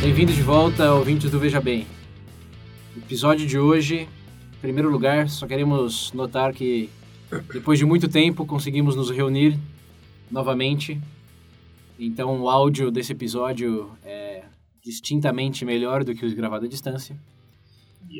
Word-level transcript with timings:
Bem-vindos 0.00 0.36
de 0.36 0.42
volta, 0.42 0.94
ouvintes 0.94 1.28
do 1.28 1.40
Veja 1.40 1.60
Bem. 1.60 1.84
Episódio 2.96 3.44
de 3.46 3.58
hoje, 3.58 4.02
em 4.02 4.60
primeiro 4.60 4.88
lugar, 4.90 5.28
só 5.28 5.44
queremos 5.44 6.12
notar 6.12 6.52
que 6.52 6.88
depois 7.52 7.80
de 7.80 7.84
muito 7.84 8.08
tempo 8.08 8.46
conseguimos 8.46 8.94
nos 8.94 9.10
reunir 9.10 9.58
novamente. 10.30 11.00
Então 11.98 12.40
o 12.40 12.48
áudio 12.48 12.92
desse 12.92 13.10
episódio 13.10 13.90
é 14.04 14.44
distintamente 14.84 15.64
melhor 15.64 16.04
do 16.04 16.14
que 16.14 16.24
o 16.24 16.34
gravado 16.34 16.66
à 16.66 16.68
distância. 16.68 17.16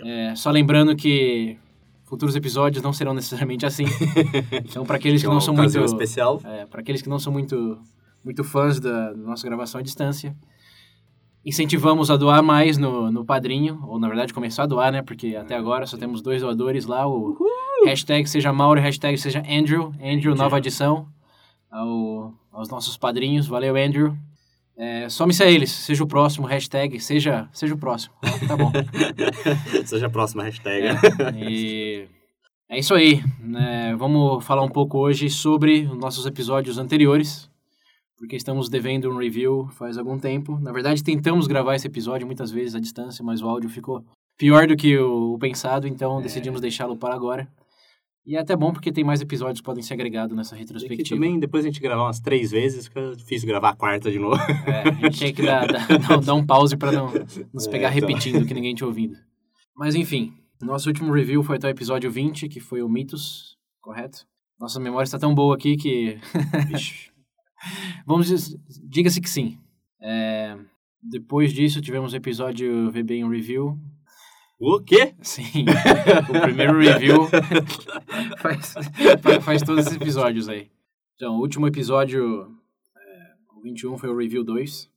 É, 0.04 0.34
só 0.34 0.50
lembrando 0.50 0.96
que 0.96 1.56
futuros 2.04 2.34
episódios 2.34 2.82
não 2.82 2.92
serão 2.92 3.14
necessariamente 3.14 3.64
assim. 3.64 3.84
Então 4.68 4.84
para 4.84 4.96
aqueles 4.96 5.22
que 5.22 5.28
não 5.28 5.40
são 5.40 5.54
muito 5.54 5.78
especial. 5.84 6.40
é, 6.44 6.66
para 6.66 6.80
aqueles 6.80 7.00
que 7.00 7.08
não 7.08 7.20
são 7.20 7.32
muito 7.32 7.78
muito 8.24 8.42
fãs 8.42 8.80
da 8.80 9.14
nossa 9.14 9.46
gravação 9.46 9.78
à 9.78 9.82
distância, 9.82 10.36
incentivamos 11.44 12.10
a 12.10 12.16
doar 12.16 12.42
mais 12.42 12.76
no, 12.76 13.10
no 13.10 13.24
Padrinho, 13.24 13.82
ou 13.86 13.98
na 13.98 14.08
verdade 14.08 14.34
começar 14.34 14.64
a 14.64 14.66
doar, 14.66 14.92
né? 14.92 15.02
Porque 15.02 15.36
até 15.36 15.54
agora 15.54 15.86
só 15.86 15.96
temos 15.96 16.22
dois 16.22 16.42
doadores 16.42 16.86
lá, 16.86 17.08
o 17.08 17.36
hashtag 17.86 18.28
seja 18.28 18.52
Mauro, 18.52 18.80
hashtag 18.80 19.16
seja 19.16 19.42
Andrew, 19.48 19.92
Andrew, 20.02 20.34
nova 20.34 20.56
adição 20.56 21.08
ao, 21.70 22.34
aos 22.52 22.68
nossos 22.68 22.96
padrinhos, 22.96 23.46
valeu 23.46 23.76
Andrew. 23.76 24.16
É, 24.76 25.08
some-se 25.08 25.42
a 25.42 25.50
eles, 25.50 25.70
seja 25.72 26.04
o 26.04 26.06
próximo, 26.06 26.46
hashtag, 26.46 27.00
seja, 27.00 27.48
seja 27.52 27.74
o 27.74 27.78
próximo, 27.78 28.14
tá 28.46 28.56
bom. 28.56 28.70
Seja 29.84 30.06
a 30.06 30.10
próxima 30.10 30.44
hashtag. 30.44 30.86
É, 30.86 30.94
e 31.36 32.08
é 32.68 32.78
isso 32.78 32.94
aí. 32.94 33.20
né? 33.40 33.96
vamos 33.96 34.44
falar 34.44 34.62
um 34.62 34.68
pouco 34.68 34.98
hoje 34.98 35.28
sobre 35.30 35.80
os 35.90 35.98
nossos 35.98 36.26
episódios 36.26 36.78
anteriores, 36.78 37.50
porque 38.18 38.36
estamos 38.36 38.68
devendo 38.68 39.10
um 39.10 39.16
review 39.16 39.68
faz 39.72 39.96
algum 39.96 40.18
tempo. 40.18 40.58
Na 40.60 40.72
verdade, 40.72 41.02
tentamos 41.04 41.46
gravar 41.46 41.74
esse 41.76 41.86
episódio 41.86 42.26
muitas 42.26 42.50
vezes 42.50 42.74
à 42.74 42.80
distância, 42.80 43.24
mas 43.24 43.40
o 43.42 43.48
áudio 43.48 43.70
ficou 43.70 44.04
pior 44.36 44.66
do 44.66 44.76
que 44.76 44.96
o, 44.98 45.38
pensado, 45.38 45.86
então 45.88 46.20
decidimos 46.22 46.60
deixá-lo 46.60 46.96
para 46.96 47.14
agora. 47.14 47.48
E 48.26 48.36
é 48.36 48.40
até 48.40 48.54
bom 48.54 48.72
porque 48.74 48.92
tem 48.92 49.02
mais 49.02 49.22
episódios 49.22 49.60
que 49.60 49.64
podem 49.64 49.82
ser 49.82 49.94
agregados 49.94 50.36
nessa 50.36 50.54
E 50.54 50.58
que 50.58 50.64
retrospectiva. 50.64 51.16
também, 51.16 51.38
depois 51.40 51.64
a 51.64 51.68
gente 51.68 51.80
gravar 51.80 52.02
umas 52.04 52.20
três 52.20 52.50
vezes, 52.50 52.86
fica 52.86 53.16
difícil 53.16 53.48
gravar 53.48 53.70
a 53.70 53.74
quarta 53.76 54.10
de 54.10 54.18
novo. 54.18 54.36
É, 54.66 54.82
a 54.88 54.92
gente 54.92 55.16
tinha 55.16 55.32
que 55.32 55.40
dar, 55.42 55.66
dar, 55.66 55.86
dar- 56.20 56.34
um 56.34 56.44
pause 56.44 56.76
para 56.76 56.92
não 56.92 57.10
nos 57.54 57.66
É, 57.66 57.70
pegar 57.70 57.96
então. 57.96 58.06
repetindo 58.06 58.44
que 58.46 58.52
ninguém 58.52 58.74
tinha 58.74 58.86
ouvido. 58.86 59.16
Mas 59.74 59.94
enfim, 59.94 60.34
nosso 60.60 60.88
último 60.90 61.10
review 61.12 61.42
foi 61.42 61.56
até 61.56 61.68
o 61.68 61.70
episódio 61.70 62.10
20, 62.10 62.48
que 62.48 62.60
foi 62.60 62.82
o 62.82 62.88
Mitos, 62.88 63.56
correto? 63.80 64.26
Nossa 64.60 64.78
memória 64.78 65.04
está 65.06 65.18
tão 65.18 65.34
boa 65.34 65.54
aqui 65.54 65.76
que. 65.76 66.18
Vamos 68.06 68.56
diga-se 68.84 69.20
que 69.20 69.28
sim. 69.30 69.58
É, 70.00 70.56
depois 71.02 71.52
disso, 71.52 71.80
tivemos 71.80 72.12
o 72.12 72.16
episódio 72.16 72.90
VB 72.90 73.16
em 73.16 73.28
Review. 73.28 73.78
O 74.60 74.80
quê? 74.80 75.14
Sim, 75.22 75.64
o 76.28 76.40
primeiro 76.40 76.78
review 76.80 77.28
faz, 78.42 78.74
fa- 79.22 79.40
faz 79.40 79.62
todos 79.62 79.86
esses 79.86 79.96
episódios 80.00 80.48
aí. 80.48 80.68
Então, 81.14 81.36
o 81.36 81.40
último 81.40 81.66
episódio, 81.68 82.42
é, 82.96 83.56
o 83.56 83.62
21, 83.62 83.96
foi 83.96 84.08
o 84.08 84.16
Review 84.16 84.42
2. 84.42 84.90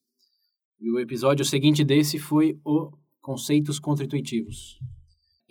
E 0.80 0.90
o 0.92 1.00
episódio 1.00 1.46
seguinte 1.46 1.84
desse 1.84 2.18
foi 2.18 2.60
o 2.66 2.92
Conceitos 3.22 3.78
Contra-Intuitivos. 3.80 4.80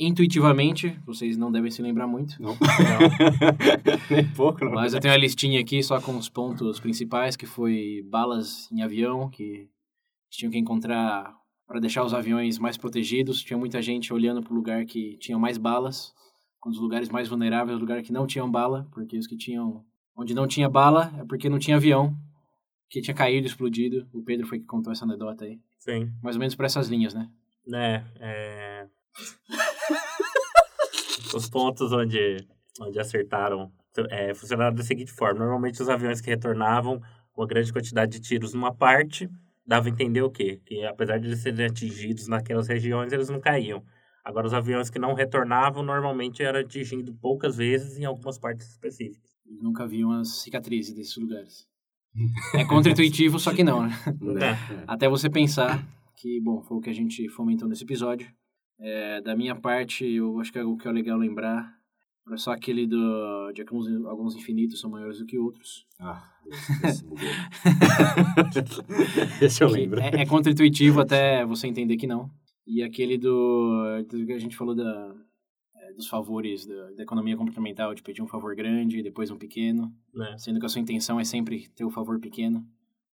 Intuitivamente, 0.02 0.98
vocês 1.04 1.36
não 1.36 1.52
devem 1.52 1.70
se 1.70 1.82
lembrar 1.82 2.06
muito, 2.06 2.40
Não. 2.42 2.56
Nem 4.10 4.26
pouco, 4.32 4.64
não. 4.64 4.72
mas 4.72 4.94
eu 4.94 5.00
tenho 5.00 5.12
uma 5.12 5.20
listinha 5.20 5.60
aqui 5.60 5.82
só 5.82 6.00
com 6.00 6.16
os 6.16 6.26
pontos 6.26 6.80
principais, 6.80 7.36
que 7.36 7.44
foi 7.44 8.02
balas 8.08 8.72
em 8.72 8.80
avião, 8.80 9.28
que 9.28 9.68
tinham 10.30 10.50
que 10.50 10.56
encontrar 10.56 11.36
para 11.66 11.78
deixar 11.78 12.02
os 12.02 12.14
aviões 12.14 12.58
mais 12.58 12.78
protegidos. 12.78 13.42
Tinha 13.42 13.58
muita 13.58 13.82
gente 13.82 14.10
olhando 14.10 14.42
para 14.42 14.54
o 14.54 14.56
lugar 14.56 14.86
que 14.86 15.18
tinha 15.18 15.38
mais 15.38 15.58
balas, 15.58 16.14
com 16.58 16.70
os 16.70 16.78
lugares 16.78 17.10
mais 17.10 17.28
vulneráveis, 17.28 17.76
o 17.76 17.80
lugar 17.80 18.02
que 18.02 18.10
não 18.10 18.26
tinham 18.26 18.50
bala, 18.50 18.88
porque 18.92 19.18
os 19.18 19.26
que 19.26 19.36
tinham... 19.36 19.84
Onde 20.16 20.32
não 20.32 20.46
tinha 20.46 20.68
bala 20.68 21.12
é 21.18 21.24
porque 21.24 21.50
não 21.50 21.58
tinha 21.58 21.76
avião, 21.76 22.16
que 22.88 23.02
tinha 23.02 23.14
caído, 23.14 23.46
explodido. 23.46 24.08
O 24.14 24.22
Pedro 24.22 24.46
foi 24.46 24.60
que 24.60 24.66
contou 24.66 24.92
essa 24.92 25.04
anedota 25.04 25.44
aí. 25.44 25.60
Sim. 25.78 26.10
Mais 26.22 26.36
ou 26.36 26.40
menos 26.40 26.54
por 26.54 26.64
essas 26.64 26.88
linhas, 26.88 27.12
né? 27.12 27.30
É, 27.72 28.02
é... 28.18 28.86
Os 31.34 31.48
pontos 31.48 31.92
onde, 31.92 32.46
onde 32.80 32.98
acertaram 32.98 33.72
é, 34.08 34.34
funcionaram 34.34 34.74
da 34.74 34.82
seguinte 34.82 35.12
forma. 35.12 35.40
Normalmente 35.40 35.82
os 35.82 35.88
aviões 35.88 36.20
que 36.20 36.30
retornavam 36.30 37.00
com 37.32 37.42
uma 37.42 37.46
grande 37.46 37.72
quantidade 37.72 38.12
de 38.12 38.20
tiros 38.20 38.54
numa 38.54 38.74
parte, 38.74 39.28
dava 39.66 39.88
a 39.88 39.90
entender 39.90 40.22
o 40.22 40.30
quê? 40.30 40.60
Que 40.64 40.84
apesar 40.84 41.18
de 41.18 41.28
eles 41.28 41.40
serem 41.40 41.66
atingidos 41.66 42.28
naquelas 42.28 42.68
regiões, 42.68 43.12
eles 43.12 43.28
não 43.28 43.40
caíam. 43.40 43.82
Agora, 44.24 44.46
os 44.46 44.54
aviões 44.54 44.90
que 44.90 44.98
não 44.98 45.14
retornavam, 45.14 45.82
normalmente 45.82 46.42
eram 46.42 46.60
atingidos 46.60 47.14
poucas 47.20 47.56
vezes 47.56 47.98
em 47.98 48.04
algumas 48.04 48.38
partes 48.38 48.68
específicas. 48.68 49.30
Nunca 49.46 49.86
vi 49.86 50.04
umas 50.04 50.42
cicatrizes 50.42 50.94
desses 50.94 51.16
lugares. 51.16 51.66
É 52.54 52.64
contra-intuitivo, 52.64 53.38
só 53.38 53.54
que 53.54 53.64
não, 53.64 53.86
né? 53.86 53.90
É. 54.40 54.84
Até 54.86 55.08
você 55.08 55.30
pensar 55.30 55.86
que, 56.16 56.40
bom, 56.40 56.60
foi 56.62 56.76
o 56.76 56.80
que 56.80 56.90
a 56.90 56.92
gente 56.92 57.28
fomentou 57.30 57.68
nesse 57.68 57.84
episódio. 57.84 58.28
É, 58.80 59.20
da 59.20 59.36
minha 59.36 59.54
parte, 59.54 60.06
eu 60.06 60.40
acho 60.40 60.52
que 60.52 60.58
é 60.58 60.64
o 60.64 60.76
que 60.76 60.88
é 60.88 60.90
legal 60.90 61.18
lembrar 61.18 61.80
é 62.32 62.36
só 62.36 62.52
aquele 62.52 62.86
do, 62.86 63.52
de 63.52 63.64
que 63.64 63.74
alguns, 63.74 64.06
alguns 64.06 64.36
infinitos 64.36 64.80
são 64.80 64.90
maiores 64.90 65.18
do 65.18 65.26
que 65.26 65.38
outros. 65.38 65.86
Ah, 65.98 66.22
esse 66.84 67.04
bugou. 67.04 67.18
Esse 69.42 69.64
eu 69.64 69.68
lembro. 69.68 70.00
É, 70.00 70.22
é 70.22 70.26
contra-intuitivo 70.26 71.00
até 71.00 71.44
você 71.44 71.66
entender 71.66 71.96
que 71.96 72.06
não. 72.06 72.30
E 72.66 72.82
aquele 72.82 73.18
do, 73.18 74.02
do 74.08 74.26
que 74.26 74.32
a 74.32 74.38
gente 74.38 74.56
falou 74.56 74.74
da, 74.74 75.14
é, 75.74 75.92
dos 75.94 76.06
favores 76.06 76.66
da, 76.66 76.90
da 76.92 77.02
economia 77.02 77.36
comportamental, 77.36 77.94
de 77.94 78.02
pedir 78.02 78.22
um 78.22 78.28
favor 78.28 78.54
grande 78.54 78.98
e 78.98 79.02
depois 79.02 79.30
um 79.30 79.38
pequeno, 79.38 79.92
Né? 80.14 80.36
sendo 80.38 80.60
que 80.60 80.66
a 80.66 80.68
sua 80.68 80.80
intenção 80.80 81.18
é 81.18 81.24
sempre 81.24 81.68
ter 81.74 81.84
o 81.84 81.90
favor 81.90 82.20
pequeno. 82.20 82.64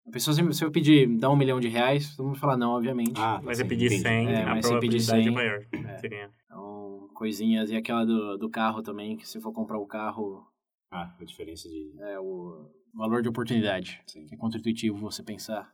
A 0.07 0.11
pessoa 0.11 0.33
sempre, 0.33 0.53
se 0.53 0.63
eu 0.63 0.71
pedir 0.71 1.05
dar 1.17 1.29
um 1.29 1.35
milhão 1.35 1.59
de 1.59 1.67
reais, 1.67 2.15
todo 2.15 2.25
mundo 2.27 2.33
vai 2.35 2.41
falar 2.41 2.57
não, 2.57 2.71
obviamente. 2.71 3.19
Ah, 3.19 3.41
Mas 3.43 3.57
sim, 3.57 3.63
é 3.63 3.67
pedir 3.67 3.87
entendi. 3.87 4.01
100, 4.03 4.27
É, 4.29 4.43
a 4.43 4.45
mas 4.55 4.65
se 4.65 4.79
pedir 4.79 5.05
probabilidade 5.05 5.23
100, 5.23 5.27
é 5.27 5.31
maior. 5.31 5.65
é. 5.73 5.97
Seria. 5.97 6.31
Então, 6.45 7.09
coisinhas. 7.13 7.69
E 7.69 7.75
aquela 7.75 8.05
do, 8.05 8.37
do 8.37 8.49
carro 8.49 8.81
também, 8.81 9.17
que 9.17 9.27
se 9.27 9.39
for 9.41 9.51
comprar 9.51 9.77
o 9.77 9.85
carro, 9.85 10.45
Ah, 10.91 11.13
a 11.19 11.23
diferença 11.25 11.67
de... 11.67 11.93
é 11.99 12.17
o 12.19 12.69
valor 12.93 13.21
de 13.21 13.27
oportunidade. 13.27 14.01
Sim. 14.07 14.25
Que 14.25 14.35
é 14.35 14.37
contra-intuitivo 14.37 14.97
você 14.97 15.21
pensar 15.21 15.69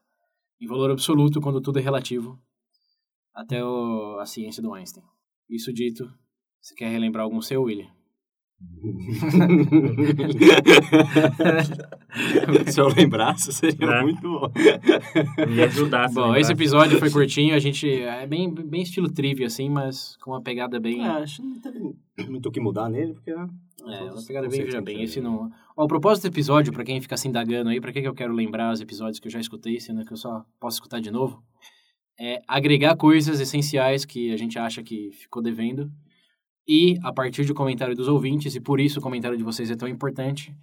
em 0.59 0.65
valor 0.67 0.89
absoluto 0.89 1.39
quando 1.39 1.61
tudo 1.61 1.77
é 1.77 1.81
relativo. 1.81 2.39
Até 3.35 3.63
o, 3.63 4.17
a 4.19 4.25
ciência 4.25 4.63
do 4.63 4.73
Einstein. 4.73 5.03
Isso 5.49 5.71
dito, 5.71 6.11
você 6.59 6.73
quer 6.73 6.89
relembrar 6.89 7.23
algum 7.23 7.41
seu, 7.41 7.61
William? 7.63 7.89
Se 12.67 12.81
eu 12.81 12.89
lembrasse, 12.89 13.53
seria 13.53 13.87
Né? 13.87 14.01
muito 14.01 14.21
bom. 14.21 14.51
Me 15.47 15.63
ajudar. 15.63 16.09
se 16.09 16.15
Bom, 16.15 16.35
esse 16.35 16.51
episódio 16.51 16.99
foi 16.99 17.09
curtinho, 17.09 17.55
a 17.55 17.59
gente... 17.59 17.89
É 17.89 18.27
bem, 18.27 18.53
bem 18.53 18.81
estilo 18.81 19.09
trivia, 19.09 19.47
assim, 19.47 19.69
mas 19.69 20.17
com 20.17 20.31
uma 20.31 20.41
pegada 20.41 20.77
bem... 20.79 21.05
Ah, 21.05 21.19
acho 21.19 21.41
que 21.41 21.47
não 21.47 21.61
teve 21.61 21.79
muito 22.29 22.49
o 22.49 22.51
que 22.51 22.59
mudar 22.59 22.89
nele, 22.89 23.13
porque... 23.13 23.33
né, 23.33 23.47
É, 23.85 24.03
uma 24.03 24.25
pegada 24.25 24.49
bem, 24.49 24.65
veja 24.65 24.81
bem, 24.81 25.01
esse 25.01 25.21
não... 25.21 25.49
Ó, 25.75 25.85
o 25.85 25.87
propósito 25.87 26.23
do 26.23 26.27
episódio, 26.33 26.73
pra 26.73 26.83
quem 26.83 27.01
fica 27.01 27.15
se 27.15 27.27
indagando 27.27 27.69
aí, 27.69 27.79
pra 27.79 27.93
que 27.93 28.01
que 28.01 28.07
eu 28.07 28.13
quero 28.13 28.33
lembrar 28.33 28.73
os 28.73 28.81
episódios 28.81 29.19
que 29.19 29.27
eu 29.27 29.31
já 29.31 29.39
escutei, 29.39 29.79
sendo 29.79 30.05
que 30.05 30.13
eu 30.13 30.17
só 30.17 30.43
posso 30.59 30.75
escutar 30.75 30.99
de 30.99 31.09
novo, 31.09 31.41
é 32.19 32.41
agregar 32.47 32.95
coisas 32.95 33.39
essenciais 33.39 34.05
que 34.05 34.31
a 34.31 34.37
gente 34.37 34.59
acha 34.59 34.83
que 34.83 35.09
ficou 35.13 35.41
devendo 35.41 35.91
e, 36.67 36.97
a 37.03 37.11
partir 37.11 37.45
do 37.45 37.53
comentário 37.53 37.95
dos 37.95 38.07
ouvintes, 38.07 38.55
e 38.55 38.59
por 38.61 38.79
isso 38.79 38.99
o 38.99 39.01
comentário 39.01 39.37
de 39.37 39.43
vocês 39.43 39.69
é 39.69 39.75
tão 39.75 39.87
importante, 39.87 40.55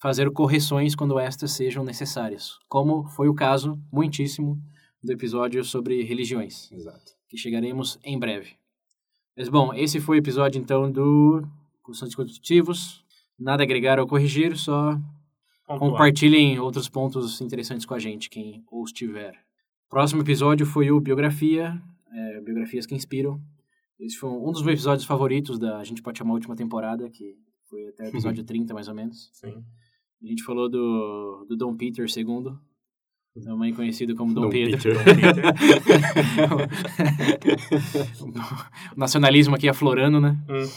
fazer 0.00 0.30
correções 0.30 0.94
quando 0.94 1.18
estas 1.18 1.52
sejam 1.52 1.84
necessárias, 1.84 2.58
como 2.68 3.08
foi 3.08 3.28
o 3.28 3.34
caso, 3.34 3.78
muitíssimo, 3.92 4.60
do 5.02 5.12
episódio 5.12 5.62
sobre 5.64 6.02
religiões 6.02 6.70
Exato. 6.72 7.12
que 7.28 7.36
chegaremos 7.36 7.98
em 8.02 8.18
breve. 8.18 8.52
Mas 9.36 9.48
bom, 9.48 9.74
esse 9.74 10.00
foi 10.00 10.16
o 10.16 10.20
episódio 10.20 10.60
então 10.60 10.90
do 10.90 11.42
Constantes 11.82 12.14
Constitutivos. 12.14 13.04
Nada 13.38 13.62
a 13.62 13.64
agregar 13.64 13.98
ou 13.98 14.06
corrigir, 14.06 14.56
só 14.56 14.98
Pontuar. 15.66 15.78
compartilhem 15.78 16.58
outros 16.58 16.88
pontos 16.88 17.40
interessantes 17.40 17.84
com 17.84 17.94
a 17.94 17.98
gente, 17.98 18.30
quem 18.30 18.64
os 18.70 18.92
tiver. 18.92 19.34
Próximo 19.90 20.22
episódio 20.22 20.64
foi 20.64 20.90
o 20.90 21.00
Biografia, 21.00 21.80
é, 22.12 22.40
Biografias 22.40 22.86
que 22.86 22.94
Inspiram. 22.94 23.40
Esse 23.98 24.16
foi 24.16 24.30
um 24.30 24.50
dos 24.50 24.62
meus 24.62 24.74
episódios 24.74 25.06
favoritos 25.06 25.58
da, 25.58 25.78
a 25.78 25.84
gente 25.84 26.02
pode 26.02 26.18
chamar 26.18 26.32
a 26.32 26.34
última 26.34 26.56
temporada, 26.56 27.08
que 27.10 27.36
foi 27.68 27.86
até 27.88 28.04
o 28.04 28.08
episódio 28.08 28.42
30, 28.44 28.74
mais 28.74 28.88
ou 28.88 28.94
menos. 28.94 29.30
Sim. 29.32 29.62
A 30.22 30.26
gente 30.26 30.42
falou 30.42 30.68
do, 30.68 31.46
do 31.48 31.56
Dom 31.56 31.76
Peter 31.76 32.06
II, 32.06 32.54
também 33.42 33.74
conhecido 33.74 34.14
como 34.14 34.32
Dom, 34.32 34.42
Dom 34.42 34.50
Pedro. 34.50 34.76
Peter. 34.76 34.96
o 38.94 38.98
nacionalismo 38.98 39.56
aqui 39.56 39.68
aflorando, 39.68 40.20
né? 40.20 40.38
Hum. 40.48 40.68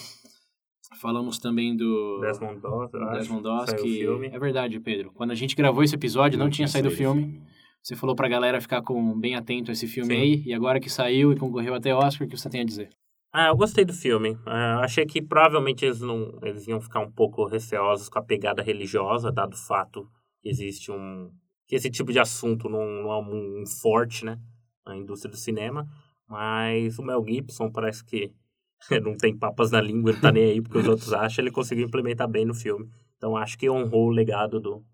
Falamos 0.99 1.37
também 1.37 1.77
do 1.77 2.19
Desmond 2.21 2.59
Doss, 2.59 2.91
eu 2.93 2.99
do 2.99 3.05
acho. 3.05 3.19
Desmond 3.19 3.43
Doss, 3.43 3.73
que 3.73 3.99
filme. 3.99 4.27
é 4.27 4.39
verdade, 4.39 4.79
Pedro. 4.79 5.11
Quando 5.13 5.29
a 5.31 5.35
gente 5.35 5.55
gravou 5.55 5.83
esse 5.83 5.93
episódio, 5.93 6.39
não, 6.39 6.49
tinha 6.49 6.67
saído 6.67 6.87
o 6.87 6.91
saído 6.91 7.13
filme. 7.13 7.39
Você 7.83 7.95
falou 7.95 8.15
pra 8.15 8.27
galera 8.27 8.59
ficar 8.59 8.81
com, 8.81 9.15
bem 9.17 9.35
atento 9.35 9.69
a 9.69 9.73
esse 9.73 9.87
filme 9.87 10.15
Sim. 10.15 10.21
aí, 10.21 10.43
e 10.45 10.53
agora 10.53 10.79
que 10.79 10.89
saiu 10.89 11.31
e 11.31 11.37
concorreu 11.37 11.75
até 11.75 11.93
Oscar, 11.93 12.25
o 12.25 12.29
que 12.29 12.35
você 12.35 12.49
tem 12.49 12.61
a 12.61 12.65
dizer? 12.65 12.89
Ah, 13.31 13.47
eu 13.47 13.57
gostei 13.57 13.85
do 13.85 13.93
filme. 13.93 14.37
Ah, 14.45 14.79
achei 14.79 15.05
que 15.05 15.21
provavelmente 15.21 15.85
eles 15.85 15.99
não 16.01 16.39
eles 16.41 16.67
iam 16.67 16.81
ficar 16.81 16.99
um 17.01 17.11
pouco 17.11 17.45
receosos 17.45 18.09
com 18.09 18.19
a 18.19 18.23
pegada 18.23 18.61
religiosa, 18.61 19.31
dado 19.31 19.53
o 19.53 19.57
fato 19.57 20.09
que 20.41 20.49
existe 20.49 20.91
um 20.91 21.31
que 21.67 21.75
esse 21.75 21.91
tipo 21.91 22.11
de 22.13 22.19
assunto 22.19 22.69
não, 22.69 22.85
não 23.03 23.11
é 23.11 23.19
um, 23.19 23.61
um 23.61 23.65
forte, 23.65 24.23
né, 24.23 24.39
na 24.85 24.95
indústria 24.95 25.29
do 25.29 25.37
cinema. 25.37 25.85
Mas 26.27 26.97
o 26.97 27.03
Mel 27.03 27.23
Gibson 27.27 27.69
parece 27.69 28.03
que 28.03 28.33
não 29.03 29.15
tem 29.15 29.37
papas 29.37 29.71
na 29.71 29.81
língua, 29.81 30.13
não 30.13 30.21
tá 30.21 30.31
nem 30.31 30.51
aí 30.51 30.61
porque 30.61 30.77
os 30.77 30.87
outros 30.87 31.13
acham, 31.13 31.43
ele 31.43 31.51
conseguiu 31.51 31.85
implementar 31.85 32.27
bem 32.27 32.45
no 32.45 32.53
filme. 32.53 32.89
Então 33.17 33.35
acho 33.35 33.57
que 33.57 33.69
honrou 33.69 34.07
o 34.07 34.11
legado 34.11 34.59
do, 34.59 34.85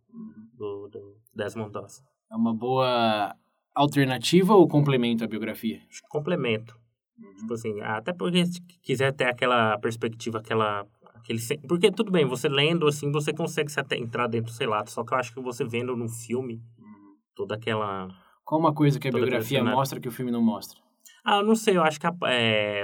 do, 0.53 0.87
do 0.87 1.17
Desmond 1.35 1.71
Doss. 1.71 2.01
É 2.31 2.35
uma 2.35 2.53
boa 2.53 3.35
alternativa 3.75 4.53
ou 4.53 4.67
complementa 4.67 5.25
a 5.25 5.27
biografia? 5.27 5.81
Acho 5.89 6.01
que 6.01 6.07
complemento. 6.07 6.79
Tipo 7.39 7.53
assim, 7.53 7.79
até 7.81 8.11
porque 8.13 8.45
se 8.45 8.61
quiser 8.81 9.13
ter 9.13 9.25
aquela 9.25 9.77
perspectiva, 9.79 10.39
aquela. 10.39 10.85
Aquele, 11.15 11.39
porque 11.67 11.89
tudo 11.91 12.11
bem, 12.11 12.25
você 12.25 12.49
lendo 12.49 12.85
assim, 12.87 13.09
você 13.11 13.31
consegue 13.33 13.71
se 13.71 13.79
até 13.79 13.97
entrar 13.97 14.27
dentro, 14.27 14.51
sei 14.51 14.67
lá, 14.67 14.85
só 14.85 15.03
que 15.05 15.13
eu 15.13 15.17
acho 15.17 15.33
que 15.33 15.39
você 15.41 15.63
vendo 15.63 15.95
num 15.95 16.09
filme, 16.09 16.61
toda 17.35 17.55
aquela. 17.55 18.09
Qual 18.43 18.59
uma 18.59 18.73
coisa 18.73 18.99
que 18.99 19.07
a 19.07 19.11
biografia 19.11 19.63
mostra 19.63 19.99
que 20.01 20.07
o 20.07 20.11
filme 20.11 20.31
não 20.31 20.41
mostra? 20.41 20.77
Ah, 21.23 21.37
eu 21.37 21.45
não 21.45 21.55
sei, 21.55 21.77
eu 21.77 21.83
acho 21.83 21.97
que 21.97 22.05
a, 22.05 22.13
é, 22.25 22.83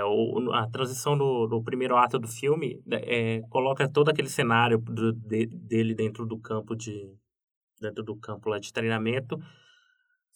a 0.53 0.67
transição 0.71 1.17
do, 1.17 1.45
do 1.47 1.61
primeiro 1.61 1.97
ato 1.97 2.17
do 2.17 2.27
filme 2.29 2.81
é, 2.89 3.41
coloca 3.49 3.89
todo 3.89 4.07
aquele 4.07 4.29
cenário 4.29 4.77
do- 4.77 5.11
de- 5.11 5.47
dele 5.47 5.93
dentro 5.93 6.25
do 6.25 6.39
campo 6.39 6.73
de. 6.75 7.13
dentro 7.81 8.01
do 8.03 8.15
campo 8.15 8.47
lá 8.49 8.57
de 8.57 8.71
treinamento. 8.71 9.37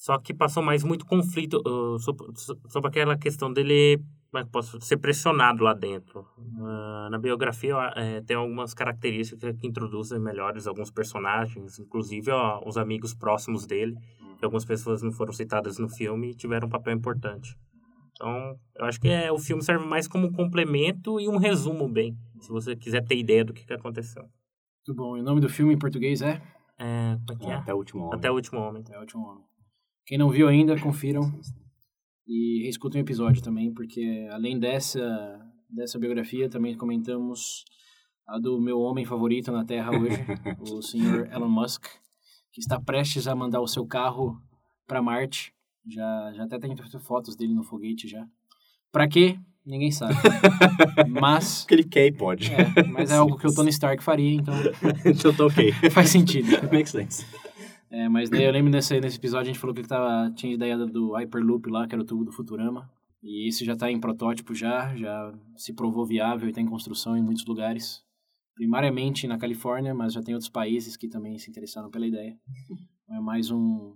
Só 0.04 0.20
que 0.20 0.34
passou 0.34 0.62
mais 0.62 0.84
muito 0.84 1.06
conflito 1.06 1.64
uh, 1.66 1.98
sobre, 1.98 2.28
sobre 2.68 2.90
aquela 2.90 3.18
questão 3.18 3.54
dele 3.54 4.04
como 4.30 4.44
é 4.44 4.46
posso 4.46 4.82
ser 4.82 4.98
pressionado 4.98 5.64
lá 5.64 5.74
dentro. 5.74 6.28
Ah, 6.60 7.08
na 7.10 7.18
biografia 7.18 7.76
eh, 7.96 8.22
tem 8.22 8.36
algumas 8.36 8.74
características 8.74 9.56
que 9.56 9.66
introduzem 9.68 10.20
melhores 10.20 10.68
alguns 10.68 10.92
personagens, 10.92 11.80
inclusive 11.80 12.32
ó, 12.32 12.62
os 12.66 12.76
amigos 12.76 13.14
próximos 13.14 13.66
dele, 13.66 13.96
que 14.38 14.44
algumas 14.44 14.66
pessoas 14.66 15.02
não 15.02 15.12
foram 15.12 15.32
citadas 15.32 15.78
no 15.78 15.88
filme 15.88 16.32
e 16.32 16.36
tiveram 16.36 16.68
um 16.68 16.72
papel 16.72 16.94
importante. 16.94 17.56
Então, 18.12 18.58
eu 18.76 18.86
acho 18.86 19.00
que 19.00 19.08
é, 19.08 19.32
o 19.32 19.38
filme 19.38 19.64
serve 19.64 19.86
mais 19.86 20.08
como 20.08 20.28
um 20.28 20.34
complemento 20.34 21.18
e 21.18 21.30
um 21.30 21.38
resumo 21.38 21.88
bem, 21.88 22.18
se 22.42 22.50
você 22.50 22.76
quiser 22.76 23.06
ter 23.06 23.16
ideia 23.16 23.46
do 23.46 23.54
que, 23.54 23.66
que 23.66 23.74
aconteceu. 23.74 24.24
Muito 24.24 25.00
bom. 25.00 25.16
E 25.16 25.22
o 25.22 25.24
nome 25.24 25.40
do 25.40 25.48
filme 25.48 25.74
em 25.74 25.80
português 25.80 26.22
é? 26.22 26.42
É, 26.78 27.16
é 27.46 27.50
é? 27.52 27.54
Até 27.54 27.74
o 27.74 27.78
último 27.78 28.06
homem. 28.06 28.18
Até 28.18 28.30
o 28.30 28.34
último 28.34 28.60
homem. 28.60 28.84
É 28.92 28.98
o 28.98 29.02
Último 29.02 29.26
Homem. 29.28 29.53
Quem 30.06 30.18
não 30.18 30.30
viu 30.30 30.48
ainda, 30.48 30.80
confiram. 30.80 31.22
E 32.28 32.62
reescutem 32.64 33.02
o 33.02 33.06
episódio 33.06 33.42
também, 33.42 33.74
porque 33.74 34.28
além 34.32 34.60
dessa, 34.60 35.40
dessa 35.70 36.00
biografia, 36.00 36.50
também 36.50 36.76
comentamos 36.78 37.64
a 38.28 38.40
do 38.40 38.60
meu 38.60 38.80
homem 38.80 39.06
favorito 39.06 39.52
na 39.52 39.66
Terra 39.66 39.92
hoje, 39.92 40.18
o 40.60 40.82
senhor 40.82 41.30
Elon 41.32 41.50
Musk, 41.50 41.86
que 42.52 42.60
está 42.62 42.80
prestes 42.80 43.28
a 43.28 43.36
mandar 43.36 43.62
o 43.62 43.68
seu 43.68 43.86
carro 43.86 44.42
para 44.88 45.02
Marte. 45.02 45.54
Já, 45.86 46.32
já 46.34 46.44
até 46.46 46.58
tem 46.58 46.76
fotos 47.02 47.36
dele 47.36 47.54
no 47.54 47.64
foguete 47.64 48.08
já. 48.08 48.26
Pra 48.92 49.08
quê? 49.08 49.38
Ninguém 49.66 49.92
sabe. 49.92 50.14
Mas, 51.10 51.62
Porque 51.62 51.74
ele 51.76 51.84
quer 51.84 52.08
e 52.08 52.12
pode. 52.12 52.52
é, 52.52 52.84
mas 52.92 53.12
é 53.12 53.16
algo 53.16 53.38
que 53.38 53.48
o 53.48 53.54
Tony 53.54 53.70
Stark 53.70 54.04
faria, 54.04 54.34
então 54.36 54.54
então 55.06 55.34
tá 55.34 55.46
ok. 55.46 55.72
faz 55.90 56.10
sentido. 56.10 56.48
Makes 56.64 56.92
sense. 56.92 57.26
É, 57.94 58.10
mas 58.10 58.28
daí 58.28 58.44
eu 58.44 58.52
lembro 58.52 58.72
nesse, 58.72 59.00
nesse 59.00 59.18
episódio 59.18 59.52
a 59.52 59.54
gente 59.54 59.60
falou 59.60 59.72
que 59.72 59.82
ele 59.82 59.88
tava, 59.88 60.32
tinha 60.32 60.52
ideia 60.52 60.76
do 60.76 61.12
Hyperloop 61.12 61.70
lá, 61.70 61.88
que 61.88 61.94
era 61.94 62.02
o 62.02 62.06
tubo 62.06 62.26
do 62.26 62.32
Futurama. 62.32 62.92
E 63.22 63.48
isso 63.48 63.64
já 63.64 63.74
está 63.74 63.92
em 63.92 64.00
protótipo 64.00 64.56
já, 64.56 64.96
já 64.96 65.32
se 65.56 65.74
provou 65.74 66.04
viável 66.04 66.48
e 66.48 66.50
está 66.50 66.60
em 66.60 66.66
construção 66.66 67.16
em 67.16 67.22
muitos 67.22 67.46
lugares. 67.46 68.04
Primariamente 68.56 69.28
na 69.28 69.38
Califórnia, 69.38 69.94
mas 69.94 70.12
já 70.14 70.24
tem 70.24 70.34
outros 70.34 70.50
países 70.50 70.98
que 70.98 71.08
também 71.08 71.38
se 71.38 71.52
interessaram 71.52 71.92
pela 71.92 72.08
ideia. 72.08 72.36
É 73.12 73.20
mais 73.20 73.52
um, 73.52 73.96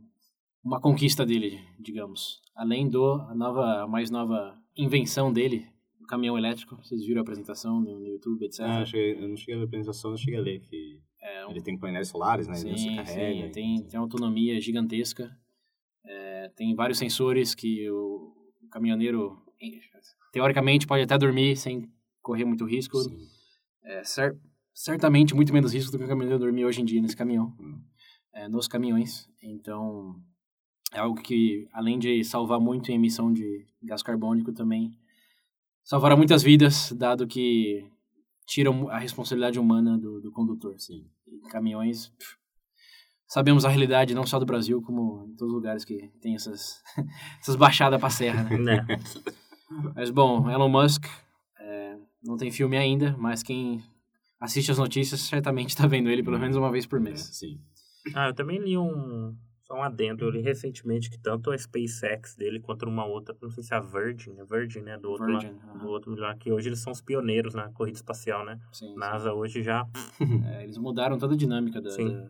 uma 0.63 0.79
conquista 0.79 1.25
dele, 1.25 1.59
digamos. 1.79 2.39
Além 2.55 2.88
do 2.88 3.13
a 3.13 3.33
nova, 3.33 3.83
a 3.83 3.88
mais 3.88 4.11
nova 4.11 4.55
invenção 4.77 5.33
dele, 5.33 5.65
o 5.99 6.05
caminhão 6.05 6.38
elétrico. 6.38 6.75
Vocês 6.75 7.03
viram 7.03 7.21
a 7.21 7.23
apresentação 7.23 7.81
no, 7.81 8.05
YouTube, 8.05 8.45
etc. 8.45 8.59
Ah, 8.61 8.79
eu, 8.81 8.85
cheguei, 8.85 9.23
eu 9.23 9.27
não 9.27 9.35
cheguei 9.35 9.55
a 9.55 9.57
ver 9.57 9.63
a 9.63 9.67
apresentação, 9.67 10.11
eu 10.11 10.17
cheguei 10.17 10.39
a 10.39 10.44
ler 10.44 10.59
que 10.59 10.99
É 11.21 11.45
um- 11.45 11.51
ele 11.51 11.61
tem 11.61 11.77
painéis 11.77 12.07
solares, 12.09 12.47
né? 12.47 12.55
Sim, 12.55 12.69
Ele 12.69 12.77
se 12.77 12.83
sim, 12.89 12.95
carrega. 12.95 13.49
tem, 13.51 13.83
tem 13.83 13.99
autonomia 13.99 14.59
gigantesca. 14.61 15.35
É, 16.05 16.49
tem 16.55 16.73
vários 16.75 16.97
sensores 16.97 17.53
que 17.55 17.89
o, 17.89 18.33
caminhoneiro, 18.71 19.41
teoricamente, 20.31 20.85
pode 20.87 21.03
até 21.03 21.17
dormir 21.17 21.55
sem 21.57 21.89
correr 22.21 22.45
muito 22.45 22.65
risco. 22.65 22.97
Sim. 22.99 23.27
É, 23.83 24.03
cer- 24.03 24.37
certamente 24.73 25.33
muito 25.33 25.53
menos 25.53 25.73
risco 25.73 25.91
do 25.91 25.97
que 25.97 26.03
o 26.03 26.07
caminhoneiro 26.07 26.43
dormir 26.43 26.65
hoje 26.65 26.81
em 26.81 26.85
dia 26.85 27.01
nesse 27.01 27.15
caminhão, 27.15 27.55
Hum. 27.59 27.81
é, 28.33 28.47
nos 28.47 28.67
caminhões. 28.67 29.27
Então, 29.41 30.15
é 30.93 30.99
algo 30.99 31.21
que, 31.21 31.67
além 31.73 31.97
de 31.97 32.23
salvar 32.23 32.59
muito 32.59 32.92
em 32.92 32.95
emissão 32.95 33.31
de 33.33 33.65
gás 33.81 34.03
carbônico, 34.03 34.51
também 34.53 34.92
salvará 35.83 36.15
muitas 36.15 36.44
vidas, 36.44 36.92
dado 36.92 37.25
que 37.25 37.89
tiram 38.47 38.89
a 38.89 38.97
responsabilidade 38.97 39.59
humana 39.59 39.97
do, 39.97 40.19
do 40.21 40.31
condutor. 40.31 40.80
Sim. 40.80 41.06
E 41.27 41.39
caminhões, 41.49 42.07
pff, 42.18 42.35
sabemos 43.27 43.66
a 43.66 43.69
realidade 43.69 44.16
não 44.16 44.25
só 44.25 44.39
do 44.39 44.45
Brasil, 44.45 44.81
como 44.81 45.25
em 45.27 45.35
todos 45.35 45.51
os 45.54 45.56
lugares 45.56 45.83
que 45.85 46.07
tem 46.21 46.33
essas, 46.35 46.81
essas 47.42 47.56
baixadas 47.56 47.99
pra 47.99 48.09
serra, 48.09 48.44
né? 48.57 48.57
Né? 48.87 48.99
Mas, 49.95 50.09
bom, 50.09 50.49
Elon 50.49 50.69
Musk, 50.69 51.06
é, 51.59 51.97
não 52.23 52.37
tem 52.37 52.49
filme 52.51 52.77
ainda, 52.77 53.16
mas 53.19 53.44
quem 53.44 53.83
assiste 54.39 54.71
as 54.71 54.77
notícias 54.77 55.19
certamente 55.21 55.69
está 55.69 55.85
vendo 55.85 56.09
ele 56.09 56.23
pelo 56.23 56.39
menos 56.39 56.56
uma 56.56 56.71
vez 56.71 56.85
por 56.85 56.99
É, 56.99 57.04
mês. 57.04 57.19
sim. 57.33 57.59
Ah, 58.16 58.27
eu 58.30 58.33
também 58.33 58.59
li 58.59 58.77
um. 58.77 59.35
Só 59.68 59.76
um 59.76 59.83
adendo. 59.83 60.24
Eu 60.24 60.30
li 60.30 60.40
recentemente 60.40 61.09
que 61.09 61.19
tanto 61.19 61.52
a 61.52 61.57
SpaceX 61.57 62.38
dele 62.38 62.57
quanto 62.57 62.88
uma 62.88 63.06
outra, 63.06 63.36
não 63.42 63.50
sei 63.50 63.62
se 63.62 63.74
é 63.74 63.78
a 63.78 63.81
Virgin, 63.81 64.40
é 64.40 64.45
Virgin, 64.45 64.80
né? 64.80 64.97
Do 64.97 65.09
outro, 65.09 65.26
Virgin, 65.26 65.59
lá, 65.62 65.74
do 65.74 65.88
outro 65.90 66.16
lá, 66.16 66.33
que 66.36 66.50
hoje 66.50 66.69
eles 66.69 66.80
são 66.80 66.94
os 66.94 67.02
pioneiros 67.02 67.54
na 67.54 67.69
corrida 67.74 67.97
espacial, 67.97 68.45
né? 68.45 68.57
Sim, 68.71 68.88
sim. 68.88 68.95
NASA 68.95 69.33
hoje 69.33 69.62
já. 69.62 69.86
É, 70.47 70.64
eles 70.64 70.78
mudaram 70.78 71.18
toda 71.18 71.33
a 71.33 71.38
dinâmica 71.38 71.81
da, 71.81 71.90
Sim. 71.90 72.09
da, 72.09 72.30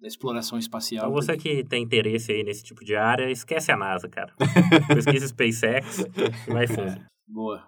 da 0.00 0.08
exploração 0.08 0.58
espacial. 0.58 1.06
Então 1.06 1.12
você 1.12 1.36
que 1.36 1.62
tem 1.64 1.82
interesse 1.82 2.32
aí 2.32 2.42
nesse 2.42 2.64
tipo 2.64 2.84
de 2.84 2.96
área, 2.96 3.30
esquece 3.30 3.70
a 3.70 3.76
NASA, 3.76 4.08
cara. 4.08 4.32
Pesquisa 4.88 5.28
SpaceX 5.28 6.00
e 6.48 6.52
vai 6.52 6.66
fundo. 6.66 7.00
Boa. 7.28 7.66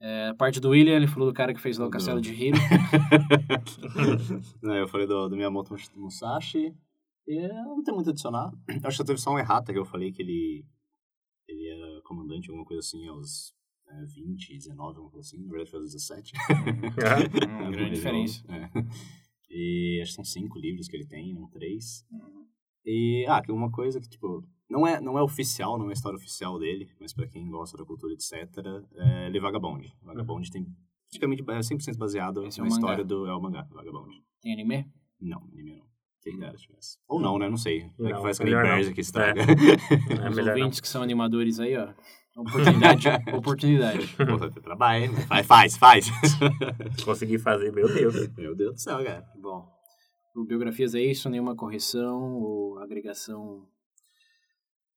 É, 0.00 0.28
a 0.28 0.34
parte 0.34 0.60
do 0.60 0.70
William, 0.70 0.94
ele 0.94 1.06
falou 1.06 1.28
do 1.28 1.34
cara 1.34 1.52
que 1.52 1.60
fez 1.60 1.78
lá 1.78 1.86
o 1.86 1.90
Castelo 1.90 2.20
de 2.20 2.32
Hiro. 2.34 2.58
Não, 4.62 4.74
eu 4.74 4.86
falei 4.86 5.06
do, 5.06 5.28
do 5.28 5.36
Miyamoto 5.36 5.74
Musashi. 5.96 6.74
E 7.26 7.46
eu 7.46 7.54
não 7.54 7.82
tem 7.82 7.94
muito 7.94 8.08
a 8.08 8.10
adicionar. 8.10 8.52
Eu 8.68 8.80
acho 8.88 8.98
que 8.98 9.04
teve 9.04 9.20
só 9.20 9.32
um 9.32 9.38
errata 9.38 9.72
que 9.72 9.78
eu 9.78 9.84
falei 9.84 10.12
que 10.12 10.22
ele, 10.22 10.64
ele 11.48 11.68
era 11.68 12.02
comandante, 12.02 12.50
alguma 12.50 12.66
coisa 12.66 12.80
assim, 12.80 13.06
aos 13.08 13.54
é, 13.88 14.04
20, 14.04 14.52
19, 14.54 14.96
alguma 14.96 15.10
coisa 15.10 15.26
assim. 15.26 15.42
Na 15.42 15.48
verdade 15.50 15.70
foi 15.70 15.80
aos 15.80 15.92
17. 15.92 16.32
Hum, 16.36 16.84
É, 17.00 17.70
grande 17.72 17.94
diferença. 17.94 18.42
novo, 18.46 18.54
é. 18.54 18.70
E 19.50 20.00
acho 20.02 20.10
que 20.10 20.16
são 20.16 20.24
cinco 20.24 20.58
livros 20.58 20.88
que 20.88 20.96
ele 20.96 21.06
tem, 21.06 21.32
não 21.32 21.48
três. 21.48 22.04
Uhum. 22.10 22.44
E, 22.84 23.24
ah, 23.28 23.40
uma 23.48 23.70
coisa 23.70 24.00
que, 24.00 24.08
tipo, 24.08 24.46
não 24.68 24.86
é, 24.86 25.00
não 25.00 25.18
é 25.18 25.22
oficial, 25.22 25.78
não 25.78 25.88
é 25.90 25.92
história 25.92 26.16
oficial 26.16 26.58
dele, 26.58 26.90
mas 27.00 27.14
pra 27.14 27.26
quem 27.26 27.48
gosta 27.48 27.78
da 27.78 27.84
cultura, 27.84 28.12
etc., 28.12 28.32
é 28.96 29.28
Le 29.30 29.40
Vagabond. 29.40 29.90
Vagabond 30.02 30.50
tem 30.50 30.66
praticamente 31.08 31.42
é 31.42 31.58
100% 31.76 31.96
baseado 31.96 32.44
Esse 32.44 32.60
é 32.60 32.62
na 32.62 32.68
mangá. 32.68 32.80
história 32.80 33.04
do... 33.04 33.26
É 33.26 33.34
o 33.34 33.40
mangá, 33.40 33.62
Vagabond. 33.70 34.22
Tem 34.40 34.52
anime? 34.52 34.90
Não, 35.20 35.42
anime 35.44 35.76
não. 35.76 35.86
Quem 36.24 36.38
dera 36.38 36.56
tivesse. 36.56 36.98
Ou 37.06 37.20
não, 37.20 37.38
né? 37.38 37.48
Não 37.48 37.56
sei. 37.58 37.90
Como 37.96 38.08
é 38.08 38.10
que 38.12 38.16
Não, 38.16 38.22
faz 38.22 38.38
que 38.38 38.44
nem 38.44 38.54
melhor 38.54 38.66
não. 38.66 38.74
Berserk 38.76 38.94
que 38.94 39.00
estraga. 39.02 39.42
É 39.42 40.28
Os 40.30 40.36
melhor 40.36 40.44
não. 40.46 40.58
ouvintes 40.62 40.80
que 40.80 40.88
são 40.88 41.02
animadores 41.02 41.60
aí, 41.60 41.76
ó. 41.76 41.88
Oportunidade, 42.36 43.06
oportunidade. 43.32 44.06
Pô, 44.16 44.36
vai 44.38 44.50
ter 44.50 44.60
trabalho, 44.62 45.04
hein? 45.04 45.14
Faz, 45.28 45.46
faz, 45.46 45.76
faz. 45.76 46.10
Consegui 47.04 47.38
fazer, 47.38 47.70
meu 47.72 47.86
Deus. 47.92 48.14
Meu 48.36 48.56
Deus 48.56 48.74
do 48.74 48.80
céu, 48.80 49.04
cara. 49.04 49.24
Bom, 49.40 49.68
Biografias 50.48 50.94
é 50.96 51.00
isso, 51.00 51.28
nenhuma 51.30 51.54
correção 51.54 52.40
ou 52.42 52.78
agregação 52.80 53.68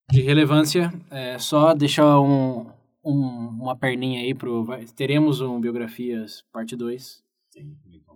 De 0.10 0.22
relevância, 0.22 0.92
é 1.12 1.38
só 1.38 1.76
deixar 1.76 2.20
um, 2.22 2.72
um- 3.06 3.50
uma 3.62 3.76
perninha 3.76 4.22
aí 4.22 4.34
pro. 4.34 4.64
vai- 4.64 4.86
teremos 4.86 5.40
um 5.42 5.60
Biografias 5.62 6.42
parte 6.52 6.76
2. 6.76 7.22
Sim, 7.52 7.78
então. 7.94 8.16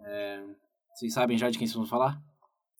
Vocês 0.95 1.13
sabem 1.13 1.37
já 1.37 1.49
de 1.49 1.57
quem 1.59 1.67
vocês 1.67 1.75
vão 1.77 1.85
falar? 1.85 2.19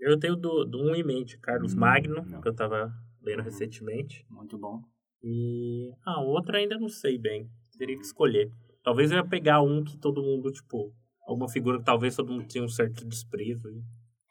Eu 0.02 0.18
tenho 0.20 0.36
do, 0.36 0.66
do 0.66 0.82
um 0.82 0.96
em 0.96 1.04
mente, 1.04 1.38
Carlos 1.38 1.74
Hum, 1.76 1.80
Magno, 1.80 2.26
não. 2.26 2.42
que 2.42 2.48
eu 2.48 2.54
tava 2.56 2.92
lendo 3.22 3.44
recentemente. 3.44 4.26
Muito 4.30 4.58
bom. 4.58 4.82
E 5.24 5.92
a 6.04 6.20
outra 6.20 6.58
ainda 6.58 6.78
não 6.80 6.90
sei 6.90 7.18
bem. 7.20 7.48
Teria 7.78 7.96
que 7.96 8.04
escolher. 8.04 8.52
Talvez 8.84 9.12
eu 9.12 9.18
ia 9.18 9.24
pegar 9.26 9.62
um 9.62 9.84
que 9.84 9.96
todo 9.98 10.24
mundo, 10.24 10.52
tipo, 10.52 10.92
alguma 11.28 11.48
figura 11.48 11.78
que 11.78 11.86
talvez 11.86 12.16
todo 12.16 12.32
mundo 12.32 12.48
tenha 12.48 12.66
um 12.66 12.68
certo 12.68 13.06
desprezo. 13.08 13.70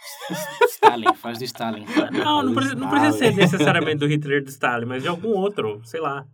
Stalin, 0.71 1.15
faz 1.15 1.39
do 1.39 1.45
Stalin. 1.45 1.85
Não, 2.13 2.43
não 2.43 2.55
precisa, 2.55 2.75
não 2.75 2.89
precisa 2.91 3.13
ser 3.13 3.35
necessariamente 3.37 3.99
do 3.99 4.07
Hitler 4.09 4.43
do 4.43 4.49
Stalin, 4.49 4.87
mas 4.87 5.03
de 5.03 5.09
algum 5.09 5.31
outro, 5.31 5.81
sei 5.85 6.01
lá. 6.01 6.27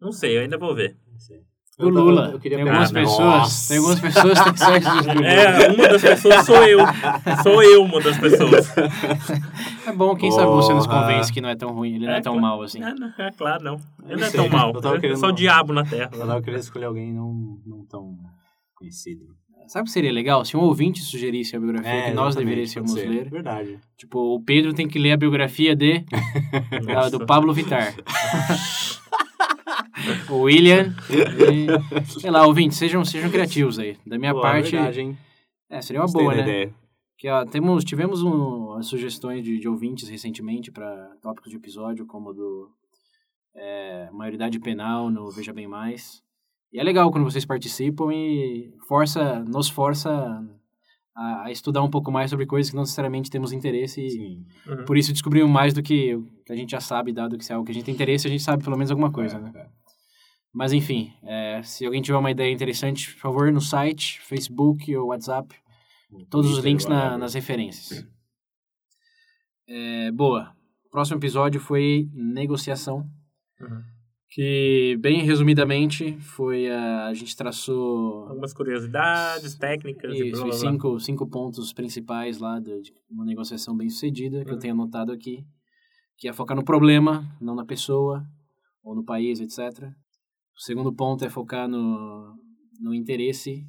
Não 0.00 0.12
sei, 0.12 0.38
eu 0.38 0.42
ainda 0.42 0.56
vou 0.56 0.74
ver. 0.74 0.96
Não 1.06 1.18
sei. 1.18 1.44
Do 1.80 1.98
eu- 1.98 2.04
Lula. 2.04 2.30
eu 2.32 2.40
queria 2.40 2.58
tem 2.58 2.66
algumas 2.68 2.92
pegar- 2.92 3.06
pessoas. 3.06 3.26
Nossa. 3.26 3.68
Tem 3.68 3.76
algumas 3.78 4.00
pessoas 4.00 4.38
que 4.40 4.44
têm 4.44 4.56
certos 4.56 5.06
do 5.06 5.12
Lula. 5.14 5.26
É, 5.26 5.68
uma 5.70 5.88
das 5.88 6.02
pessoas 6.02 6.46
sou 6.46 6.56
eu. 6.64 6.78
Sou 7.42 7.62
eu 7.62 7.82
uma 7.84 8.00
das 8.00 8.18
pessoas. 8.18 8.72
É 9.86 9.92
bom, 9.92 10.14
quem 10.14 10.30
sabe 10.30 10.46
você 10.52 10.72
nos 10.72 10.86
Porra. 10.86 11.00
convence 11.02 11.32
que 11.32 11.40
não 11.40 11.48
é 11.48 11.56
tão 11.56 11.70
ruim, 11.72 11.96
ele 11.96 12.06
não 12.06 12.12
é 12.14 12.20
tão 12.20 12.34
claro. 12.34 12.46
mal 12.46 12.62
assim. 12.62 12.80
É, 12.82 12.94
não, 12.94 13.08
é 13.18 13.30
claro, 13.32 13.64
não. 13.64 13.80
Ele 14.06 14.20
não 14.20 14.26
é 14.26 14.30
sei, 14.30 14.40
tão 14.40 14.48
mal. 14.48 14.72
eu 14.72 14.94
É 14.94 15.00
querendo- 15.00 15.26
o 15.26 15.32
diabo 15.32 15.72
na 15.72 15.82
Terra. 15.84 16.10
Eu 16.12 16.18
tava 16.26 16.42
querendo 16.42 16.60
escolher 16.60 16.84
alguém 16.84 17.12
não, 17.12 17.58
não 17.66 17.84
tão 17.86 18.16
conhecido. 18.76 19.24
Sabe 19.66 19.82
o 19.82 19.84
que 19.86 19.90
seria 19.92 20.12
legal? 20.12 20.44
Se 20.44 20.56
um 20.56 20.60
ouvinte 20.60 21.00
sugerisse 21.00 21.54
a 21.54 21.60
biografia 21.60 22.02
que 22.06 22.10
nós 22.12 22.34
deveríamos 22.34 22.92
ler. 22.94 23.30
Verdade. 23.30 23.78
Tipo, 23.96 24.34
o 24.34 24.40
Pedro 24.42 24.72
tem 24.74 24.88
que 24.88 24.98
ler 24.98 25.12
a 25.12 25.16
biografia 25.16 25.74
de 25.76 26.04
da- 26.86 27.08
do 27.08 27.24
Pablo 27.26 27.52
Vittar. 27.52 27.94
o 30.28 30.40
William. 30.42 30.94
e- 31.10 31.66
sei 32.20 32.30
lá, 32.30 32.46
ouvintes, 32.46 32.78
sejam, 32.78 33.04
sejam 33.04 33.30
criativos 33.30 33.78
aí. 33.78 33.96
Da 34.06 34.18
minha 34.18 34.34
parte. 34.34 34.72
Verdade? 34.72 35.16
É, 35.68 35.80
seria 35.80 36.00
uma 36.00 36.06
Gostei 36.06 36.22
boa, 36.22 36.34
né? 36.34 36.42
ideia. 36.42 36.74
Que, 37.16 37.28
ó, 37.28 37.44
temos, 37.44 37.84
tivemos 37.84 38.22
um, 38.22 38.82
sugestões 38.82 39.44
de, 39.44 39.58
de 39.58 39.68
ouvintes 39.68 40.08
recentemente 40.08 40.70
para 40.70 41.10
tópicos 41.20 41.50
de 41.50 41.56
episódio, 41.56 42.06
como 42.06 42.32
do 42.32 42.70
é, 43.54 44.08
maioridade 44.12 44.58
penal 44.58 45.10
no 45.10 45.30
Veja 45.30 45.52
Bem 45.52 45.68
Mais. 45.68 46.22
E 46.72 46.78
é 46.80 46.82
legal 46.82 47.10
quando 47.10 47.24
vocês 47.24 47.44
participam 47.44 48.12
e 48.12 48.72
força, 48.88 49.40
nos 49.40 49.68
força 49.68 50.10
a, 51.14 51.44
a 51.44 51.50
estudar 51.50 51.82
um 51.82 51.90
pouco 51.90 52.10
mais 52.10 52.30
sobre 52.30 52.46
coisas 52.46 52.70
que 52.70 52.76
não 52.76 52.84
necessariamente 52.84 53.28
temos 53.30 53.52
interesse 53.52 54.00
e. 54.00 54.38
Uhum. 54.70 54.84
por 54.86 54.96
isso 54.96 55.12
descobrimos 55.12 55.50
mais 55.50 55.74
do 55.74 55.82
que 55.82 56.16
a 56.48 56.54
gente 56.54 56.70
já 56.70 56.80
sabe, 56.80 57.12
dado 57.12 57.36
que 57.36 57.44
se 57.44 57.52
é 57.52 57.54
algo 57.54 57.66
que 57.66 57.72
a 57.72 57.74
gente 57.74 57.84
tem 57.84 57.94
interesse, 57.94 58.26
a 58.26 58.30
gente 58.30 58.42
sabe 58.42 58.62
pelo 58.64 58.76
menos 58.76 58.90
alguma 58.90 59.10
coisa, 59.10 59.36
É, 59.36 59.40
né? 59.40 59.52
é. 59.54 59.66
Mas 60.52 60.72
enfim, 60.72 61.12
é, 61.22 61.62
se 61.62 61.84
alguém 61.86 62.02
tiver 62.02 62.18
uma 62.18 62.30
ideia 62.30 62.52
interessante, 62.52 63.12
por 63.14 63.20
favor, 63.20 63.52
no 63.52 63.60
site, 63.60 64.20
Facebook 64.20 64.94
ou 64.96 65.08
WhatsApp, 65.08 65.54
todos 66.28 66.50
os 66.50 66.64
links 66.64 66.86
na- 66.86 67.16
nas 67.16 67.34
referências. 67.34 68.04
É, 69.68 70.10
boa. 70.10 70.52
Próximo 70.90 71.18
episódio 71.18 71.60
foi 71.60 72.08
negociação, 72.12 73.08
Uhum. 73.60 73.82
que 74.28 74.96
bem 75.00 75.22
resumidamente 75.22 76.18
foi 76.18 76.68
a, 76.68 77.06
a 77.06 77.14
gente 77.14 77.36
traçou 77.36 78.26
Algumas 78.28 78.52
curiosidades 78.52 79.54
técnicas 79.54 80.12
e 80.18 80.30
isso, 80.30 80.40
blá, 80.42 80.48
os 80.48 80.56
blá, 80.60 80.60
blá. 80.64 80.72
cinco, 80.72 80.98
cinco 81.00 81.26
pontos 81.28 81.72
principais 81.72 82.38
lá 82.38 82.58
de, 82.58 82.82
de 82.82 82.92
uma 83.08 83.24
negociação 83.24 83.76
bem 83.76 83.88
sucedida, 83.88 84.44
que 84.44 84.50
eu 84.50 84.54
Uhum. 84.54 84.58
tenho 84.60 84.74
anotado 84.74 85.12
aqui, 85.12 85.46
que 86.16 86.26
é 86.28 86.32
focar 86.32 86.56
no 86.56 86.64
problema, 86.64 87.24
não 87.40 87.54
na 87.54 87.64
pessoa 87.64 88.26
ou 88.82 88.96
no 88.96 89.04
país, 89.04 89.38
etc. 89.40 89.92
O 90.60 90.62
segundo 90.62 90.92
ponto 90.92 91.24
é 91.24 91.30
focar 91.30 91.66
no, 91.66 92.36
no 92.78 92.92
interesse 92.92 93.66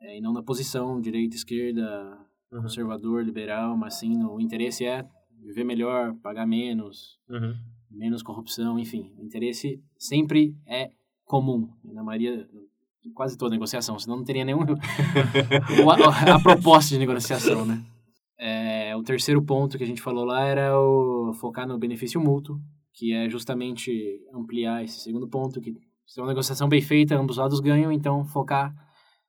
é, 0.00 0.16
e 0.16 0.22
não 0.22 0.32
na 0.32 0.42
posição, 0.42 0.98
direita, 0.98 1.36
esquerda, 1.36 2.18
Uhum. 2.50 2.62
conservador, 2.62 3.22
liberal, 3.24 3.76
mas 3.76 3.94
sim 3.94 4.16
no 4.16 4.40
interesse 4.40 4.84
é 4.86 5.04
viver 5.42 5.64
melhor, 5.64 6.14
pagar 6.22 6.46
menos, 6.46 7.18
Uhum. 7.28 7.52
menos 7.90 8.22
corrupção, 8.22 8.78
enfim. 8.78 9.12
O 9.18 9.24
interesse 9.24 9.82
sempre 9.98 10.56
é 10.66 10.92
comum, 11.24 11.68
na 11.84 12.02
maioria, 12.02 12.48
quase 13.12 13.36
toda 13.36 13.50
negociação, 13.50 13.98
senão 13.98 14.16
não 14.16 14.24
teria 14.24 14.44
nenhum 14.46 14.60
a, 15.90 16.34
a 16.36 16.40
proposta 16.40 16.90
de 16.94 16.98
negociação, 17.00 17.66
né? 17.66 17.84
É, 18.38 18.96
o 18.96 19.02
terceiro 19.02 19.42
ponto 19.42 19.76
que 19.76 19.84
a 19.84 19.86
gente 19.86 20.00
falou 20.00 20.24
lá 20.24 20.44
era 20.46 20.78
o 20.78 21.34
focar 21.34 21.66
no 21.68 21.78
benefício 21.78 22.20
mútuo, 22.20 22.58
que 22.94 23.12
é 23.12 23.28
justamente 23.28 23.90
ampliar 24.32 24.84
esse 24.84 25.00
segundo 25.00 25.28
ponto, 25.28 25.60
que 25.60 25.74
se 26.06 26.20
é 26.20 26.22
uma 26.22 26.28
negociação 26.28 26.68
bem 26.68 26.80
feita, 26.80 27.16
ambos 27.16 27.36
lados 27.38 27.60
ganham, 27.60 27.90
então 27.92 28.24
focar 28.24 28.74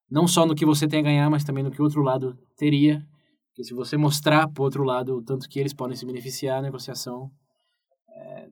não 0.09 0.27
só 0.27 0.45
no 0.45 0.53
que 0.55 0.65
você 0.65 0.87
tem 0.87 0.99
a 0.99 1.03
ganhar, 1.03 1.29
mas 1.29 1.43
também 1.43 1.63
no 1.63 1.71
que 1.71 1.81
o 1.81 1.83
outro 1.83 2.01
lado 2.01 2.37
teria, 2.57 3.05
porque 3.49 3.63
se 3.63 3.73
você 3.73 3.97
mostrar 3.97 4.47
para 4.47 4.61
o 4.61 4.65
outro 4.65 4.83
lado 4.83 5.17
o 5.17 5.21
tanto 5.23 5.47
que 5.49 5.59
eles 5.59 5.73
podem 5.73 5.95
se 5.95 6.05
beneficiar, 6.05 6.59
a 6.59 6.61
negociação 6.61 7.31
é 8.09 8.47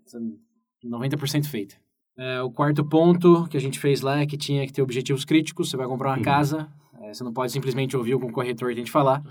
90% 0.84 1.48
feita. 1.48 1.75
É, 2.18 2.42
o 2.42 2.51
quarto 2.51 2.86
ponto 2.86 3.48
que 3.50 3.58
a 3.58 3.60
gente 3.60 3.80
fez 3.80 4.01
lá 4.01 4.20
é 4.20 4.25
que 4.25 4.38
tinha 4.38 4.65
que 4.68 4.74
ter 4.74 4.82
objetivos 4.82 5.25
críticos. 5.25 5.70
Você 5.70 5.77
vai 5.77 5.88
comprar 5.88 6.10
uma 6.10 6.18
Uhum. 6.18 6.24
casa, 6.24 6.72
você 7.13 7.24
não 7.24 7.34
pode 7.34 7.51
simplesmente 7.51 7.96
ouvir 7.96 8.15
o 8.15 8.20
corretor 8.32 8.74
tem 8.75 8.84
de 8.84 8.91
falar. 8.91 9.22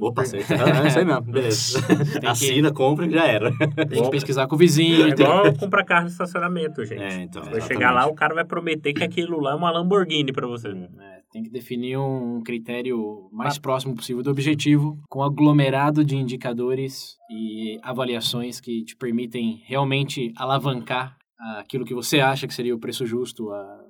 Opa, 0.00 0.24
certo. 0.24 0.52
Ah, 0.52 0.86
isso 0.88 0.98
aí 0.98 1.04
mesmo. 1.04 1.22
Beleza. 1.22 1.82
que- 2.20 2.26
Assina, 2.26 2.72
compra 2.72 3.06
e 3.06 3.10
já 3.10 3.26
era. 3.26 3.50
Tem 3.88 4.02
que 4.02 4.10
pesquisar 4.10 4.46
com 4.46 4.54
o 4.54 4.58
vizinho. 4.58 5.08
É 5.08 5.14
tem- 5.14 5.24
igual 5.26 5.52
comprar 5.54 5.84
carro 5.84 6.02
no 6.04 6.08
estacionamento, 6.10 6.84
gente. 6.84 7.02
É, 7.02 7.22
então. 7.22 7.42
Vai 7.42 7.60
chegar 7.60 7.90
lá, 7.90 8.06
o 8.06 8.14
cara 8.14 8.34
vai 8.34 8.44
prometer 8.44 8.92
que 8.92 9.02
aquilo 9.04 9.40
lá 9.40 9.52
é 9.52 9.54
uma 9.54 9.70
Lamborghini 9.70 10.32
pra 10.32 10.46
você. 10.46 10.68
É, 10.68 11.20
tem 11.30 11.42
que 11.42 11.50
definir 11.50 11.98
um 11.98 12.42
critério 12.42 13.28
mais 13.32 13.58
próximo 13.58 13.94
possível 13.94 14.22
do 14.22 14.30
objetivo, 14.30 14.98
com 15.08 15.22
aglomerado 15.22 16.04
de 16.04 16.16
indicadores 16.16 17.16
e 17.30 17.78
avaliações 17.82 18.60
que 18.60 18.84
te 18.84 18.96
permitem 18.96 19.62
realmente 19.66 20.32
alavancar 20.36 21.16
aquilo 21.58 21.84
que 21.84 21.94
você 21.94 22.20
acha 22.20 22.46
que 22.46 22.54
seria 22.54 22.74
o 22.74 22.78
preço 22.78 23.04
justo, 23.06 23.50
a 23.50 23.80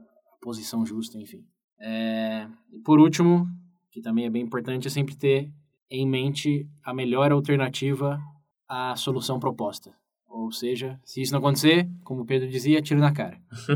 posição 0.43 0.85
justa, 0.85 1.19
enfim. 1.19 1.43
É, 1.81 2.47
e 2.73 2.79
por 2.81 2.99
último, 3.01 3.47
que 3.91 4.01
também 4.01 4.25
é 4.27 4.31
bem 4.31 4.43
importante, 4.43 4.87
é 4.87 4.91
sempre 4.91 5.15
ter 5.17 5.51
em 5.91 6.07
mente 6.09 6.67
a 6.83 6.93
melhor 6.95 7.31
alternativa 7.33 8.21
à 8.69 8.97
solução 8.97 9.39
proposta. 9.39 9.93
Ou 10.29 10.51
seja, 10.51 10.99
se 11.05 11.23
isso 11.23 11.33
não 11.33 11.39
acontecer, 11.39 11.89
como 12.03 12.23
o 12.23 12.27
Pedro 12.27 12.49
dizia, 12.49 12.83
tiro 12.83 12.99
na 13.01 13.13
cara. 13.13 13.39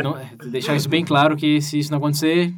Então, 0.00 0.02
não- 0.02 0.50
deixar 0.50 0.76
isso 0.76 0.88
bem 0.88 1.04
claro 1.04 1.36
que 1.36 1.60
se 1.60 1.78
isso 1.78 1.90
não 1.90 1.98
acontecer, 1.98 2.52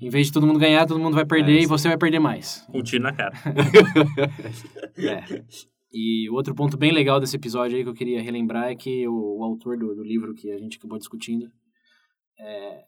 em 0.00 0.08
vez 0.08 0.28
de 0.28 0.32
todo 0.32 0.46
mundo 0.46 0.58
ganhar, 0.58 0.86
todo 0.86 1.00
mundo 1.00 1.14
vai 1.14 1.24
perder 1.24 1.58
É, 1.58 1.62
e 1.62 1.66
você 1.66 1.88
vai 1.88 1.98
perder 1.98 2.18
mais. 2.18 2.66
Um 2.72 2.82
tiro 2.82 3.02
na 3.02 3.12
cara. 3.12 3.34
É. 4.96 5.42
E 5.92 6.30
outro 6.30 6.54
ponto 6.54 6.76
bem 6.76 6.92
legal 6.92 7.18
desse 7.18 7.34
episódio 7.34 7.76
aí 7.76 7.82
que 7.82 7.88
eu 7.88 7.94
queria 7.94 8.22
relembrar 8.22 8.68
é 8.70 8.76
que 8.76 9.08
o, 9.08 9.38
o 9.38 9.42
autor 9.44 9.76
do, 9.76 9.94
do 9.94 10.04
livro 10.04 10.34
que 10.34 10.50
a 10.52 10.58
gente 10.58 10.78
acabou 10.78 10.98
discutindo 10.98 11.50
é, 12.40 12.84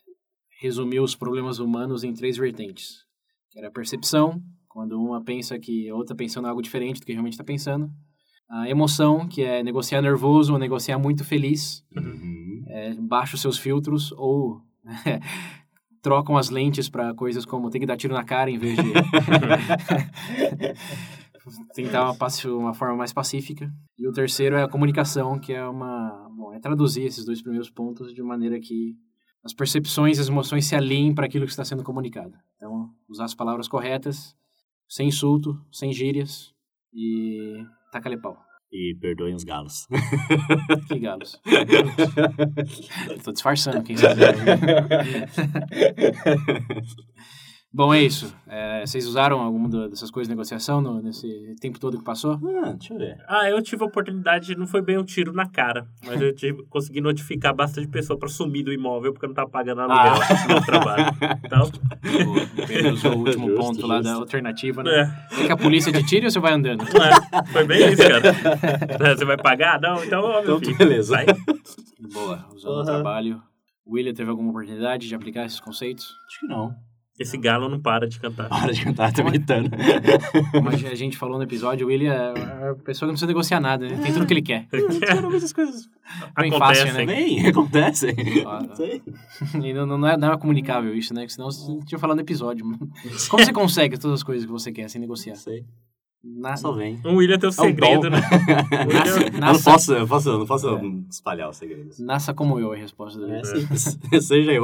resumiu 0.60 1.02
os 1.02 1.14
problemas 1.14 1.58
humanos 1.58 2.04
em 2.04 2.12
três 2.12 2.36
vertentes. 2.36 3.04
Que 3.50 3.58
era 3.58 3.68
a 3.68 3.72
percepção, 3.72 4.42
quando 4.68 5.00
uma 5.00 5.22
pensa 5.22 5.58
que 5.58 5.88
a 5.88 5.94
outra 5.94 6.16
pensando 6.16 6.48
algo 6.48 6.62
diferente 6.62 7.00
do 7.00 7.06
que 7.06 7.12
realmente 7.12 7.34
está 7.34 7.44
pensando. 7.44 7.90
A 8.48 8.68
emoção, 8.68 9.28
que 9.28 9.42
é 9.42 9.62
negociar 9.62 10.02
nervoso 10.02 10.52
ou 10.52 10.58
negociar 10.58 10.98
muito 10.98 11.24
feliz. 11.24 11.84
Uhum. 11.96 12.64
é, 12.68 12.94
baixa 12.94 13.34
os 13.34 13.40
seus 13.40 13.58
filtros 13.58 14.12
ou 14.12 14.60
trocam 16.02 16.36
as 16.36 16.50
lentes 16.50 16.88
para 16.88 17.14
coisas 17.14 17.44
como 17.44 17.70
ter 17.70 17.78
que 17.78 17.86
dar 17.86 17.96
tiro 17.96 18.14
na 18.14 18.24
cara 18.24 18.50
em 18.50 18.58
vez 18.58 18.76
de 18.76 18.82
tentar 21.74 22.10
uma, 22.10 22.16
uma 22.58 22.74
forma 22.74 22.96
mais 22.96 23.12
pacífica. 23.12 23.72
E 23.98 24.08
o 24.08 24.12
terceiro 24.12 24.56
é 24.56 24.62
a 24.62 24.68
comunicação, 24.68 25.38
que 25.38 25.52
é 25.52 25.66
uma 25.66 26.28
bom, 26.36 26.52
é 26.52 26.58
traduzir 26.58 27.04
esses 27.04 27.24
dois 27.24 27.40
primeiros 27.40 27.70
pontos 27.70 28.12
de 28.12 28.22
maneira 28.22 28.58
que 28.58 28.96
as 29.44 29.52
percepções 29.52 30.18
e 30.18 30.20
as 30.20 30.28
emoções 30.28 30.66
se 30.66 30.74
alinhem 30.74 31.14
para 31.14 31.26
aquilo 31.26 31.44
que 31.44 31.50
está 31.50 31.64
sendo 31.64 31.82
comunicado. 31.82 32.32
Então, 32.56 32.90
usar 33.08 33.24
as 33.24 33.34
palavras 33.34 33.68
corretas, 33.68 34.36
sem 34.88 35.08
insulto, 35.08 35.58
sem 35.72 35.92
gírias 35.92 36.52
e 36.92 37.64
taca-lhe 37.90 38.20
pau. 38.20 38.38
E 38.70 38.96
perdoem 39.00 39.34
os 39.34 39.44
galos. 39.44 39.86
Que 40.88 40.98
galos. 40.98 41.38
Tô 43.22 43.32
disfarçando, 43.32 43.82
quem 43.82 43.96
sabe. 43.96 44.22
Bom, 47.74 47.94
é 47.94 48.02
isso. 48.02 48.34
É, 48.46 48.84
vocês 48.84 49.06
usaram 49.06 49.40
alguma 49.40 49.66
dessas 49.88 50.10
coisas 50.10 50.28
de 50.28 50.34
negociação 50.34 50.82
no- 50.82 51.00
nesse 51.00 51.56
tempo 51.58 51.80
todo 51.80 51.96
que 51.96 52.04
passou? 52.04 52.38
Ah, 52.62 52.72
deixa 52.72 52.92
eu 52.92 52.98
ver. 52.98 53.16
Ah, 53.26 53.48
eu 53.48 53.62
tive 53.62 53.82
a 53.82 53.86
oportunidade, 53.86 54.54
não 54.54 54.66
foi 54.66 54.82
bem 54.82 54.98
um 54.98 55.04
tiro 55.04 55.32
na 55.32 55.48
cara, 55.48 55.86
mas 56.04 56.20
eu 56.20 56.34
tive, 56.36 56.62
consegui 56.66 57.00
notificar 57.00 57.54
bastante 57.54 57.88
pessoa 57.88 58.18
pra 58.18 58.28
sumir 58.28 58.62
do 58.62 58.72
imóvel 58.74 59.12
porque 59.14 59.24
eu 59.24 59.28
não 59.28 59.34
tava 59.34 59.48
pagando 59.48 59.80
aluguel 59.80 60.12
no 60.50 60.62
trabalho. 60.66 61.14
Então, 61.44 61.62
O 62.26 62.66
Pedro 62.66 62.92
usou 62.92 63.14
o 63.14 63.20
último 63.20 63.46
Justo, 63.48 63.60
ponto 63.62 63.86
lá 63.86 63.96
da 64.02 64.10
justo. 64.10 64.20
alternativa, 64.22 64.82
né? 64.82 64.90
é, 65.32 65.34
Quer 65.36 65.46
que 65.46 65.52
a 65.52 65.56
polícia 65.56 65.90
te 65.90 66.04
tire 66.04 66.26
ou 66.26 66.30
você 66.30 66.40
vai 66.40 66.52
andando? 66.52 66.82
é, 66.84 67.52
foi 67.52 67.64
bem 67.64 67.90
isso, 67.90 68.02
cara. 68.06 68.22
É, 69.10 69.16
Você 69.16 69.24
vai 69.24 69.38
pagar? 69.38 69.80
Não, 69.80 70.04
então, 70.04 70.22
ó, 70.22 70.32
meu 70.32 70.42
Então, 70.42 70.58
filho. 70.60 70.76
beleza. 70.76 71.14
Vai. 71.16 71.26
Boa, 72.12 72.46
usando 72.54 72.74
o 72.74 72.78
Uhum. 72.80 72.84
trabalho. 72.84 73.42
O 73.86 73.94
William 73.94 74.12
teve 74.12 74.28
alguma 74.30 74.50
oportunidade 74.50 75.08
de 75.08 75.14
aplicar 75.14 75.46
esses 75.46 75.58
conceitos? 75.58 76.14
Acho 76.28 76.40
que 76.40 76.46
não. 76.46 76.74
Esse 77.20 77.36
galo 77.36 77.68
não 77.68 77.78
para 77.78 78.08
de 78.08 78.18
cantar. 78.18 78.48
Para 78.48 78.72
de 78.72 78.82
cantar, 78.82 79.12
tá 79.12 79.22
gritando. 79.22 79.70
Como 80.50 80.68
a 80.70 80.94
gente 80.94 81.16
falou 81.16 81.36
no 81.36 81.44
episódio, 81.44 81.86
o 81.86 81.90
William 81.90 82.12
é 82.12 82.70
a 82.70 82.74
pessoa 82.74 83.00
que 83.00 83.06
não 83.06 83.12
precisa 83.12 83.26
negociar 83.26 83.60
nada, 83.60 83.86
né? 83.86 83.98
Tem 84.02 84.12
tudo 84.12 84.26
que 84.26 84.32
ele 84.32 84.42
quer. 84.42 84.66
Geralmente 84.72 85.36
essas 85.36 85.52
coisas 85.52 85.86
Bem 86.38 86.50
Acontece, 86.54 86.80
fácil, 86.80 86.94
né? 86.94 87.06
bem 87.06 87.46
acontecem. 87.46 88.14
Não 88.44 88.74
sei. 88.76 89.02
E 89.62 89.72
não, 89.74 89.86
não, 89.86 90.08
é, 90.08 90.16
não 90.16 90.32
é 90.32 90.38
comunicável 90.38 90.94
isso, 90.94 91.12
né? 91.14 91.26
Que 91.26 91.32
senão 91.32 91.50
você 91.50 91.78
tinha 91.86 91.98
falado 91.98 92.16
no 92.16 92.22
episódio. 92.22 92.64
Como 93.30 93.44
você 93.44 93.52
consegue 93.52 93.98
todas 93.98 94.20
as 94.20 94.22
coisas 94.22 94.44
que 94.46 94.50
você 94.52 94.72
quer 94.72 94.88
sem 94.88 95.00
negociar? 95.00 95.34
Não 95.34 95.40
sei. 95.40 95.64
Na, 96.24 96.56
Só 96.56 96.70
vem. 96.72 97.00
O 97.04 97.16
William 97.16 97.36
tem 97.38 97.48
o 97.48 97.50
É 97.50 97.52
um 97.52 97.52
segredo, 97.52 98.08
né? 98.08 98.20
William- 98.86 99.34
Eu 99.34 99.40
não 99.40 99.60
posso, 99.60 99.92
eu 99.92 100.06
posso, 100.06 100.28
eu 100.30 100.38
não 100.38 100.46
posso 100.46 100.68
É. 100.68 100.80
espalhar 101.10 101.50
os 101.50 101.56
segredos. 101.56 101.98
nasça 101.98 102.32
como 102.32 102.58
eu 102.60 102.72
é 102.72 102.76
a 102.76 102.80
resposta 102.80 103.18
do 103.18 103.30
É. 103.32 103.42
Seja 104.20 104.52
eu. 104.52 104.62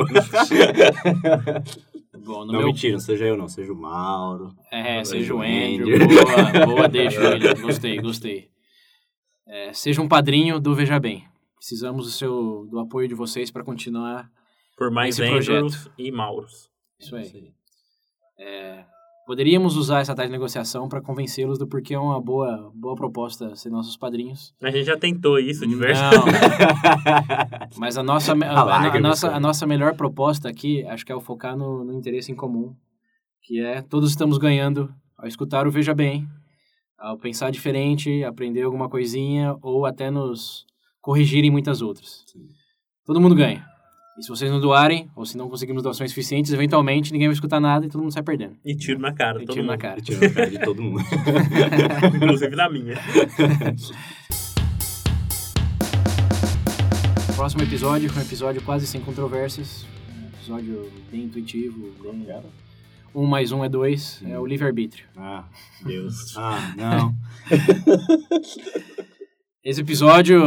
Bom, 2.25 2.45
no 2.45 2.53
Não, 2.53 2.59
meu... 2.61 2.67
mentira, 2.69 2.93
não 2.93 3.01
seja 3.01 3.25
eu 3.25 3.37
não, 3.37 3.49
seja 3.49 3.73
o 3.73 3.77
Mauro. 3.77 4.55
É, 4.71 5.03
seja 5.05 5.35
o 5.35 5.41
Andrew. 5.41 5.95
Andrew. 5.95 6.09
Boa, 6.09 6.67
boa, 6.67 6.89
deixa, 6.89 7.21
William. 7.29 7.55
Gostei, 7.61 7.97
gostei. 8.01 8.51
É, 9.47 9.73
seja 9.73 10.03
um 10.03 10.09
padrinho 10.09 10.61
do 10.61 10.75
Veja 10.75 10.99
Bem. 11.01 11.27
Precisamos 11.57 12.07
do, 12.07 12.13
seu, 12.13 12.67
do 12.71 12.79
apoio 12.79 13.09
de 13.09 13.15
vocês 13.15 13.51
para 13.51 13.65
continuar 13.65 14.31
Por 14.77 14.91
mais 14.91 15.19
Esse 15.19 15.29
Andrews 15.29 15.91
e 15.99 16.11
Mauros. 16.13 16.71
isso 17.01 17.17
aí. 17.17 17.53
É, 18.39 18.85
poderíamos 19.29 19.77
usar 19.77 20.01
essa 20.01 20.15
taxa 20.15 20.29
de 20.29 20.33
negociação 20.33 20.89
para 20.89 21.03
convencê-los 21.03 21.59
do 21.59 21.67
porquê 21.69 21.93
é 21.93 21.99
uma 21.99 22.19
boa, 22.19 22.73
boa 22.75 22.95
proposta 22.97 23.55
ser 23.55 23.69
nossos 23.69 23.95
padrinhos. 23.95 24.55
A 24.63 24.71
gente 24.71 24.87
já 24.87 24.97
tentou 24.97 25.39
isso 25.39 25.67
diversas 25.67 26.11
Não, 26.17 26.25
mas 27.77 27.99
a 27.99 28.03
nossa, 28.03 28.33
a, 28.33 28.63
a- 28.63 28.97
a 28.97 28.99
nossa, 29.01 29.31
a 29.31 29.39
nossa 29.39 29.67
melhor 29.67 29.95
proposta 29.95 30.49
aqui, 30.49 30.83
acho 30.87 31.05
que 31.05 31.13
é 31.13 31.15
o 31.15 31.21
focar 31.21 31.55
no, 31.59 31.85
no 31.85 31.93
interesse 31.93 32.33
em 32.33 32.35
comum, 32.35 32.75
que 33.43 33.61
é 33.61 33.83
todos 33.83 34.09
estamos 34.09 34.39
ganhando 34.39 34.91
ao 35.19 35.29
escutar 35.29 35.67
o 35.67 35.71
Veja 35.71 35.93
Bem, 35.93 36.27
ao 36.99 37.19
pensar 37.19 37.51
diferente, 37.51 38.25
aprender 38.25 38.63
alguma 38.63 38.89
coisinha 38.89 39.55
ou 39.61 39.85
até 39.85 40.11
nos 40.11 40.65
corrigirem 41.03 41.51
muitas 41.51 41.83
outras. 41.83 42.25
Sim. 42.33 42.49
Todo 43.05 43.21
mundo 43.21 43.35
ganha. 43.35 43.68
E 44.19 44.23
se 44.23 44.29
vocês 44.31 44.51
não 44.51 44.59
doarem, 44.61 45.09
ou 45.15 45.25
se 45.25 45.37
não 45.37 45.49
conseguirmos 45.49 45.81
doações 45.83 46.11
suficientes, 46.11 46.53
eventualmente 46.53 47.13
ninguém 47.13 47.29
vai 47.29 47.35
escutar 47.35 47.61
nada 47.61 47.87
e 47.87 47.89
todo 47.89 48.01
mundo 48.01 48.11
sai 48.13 48.25
perdendo. 48.25 48.57
E 48.65 48.75
tiro 48.75 48.99
na 48.99 49.13
cara, 49.13 49.41
E 49.41 49.47
todo 49.47 49.55
tiro 49.55 49.67
na 49.67 49.75
mundo. 49.75 49.81
cara. 49.81 50.01
Tira 50.01 50.27
a 50.27 50.31
cara 50.31 50.51
de 50.51 50.59
todo 50.59 50.83
mundo. 50.83 51.01
Inclusive 52.17 52.57
na 52.57 52.69
minha. 52.69 52.97
Próximo 57.37 57.63
episódio, 57.63 58.11
um 58.13 58.21
episódio 58.21 58.61
quase 58.63 58.89
sem 58.89 59.01
controvérsias. 59.01 59.87
Um 60.13 60.27
episódio 60.35 60.91
bem 61.13 61.23
intuitivo. 61.23 61.93
Bem... 62.03 62.27
Um 63.15 63.25
mais 63.25 63.53
um 63.53 63.65
é 63.65 63.69
dois. 63.69 64.21
É 64.27 64.37
o 64.37 64.45
livre-arbítrio. 64.45 65.07
Ah, 65.17 65.45
Deus. 65.85 66.37
Ah, 66.37 66.75
não. 66.77 67.15
Esse 69.69 69.83
episódio, 69.83 70.41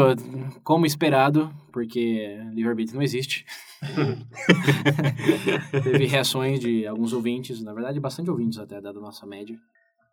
como 0.63 0.83
esperado, 0.83 1.53
porque 1.71 2.39
livre-arbítrio 2.55 2.95
não 2.95 3.03
existe. 3.03 3.45
Teve 5.83 6.07
reações 6.07 6.59
de 6.59 6.87
alguns 6.87 7.13
ouvintes, 7.13 7.61
na 7.61 7.71
verdade, 7.71 7.99
bastante 7.99 8.31
ouvintes 8.31 8.57
até, 8.57 8.81
dada 8.81 8.97
a 8.97 9.01
nossa 9.01 9.23
média. 9.27 9.55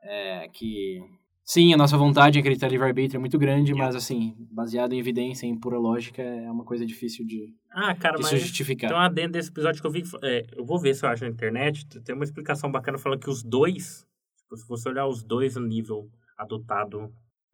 É, 0.03 0.47
que, 0.53 1.01
sim, 1.43 1.73
a 1.73 1.77
nossa 1.79 1.97
vontade 1.97 2.37
em 2.37 2.43
acreditar 2.43 2.67
em 2.67 2.73
livre-arbítrio 2.73 3.17
é 3.17 3.19
muito 3.19 3.39
grande, 3.39 3.73
mas, 3.73 3.97
assim, 3.97 4.37
baseado 4.51 4.93
em 4.93 4.99
evidência, 4.99 5.47
em 5.47 5.59
pura 5.59 5.79
lógica, 5.79 6.21
é 6.21 6.51
uma 6.51 6.67
coisa 6.67 6.85
difícil 6.85 7.25
de, 7.25 7.55
Ah, 7.71 7.95
cara, 7.95 8.17
de 8.17 8.23
mas... 8.25 8.29
se 8.29 8.37
justificar. 8.37 8.91
Então, 8.91 9.15
dentro 9.15 9.33
desse 9.33 9.49
episódio 9.49 9.81
que 9.81 9.87
eu 9.87 9.91
vi, 9.91 10.03
é, 10.23 10.45
eu 10.55 10.67
vou 10.67 10.79
ver 10.79 10.93
se 10.93 11.07
eu 11.07 11.09
acho 11.09 11.25
na 11.25 11.31
internet, 11.31 11.87
tem 12.03 12.15
uma 12.15 12.25
explicação 12.25 12.71
bacana 12.71 12.99
falando 12.99 13.21
que 13.21 13.31
os 13.31 13.43
dois, 13.43 14.07
tipo, 14.37 14.55
se 14.55 14.69
você 14.69 14.87
olhar 14.87 15.07
os 15.07 15.23
dois 15.23 15.57
no 15.57 15.67
nível 15.67 16.11
adotado, 16.37 17.11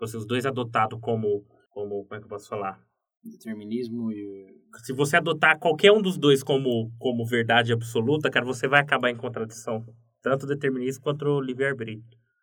se 0.06 0.16
os 0.16 0.26
dois 0.26 0.44
adotados 0.46 0.98
como, 1.00 1.44
como, 1.70 2.04
como 2.04 2.14
é 2.14 2.18
que 2.18 2.24
eu 2.24 2.28
posso 2.28 2.48
falar? 2.48 2.80
Determinismo 3.22 4.12
e... 4.12 4.46
Se 4.82 4.92
você 4.92 5.16
adotar 5.16 5.58
qualquer 5.58 5.92
um 5.92 6.02
dos 6.02 6.18
dois 6.18 6.42
como, 6.42 6.92
como 6.98 7.24
verdade 7.24 7.72
absoluta, 7.72 8.30
cara, 8.30 8.44
você 8.44 8.68
vai 8.68 8.80
acabar 8.80 9.10
em 9.10 9.16
contradição. 9.16 9.84
Tanto 10.22 10.44
o 10.44 10.48
determinismo 10.48 11.02
quanto 11.02 11.24
o 11.24 11.40
livre-arbítrio. 11.40 12.02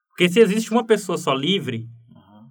Porque 0.09 0.27
se 0.29 0.39
existe 0.39 0.71
uma 0.71 0.85
pessoa 0.85 1.17
só 1.17 1.33
livre, 1.33 1.87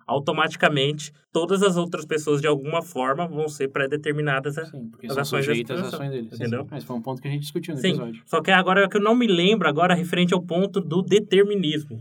automaticamente 0.07 1.13
todas 1.33 1.63
as 1.63 1.77
outras 1.77 2.05
pessoas, 2.05 2.41
de 2.41 2.47
alguma 2.49 2.83
forma, 2.83 3.29
vão 3.29 3.49
ser 3.49 3.69
pré-determinadas 3.69 4.59
a, 4.59 4.65
Sim, 4.67 4.89
porque 4.91 5.07
As 5.07 5.17
ações 5.17 5.45
sujeitas 5.45 5.81
às 5.81 5.95
ações 5.95 6.11
deles. 6.11 6.31
Sim, 6.31 6.35
entendeu? 6.37 6.63
sim. 6.63 6.69
Mas 6.71 6.85
foi 6.85 6.97
um 6.97 7.03
ponto 7.03 7.23
que 7.23 7.29
a 7.29 7.31
gente 7.31 7.43
discutiu 7.43 7.75
no 7.75 7.81
Sim, 7.81 7.91
episódio. 7.91 8.23
só 8.27 8.43
que 8.43 8.51
agora 8.51 8.85
é 8.85 8.89
que 8.89 8.97
eu 8.97 9.01
não 9.01 9.15
me 9.15 9.29
lembro 9.29 9.69
agora 9.69 9.95
referente 9.95 10.35
ao 10.35 10.43
ponto 10.43 10.81
do 10.81 11.01
determinismo. 11.01 12.01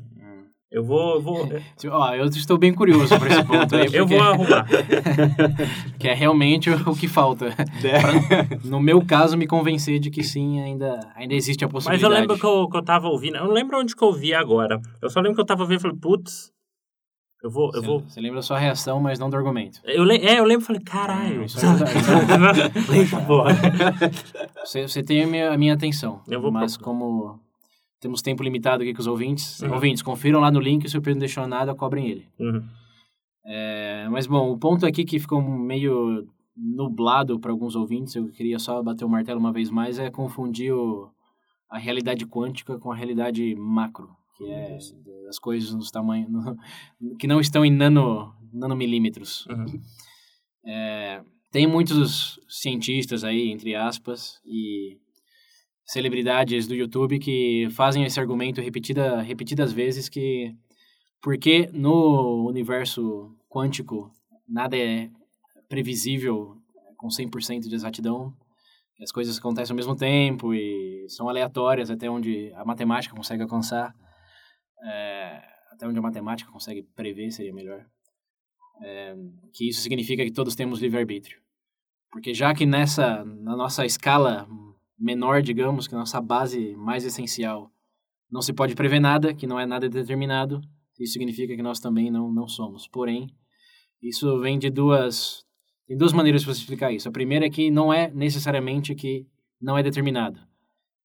Eu 0.71 0.83
vou, 0.83 1.15
eu 1.15 1.21
vou, 1.21 1.47
Sim, 1.77 1.87
Ó, 1.89 2.13
eu 2.13 2.25
estou 2.25 2.55
bem 2.57 2.71
curioso 2.73 3.17
por 3.17 3.25
esse 3.27 3.43
ponto 3.43 3.75
aí, 3.75 3.87
eu 3.91 4.05
porque 4.05 4.15
vou 4.15 4.21
arrumar. 4.23 4.67
que 5.97 6.07
é 6.07 6.13
realmente 6.13 6.69
o 6.69 6.95
que 6.95 7.07
falta. 7.07 7.47
Pra, 7.55 8.59
no 8.69 8.79
meu 8.79 9.03
caso, 9.03 9.35
me 9.35 9.47
convencer 9.47 9.99
de 9.99 10.11
que 10.11 10.23
sim, 10.23 10.61
ainda, 10.61 11.11
ainda 11.15 11.33
existe 11.33 11.63
a 11.63 11.67
Mas 11.67 11.73
possibilidade. 11.73 12.13
eu 12.13 12.19
lembro 12.21 12.37
que 12.37 12.45
eu, 12.45 12.69
que 12.69 12.77
eu 12.77 12.83
tava 12.83 13.07
ouvindo, 13.07 13.37
eu 13.37 13.45
não 13.45 13.51
lembro 13.53 13.79
onde 13.79 13.95
que 13.95 14.03
eu 14.03 14.13
vi 14.13 14.31
agora. 14.33 14.79
Eu 15.01 15.09
só 15.09 15.19
lembro 15.19 15.35
que 15.35 15.41
eu 15.41 15.45
tava 15.45 15.65
vendo 15.65 15.79
e 15.79 15.81
falei, 15.81 15.97
putz, 15.97 16.51
eu 17.43 17.49
vou, 17.49 17.71
eu 17.73 17.81
Você, 17.81 17.87
vou. 17.87 17.99
você 18.01 18.21
lembra 18.21 18.35
da 18.37 18.41
sua 18.43 18.59
reação, 18.59 18.99
mas 18.99 19.17
não 19.17 19.27
do 19.29 19.37
argumento. 19.37 19.79
Eu, 19.85 20.03
le- 20.03 20.17
é, 20.23 20.37
eu 20.39 20.43
lembro 20.43 20.63
e 20.63 20.67
falei, 20.67 20.81
caralho. 20.83 21.45
É 21.45 23.25
porra. 23.25 23.55
Você, 24.63 24.81
você 24.87 25.01
tem 25.01 25.23
a 25.23 25.27
minha, 25.27 25.51
a 25.51 25.57
minha 25.57 25.73
atenção. 25.73 26.21
Eu 26.27 26.41
vou 26.41 26.51
mas 26.51 26.77
procurar. 26.77 26.93
como 26.97 27.39
temos 27.99 28.21
tempo 28.21 28.41
limitado 28.43 28.83
aqui 28.83 28.93
com 28.93 28.99
os 29.01 29.07
ouvintes, 29.07 29.61
Uhum. 29.61 29.73
ouvintes, 29.73 30.01
confiram 30.01 30.39
lá 30.39 30.49
no 30.51 30.59
link, 30.59 30.87
se 30.89 30.97
o 30.97 31.01
Pedro 31.01 31.15
não 31.15 31.19
deixou 31.19 31.47
nada, 31.47 31.75
cobrem 31.75 32.07
ele. 32.07 32.25
Uhum. 32.39 32.63
É, 33.45 34.07
mas 34.11 34.27
bom, 34.27 34.51
o 34.51 34.57
ponto 34.57 34.85
aqui 34.85 35.03
que 35.03 35.19
ficou 35.19 35.41
meio 35.41 36.27
nublado 36.55 37.39
para 37.39 37.51
alguns 37.51 37.75
ouvintes, 37.75 38.15
eu 38.15 38.27
queria 38.29 38.59
só 38.59 38.81
bater 38.83 39.05
o 39.05 39.09
martelo 39.09 39.39
uma 39.39 39.51
vez 39.51 39.69
mais, 39.69 39.97
é 39.97 40.09
confundir 40.11 40.73
o, 40.73 41.09
a 41.69 41.77
realidade 41.77 42.25
quântica 42.25 42.77
com 42.77 42.91
a 42.91 42.95
realidade 42.95 43.55
macro, 43.55 44.09
que 44.37 44.45
é 44.45 44.77
as 45.27 45.39
coisas 45.39 45.73
nos 45.73 45.89
tamanhos 45.89 46.29
no- 46.29 46.57
que 47.17 47.27
não 47.27 47.39
estão 47.39 47.63
em 47.65 47.71
nano, 47.71 48.33
nanomilímetros. 48.53 49.45
Uhum. 49.47 49.81
É, 50.65 51.21
tem 51.51 51.65
muitos 51.65 52.39
cientistas 52.47 53.23
aí, 53.23 53.49
entre 53.49 53.73
aspas, 53.75 54.39
e 54.45 54.97
celebridades 55.89 56.67
do 56.67 56.75
YouTube 56.75 57.17
que 57.17 57.67
fazem 57.71 58.03
esse 58.03 58.19
argumento 58.19 58.61
repetida, 58.61 59.21
repetidas 59.21 59.73
vezes 59.73 60.07
que 60.07 60.55
porque 61.19 61.67
no 61.73 62.47
universo 62.47 63.35
quântico 63.49 64.11
nada 64.47 64.77
é 64.77 65.09
previsível 65.67 66.55
com 66.95 67.07
100% 67.07 67.61
de 67.61 67.73
exatidão, 67.73 68.31
as 69.01 69.11
coisas 69.11 69.39
acontecem 69.39 69.73
ao 69.73 69.77
mesmo 69.77 69.95
tempo 69.95 70.53
e 70.53 71.07
são 71.09 71.27
aleatórias 71.27 71.89
até 71.89 72.07
onde 72.07 72.53
a 72.53 72.63
matemática 72.63 73.15
consegue 73.15 73.41
alcançar, 73.41 73.95
é, 74.83 75.41
até 75.71 75.87
onde 75.87 75.97
a 75.97 76.03
matemática 76.03 76.51
consegue 76.51 76.83
prever 76.95 77.31
seria 77.31 77.53
melhor, 77.53 77.83
é, 78.83 79.15
que 79.53 79.67
isso 79.67 79.81
significa 79.81 80.23
que 80.23 80.31
todos 80.31 80.55
temos 80.55 80.79
livre-arbítrio. 80.81 81.39
Porque 82.11 82.31
já 82.33 82.53
que 82.53 82.65
nessa, 82.65 83.23
na 83.25 83.55
nossa 83.55 83.85
escala 83.85 84.47
menor, 84.99 85.41
digamos, 85.41 85.87
que 85.87 85.95
a 85.95 85.97
nossa 85.97 86.19
base 86.19 86.75
mais 86.75 87.05
essencial, 87.05 87.71
não 88.31 88.41
se 88.41 88.53
pode 88.53 88.75
prever 88.75 88.99
nada, 88.99 89.33
que 89.33 89.47
não 89.47 89.59
é 89.59 89.65
nada 89.65 89.89
determinado, 89.89 90.61
isso 90.99 91.13
significa 91.13 91.55
que 91.55 91.63
nós 91.63 91.79
também 91.79 92.11
não, 92.11 92.31
não 92.31 92.47
somos. 92.47 92.87
Porém, 92.87 93.27
isso 94.01 94.39
vem 94.39 94.59
de 94.59 94.69
duas... 94.69 95.45
Tem 95.87 95.97
duas 95.97 96.13
maneiras 96.13 96.41
de 96.41 96.47
você 96.47 96.59
explicar 96.59 96.91
isso. 96.91 97.09
A 97.09 97.11
primeira 97.11 97.45
é 97.45 97.49
que 97.49 97.71
não 97.71 97.91
é 97.91 98.11
necessariamente 98.11 98.93
que 98.93 99.25
não 99.59 99.77
é 99.77 99.81
determinado. 99.81 100.39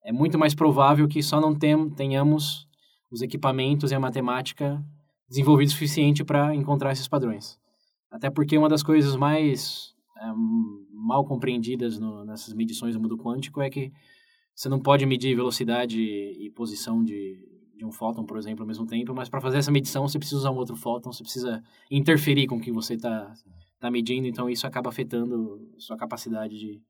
É 0.04 0.12
muito 0.12 0.38
mais 0.38 0.54
provável 0.54 1.08
que 1.08 1.22
só 1.22 1.40
não 1.40 1.54
tem, 1.54 1.88
tenhamos 1.90 2.68
os 3.10 3.22
equipamentos 3.22 3.92
e 3.92 3.94
a 3.94 4.00
matemática 4.00 4.84
desenvolvidos 5.28 5.72
o 5.72 5.76
suficiente 5.76 6.22
para 6.22 6.54
encontrar 6.54 6.92
esses 6.92 7.08
padrões. 7.08 7.58
Até 8.10 8.28
porque 8.28 8.58
uma 8.58 8.68
das 8.68 8.82
coisas 8.82 9.16
mais 9.16 9.94
é, 10.18 10.26
mal 11.04 11.24
compreendidas 11.24 11.98
no, 11.98 12.24
nessas 12.24 12.54
medições 12.54 12.94
do 12.94 13.00
mundo 13.00 13.18
quântico 13.18 13.60
é 13.60 13.68
que 13.68 13.92
você 14.54 14.68
não 14.68 14.80
pode 14.80 15.04
medir 15.04 15.36
velocidade 15.36 16.00
e 16.00 16.50
posição 16.50 17.04
de, 17.04 17.46
de 17.76 17.84
um 17.84 17.92
fóton, 17.92 18.24
por 18.24 18.38
exemplo, 18.38 18.62
ao 18.62 18.66
mesmo 18.66 18.86
tempo, 18.86 19.14
mas 19.14 19.28
para 19.28 19.40
fazer 19.40 19.58
essa 19.58 19.70
medição 19.70 20.06
você 20.08 20.18
precisa 20.18 20.38
usar 20.38 20.50
um 20.50 20.56
outro 20.56 20.76
fóton, 20.76 21.12
você 21.12 21.22
precisa 21.22 21.62
interferir 21.90 22.46
com 22.46 22.56
o 22.56 22.60
que 22.60 22.72
você 22.72 22.94
está 22.94 23.34
tá 23.78 23.90
medindo, 23.90 24.26
então 24.26 24.48
isso 24.48 24.66
acaba 24.66 24.88
afetando 24.88 25.68
sua 25.76 25.96
capacidade 25.96 26.58
de, 26.58 26.82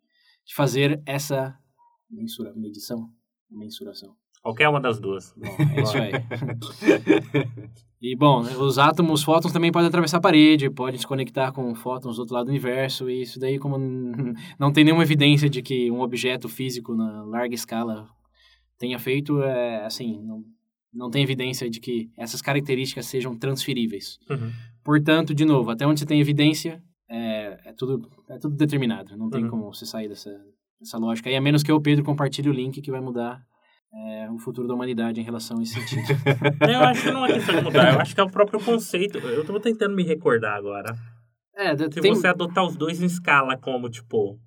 de 0.44 0.54
fazer 0.54 1.02
essa 1.04 1.58
mensura, 2.08 2.52
medição, 2.54 3.10
mensuração. 3.50 4.14
Qualquer 4.44 4.68
uma 4.68 4.78
das 4.78 5.00
duas. 5.00 5.32
Bom, 5.34 5.56
é 5.74 5.80
isso 5.82 5.96
aí. 5.96 6.12
e, 8.00 8.14
bom, 8.14 8.40
os 8.40 8.78
átomos, 8.78 9.20
os 9.20 9.24
fótons 9.24 9.52
também 9.54 9.72
podem 9.72 9.88
atravessar 9.88 10.18
a 10.18 10.20
parede, 10.20 10.68
podem 10.68 11.00
se 11.00 11.06
conectar 11.06 11.50
com 11.50 11.74
fótons 11.74 12.16
do 12.16 12.20
outro 12.20 12.34
lado 12.34 12.44
do 12.44 12.50
universo, 12.50 13.08
e 13.08 13.22
isso 13.22 13.40
daí, 13.40 13.58
como 13.58 13.78
não 14.60 14.70
tem 14.70 14.84
nenhuma 14.84 15.02
evidência 15.02 15.48
de 15.48 15.62
que 15.62 15.90
um 15.90 16.02
objeto 16.02 16.46
físico 16.46 16.94
na 16.94 17.24
larga 17.24 17.54
escala 17.54 18.06
tenha 18.78 18.98
feito, 18.98 19.40
é 19.42 19.86
assim, 19.86 20.22
não, 20.22 20.44
não 20.92 21.10
tem 21.10 21.22
evidência 21.22 21.70
de 21.70 21.80
que 21.80 22.10
essas 22.18 22.42
características 22.42 23.06
sejam 23.06 23.34
transferíveis. 23.38 24.18
Uhum. 24.28 24.50
Portanto, 24.84 25.34
de 25.34 25.46
novo, 25.46 25.70
até 25.70 25.86
onde 25.86 26.00
você 26.00 26.04
tem 26.06 26.20
evidência, 26.20 26.82
é, 27.08 27.58
é 27.64 27.72
tudo, 27.72 28.06
é 28.28 28.36
tudo 28.38 28.54
determinado. 28.56 29.16
Não 29.16 29.30
tem 29.30 29.44
Uhum. 29.44 29.50
como 29.50 29.72
você 29.72 29.86
sair 29.86 30.08
dessa, 30.08 30.30
dessa 30.78 30.98
lógica. 30.98 31.30
aí 31.30 31.36
a 31.36 31.40
menos 31.40 31.62
que 31.62 31.72
o 31.72 31.80
Pedro 31.80 32.04
compartilhe 32.04 32.50
o 32.50 32.52
link 32.52 32.82
que 32.82 32.90
vai 32.90 33.00
mudar 33.00 33.42
é, 33.94 34.30
o 34.30 34.38
futuro 34.38 34.66
da 34.66 34.74
humanidade 34.74 35.20
em 35.20 35.24
relação 35.24 35.58
a 35.58 35.62
esse 35.62 35.74
sentido. 35.80 36.02
Eu 36.68 36.80
acho 36.80 37.02
que 37.02 37.10
não 37.12 37.24
é 37.24 37.32
questão 37.32 37.56
de 37.56 37.62
mudar, 37.62 37.94
eu 37.94 38.00
acho 38.00 38.14
que 38.14 38.20
é 38.20 38.24
o 38.24 38.30
próprio 38.30 38.60
conceito. 38.60 39.18
Eu 39.18 39.44
tô 39.44 39.58
tentando 39.60 39.94
me 39.94 40.02
recordar 40.02 40.56
agora. 40.56 40.94
é, 41.56 41.76
Se 41.76 42.00
tem, 42.00 42.14
você 42.14 42.26
adotar 42.26 42.64
os 42.64 42.76
dois 42.76 43.00
em 43.00 43.06
escala 43.06 43.56
como, 43.56 43.88
tipo... 43.88 44.38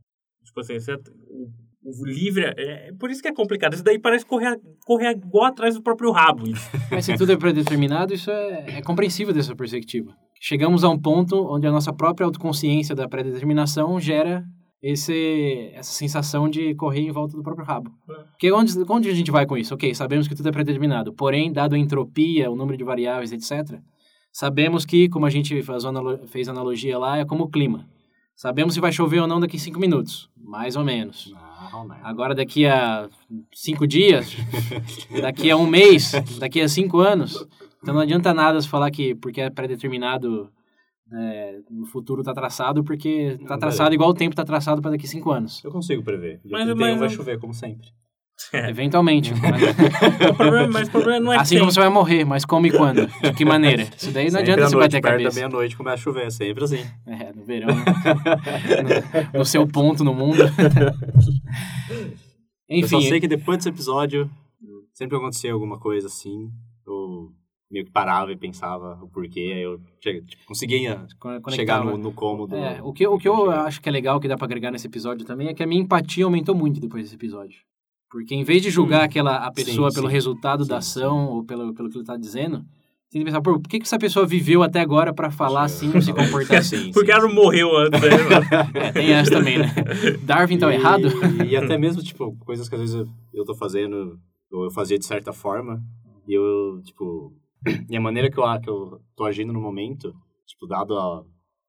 Tipo 0.44 0.60
assim, 0.60 0.80
você, 0.80 0.94
o, 0.94 1.50
o 1.84 2.06
livre... 2.06 2.46
É, 2.58 2.90
é 2.90 2.94
por 3.00 3.10
isso 3.10 3.22
que 3.22 3.28
é 3.28 3.34
complicado. 3.34 3.74
Isso 3.74 3.84
daí 3.84 4.00
parece 4.00 4.26
correr, 4.26 4.60
correr 4.86 5.12
igual 5.12 5.46
atrás 5.46 5.76
do 5.76 5.82
próprio 5.82 6.12
rabo. 6.12 6.48
Isso. 6.48 6.70
mas 6.92 7.06
se 7.06 7.16
tudo 7.16 7.32
é 7.32 7.38
predeterminado, 7.38 8.14
isso 8.14 8.30
é, 8.30 8.78
é 8.78 8.82
compreensível 8.82 9.34
dessa 9.34 9.56
perspectiva. 9.56 10.14
Chegamos 10.40 10.84
a 10.84 10.90
um 10.90 11.00
ponto 11.00 11.36
onde 11.52 11.66
a 11.66 11.72
nossa 11.72 11.92
própria 11.92 12.26
autoconsciência 12.26 12.94
da 12.94 13.08
predeterminação 13.08 14.00
gera 14.00 14.44
esse, 14.82 15.72
essa 15.74 15.92
sensação 15.92 16.50
de 16.50 16.76
correr 16.76 17.02
em 17.02 17.12
volta 17.12 17.36
do 17.36 17.44
próprio 17.44 17.66
rabo. 17.66 17.92
É. 18.10 18.14
Porque 18.32 18.52
onde, 18.52 18.74
onde 18.90 19.10
a 19.10 19.14
gente 19.14 19.32
vai 19.32 19.46
com 19.46 19.58
isso? 19.58 19.74
Ok, 19.74 19.94
sabemos 19.96 20.28
que 20.28 20.36
tudo 20.36 20.50
é 20.50 20.52
predeterminado, 20.52 21.12
porém, 21.14 21.52
dado 21.52 21.76
a 21.76 21.80
entropia, 21.80 22.50
o 22.52 22.56
número 22.56 22.78
de 22.78 22.84
variáveis, 22.84 23.32
etc., 23.32 23.80
sabemos 24.32 24.86
que, 24.86 25.10
como 25.10 25.26
a 25.26 25.30
gente 25.30 25.62
faz 25.64 25.84
analo- 25.86 26.28
fez 26.28 26.48
analogia 26.48 26.98
lá, 26.98 27.18
é 27.18 27.26
como 27.26 27.46
o 27.46 27.50
clima. 27.50 27.88
Sabemos 28.36 28.76
se 28.76 28.80
vai 28.80 28.92
chover 28.92 29.20
ou 29.20 29.28
não 29.28 29.40
daqui 29.40 29.58
a 29.58 29.60
cinco 29.60 29.80
minutos, 29.80 30.30
mais 30.38 30.76
ou 30.76 30.84
menos. 30.84 31.34
Não, 31.72 31.88
né? 31.88 32.00
Agora, 32.04 32.36
daqui 32.36 32.68
a 32.68 33.10
cinco 33.52 33.88
dias, 33.88 34.38
daqui 35.22 35.50
a 35.50 35.58
um 35.58 35.66
mês, 35.66 36.12
daqui 36.40 36.62
a 36.62 36.70
cinco 36.70 37.00
anos. 37.00 37.48
Então, 37.82 37.96
não 37.96 38.02
adianta 38.02 38.34
nada 38.36 38.62
se 38.62 38.68
falar 38.70 38.92
que 38.92 39.16
porque 39.16 39.42
é 39.42 39.50
pré-determinado, 39.50 40.52
é, 41.14 41.60
no 41.70 41.86
futuro 41.86 42.22
está 42.22 42.34
traçado, 42.34 42.84
porque 42.84 43.38
está 43.42 43.54
Não, 43.56 43.60
traçado 43.60 43.94
igual 43.96 44.10
o 44.10 44.14
tempo 44.14 44.34
está 44.34 44.44
traçado 44.44 44.82
para 44.82 44.92
daqui 44.92 45.06
a 45.06 45.10
cinco 45.10 45.32
anos. 45.32 45.64
Eu 45.64 45.72
consigo 45.72 46.04
prever. 46.04 46.40
Dia 46.44 46.52
Mas- 46.52 46.66
31 46.66 46.78
mas- 46.92 47.00
vai 47.00 47.10
chover, 47.10 47.40
como 47.40 47.54
sempre. 47.54 47.88
É. 48.54 48.70
Eventualmente. 48.70 49.34
Mas- 49.34 49.62
O 50.30 50.36
problema, 50.36 50.68
mas 50.72 50.88
o 50.88 50.92
problema 50.92 51.20
não 51.26 51.34
é 51.34 51.38
assim 51.38 51.58
como 51.58 51.72
você 51.72 51.80
vai 51.80 51.90
morrer, 51.90 52.24
mas 52.24 52.46
como 52.46 52.68
e 52.68 52.72
quando? 52.72 53.08
De 53.08 53.34
que 53.34 53.44
maneira? 53.44 53.82
Isso 53.98 54.12
daí 54.12 54.26
não 54.26 54.32
Sempre 54.32 54.52
adianta 54.54 54.70
você 54.70 54.76
bater 54.76 54.98
a 54.98 55.02
perto 55.02 55.14
da 55.18 55.24
cabeça. 55.24 55.36
meia-noite 55.40 55.76
começa 55.78 55.96
a 55.96 55.98
chover, 55.98 56.32
sempre 56.32 56.64
assim. 56.64 56.86
É, 57.08 57.34
no 57.34 57.44
verão. 57.44 57.68
né? 57.76 57.84
no, 59.34 59.40
no 59.40 59.46
seu 59.46 59.66
ponto 59.68 60.04
no 60.04 60.14
mundo. 60.14 60.44
eu 62.70 62.88
só 62.88 62.98
Enfim, 62.98 63.02
sei 63.10 63.20
que 63.20 63.28
depois 63.28 63.58
desse 63.58 63.70
episódio, 63.70 64.30
sempre 64.94 65.18
acontecia 65.18 65.52
alguma 65.54 65.80
coisa 65.80 66.08
assim, 66.08 66.50
meio 67.70 67.86
que 67.86 67.92
parava 67.92 68.32
e 68.32 68.38
pensava 68.38 68.98
o 69.04 69.10
porquê, 69.10 69.52
aí 69.56 69.62
eu 69.62 69.80
tipo, 70.00 70.46
conseguia 70.46 71.06
con- 71.20 71.32
chegar 71.32 71.42
conectava. 71.42 71.92
no, 71.92 71.98
no 71.98 72.14
cômodo. 72.14 72.56
É, 72.56 72.82
o 72.82 72.94
que, 72.94 73.06
o 73.06 73.18
que 73.18 73.28
eu 73.28 73.52
acho 73.52 73.82
que 73.82 73.90
é 73.90 73.92
legal 73.92 74.20
que 74.20 74.28
dá 74.28 74.38
pra 74.38 74.46
agregar 74.46 74.72
nesse 74.72 74.88
episódio 74.88 75.26
também 75.26 75.48
é 75.50 75.54
que 75.54 75.62
a 75.64 75.68
minha 75.68 75.82
empatia 75.82 76.24
aumentou 76.26 76.56
muito 76.56 76.80
depois 76.80 77.04
desse 77.04 77.16
episódio. 77.16 77.60
Porque 78.10 78.34
em 78.34 78.44
vez 78.44 78.62
de 78.62 78.70
julgar 78.70 79.04
aquela 79.04 79.36
a 79.46 79.52
pessoa 79.52 79.90
Sim, 79.92 79.96
pelo 79.96 80.08
sim. 80.08 80.14
resultado 80.14 80.66
da 80.66 80.80
Sim, 80.80 81.00
ação 81.02 81.28
ou 81.28 81.44
pelo, 81.44 81.74
pelo 81.74 81.90
que 81.90 81.98
ele 81.98 82.06
tá 82.06 82.16
dizendo, 82.16 82.64
tem 83.12 83.20
que 83.22 83.26
pensar, 83.26 83.42
pô, 83.42 83.60
por 83.60 83.68
que, 83.68 83.80
que 83.80 83.86
essa 83.86 84.00
pessoa 84.00 84.26
viveu 84.26 84.64
até 84.64 84.80
agora 84.80 85.14
pra 85.14 85.30
falar 85.30 85.64
assim 85.64 85.94
ou 85.94 86.02
se 86.02 86.14
comportar 86.14 86.60
assim? 86.60 86.78
Sim, 86.86 86.92
Porque 86.94 87.12
sim, 87.12 87.18
ela 87.18 87.28
morreu 87.28 87.76
antes, 87.76 88.00
né? 88.02 88.10
É, 88.74 88.92
tem 88.94 89.12
essa 89.12 89.30
também, 89.32 89.58
né? 89.58 89.66
Darwin 90.24 90.58
tá 90.58 90.72
E- 90.72 90.76
errado? 90.76 91.10
E 91.50 91.56
até 91.58 91.78
mesmo, 91.78 92.02
tipo, 92.02 92.34
coisas 92.46 92.70
que 92.70 92.76
às 92.76 92.82
vezes 92.82 92.96
eu, 92.96 93.08
eu 93.34 93.44
tô 93.46 93.54
fazendo, 93.56 94.18
ou 94.52 94.64
eu 94.66 94.72
fazia 94.72 94.98
de 94.98 95.06
certa 95.06 95.34
forma, 95.34 95.82
e 96.26 96.34
eu, 96.34 96.82
tipo... 96.86 97.34
E 97.90 97.96
a 97.98 98.02
maneira 98.02 98.30
que 98.30 98.40
eu, 98.40 98.44
que 98.62 98.70
eu 98.70 99.02
tô 99.16 99.26
agindo 99.26 99.52
no 99.54 99.60
momento, 99.62 100.14
tipo, 100.46 100.68
dado 100.68 100.98
a- 100.98 101.24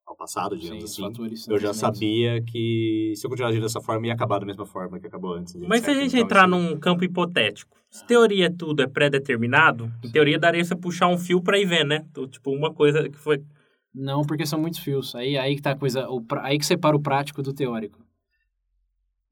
ao 0.07 0.17
passado, 0.17 0.57
digamos 0.57 0.85
os 0.85 0.91
assim, 0.93 1.03
eu 1.49 1.59
já 1.59 1.73
sabia 1.75 2.43
que 2.43 3.13
se 3.17 3.27
eu 3.27 3.31
continuar 3.31 3.51
agindo 3.51 3.63
dessa 3.63 3.81
forma, 3.81 4.07
ia 4.07 4.13
acabar 4.15 4.39
da 4.39 4.47
mesma 4.47 4.65
forma 4.65 4.99
que 4.99 5.07
acabou 5.07 5.35
antes. 5.35 5.55
Mas 5.57 5.83
se 5.83 5.91
a 5.91 5.95
gente 5.95 6.17
entrar 6.17 6.49
num 6.49 6.79
campo 6.79 7.05
hipotético, 7.05 7.77
se 7.91 8.07
teoria 8.07 8.51
tudo 8.51 8.83
é 8.83 8.87
pré-determinado, 8.87 9.91
em 10.05 10.11
teoria 10.11 10.39
daria 10.39 10.65
você 10.65 10.75
puxar 10.77 11.09
um 11.09 11.19
fio 11.19 11.41
pra 11.43 11.59
ir 11.59 11.67
ver, 11.67 11.85
né? 11.85 12.07
Então, 12.11 12.27
tipo, 12.27 12.51
uma 12.51 12.73
coisa 12.73 13.09
que 13.09 13.19
foi... 13.19 13.43
Não, 13.95 14.23
porque 14.23 14.47
são 14.47 14.61
muitos 14.61 14.81
fios. 14.81 15.15
Aí, 15.15 15.37
aí 15.37 15.57
que 15.57 15.63
tá 15.63 15.73
a 15.73 15.77
coisa. 15.77 16.09
O, 16.09 16.23
aí 16.43 16.59
que 16.59 16.67
separa 16.67 16.95
o 16.97 17.01
prático 17.01 17.43
do 17.43 17.53
teórico. 17.53 17.99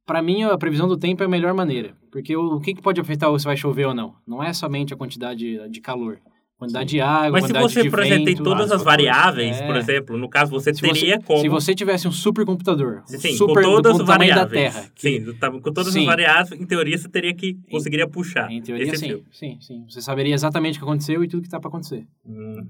Pra 0.05 0.23
mim, 0.23 0.43
a 0.45 0.57
previsão 0.57 0.87
do 0.89 0.97
tempo 0.97 1.23
é 1.23 1.27
a 1.27 1.29
melhor 1.29 1.53
maneira. 1.53 1.97
Porque 2.11 2.37
o, 2.37 2.57
o 2.57 2.61
que, 2.61 2.75
que 2.75 2.83
pode 2.83 3.01
afetar 3.01 3.37
se 3.39 3.45
vai 3.45 3.57
chover 3.57 3.87
ou 3.87 3.95
não? 3.95 4.15
Não 4.27 4.43
é 4.43 4.53
somente 4.53 4.95
a 4.95 4.97
quantidade 4.97 5.69
de 5.69 5.81
calor. 5.81 6.21
Quantidade 6.59 6.89
de 6.89 7.01
água, 7.03 7.33
Mas 7.33 7.45
se 7.45 7.53
você, 7.53 7.91
por 7.91 8.01
exemplo, 8.01 8.25
tem 8.25 8.35
todas 8.37 8.73
as 8.73 8.83
variáveis, 8.83 9.61
É. 9.61 9.67
por 9.67 9.77
exemplo, 9.77 10.17
no 10.17 10.27
caso 10.27 10.51
você 10.51 10.73
se 10.73 10.81
teria 10.81 11.17
você, 11.19 11.23
como... 11.23 11.41
Se 11.41 11.49
você 11.51 11.75
tivesse 11.75 12.09
um 12.09 12.11
supercomputador, 12.13 13.03
Sim, 13.07 13.37
super 13.37 13.63
com 13.63 13.73
todas 13.73 13.97
do 13.99 14.03
as 14.03 14.09
tamanho 14.09 14.35
da 14.35 14.45
variáveis. 14.47 14.75
Terra. 14.75 14.91
que- 14.95 15.03
Sim, 15.21 15.61
com 15.61 15.73
todas 15.73 15.93
Sim. 15.93 16.01
as 16.01 16.07
variáveis, 16.07 16.59
em 16.59 16.65
teoria 16.65 16.97
você 16.97 17.09
teria 17.11 17.35
que 17.35 17.59
conseguiria 17.71 18.09
puxar 18.09 18.51
Em 18.51 18.63
teoria, 18.63 18.87
esse 18.87 18.97
sim. 18.97 19.23
Sim, 19.31 19.59
sim. 19.61 19.85
Você 19.87 20.01
saberia 20.01 20.35
exatamente 20.35 20.77
o 20.77 20.79
que 20.81 20.85
aconteceu 20.87 21.23
e 21.23 21.29
tudo 21.29 21.43
que 21.43 21.49
tá 21.51 21.61
pra 21.61 21.69
acontecer. 21.69 22.07
Hum. 22.27 22.67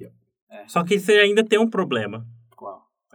É. 0.51 0.62
Só 0.66 0.83
que 0.83 0.99
você 0.99 1.12
ainda 1.18 1.44
tem 1.44 1.59
um 1.59 1.70
problema. 1.70 2.27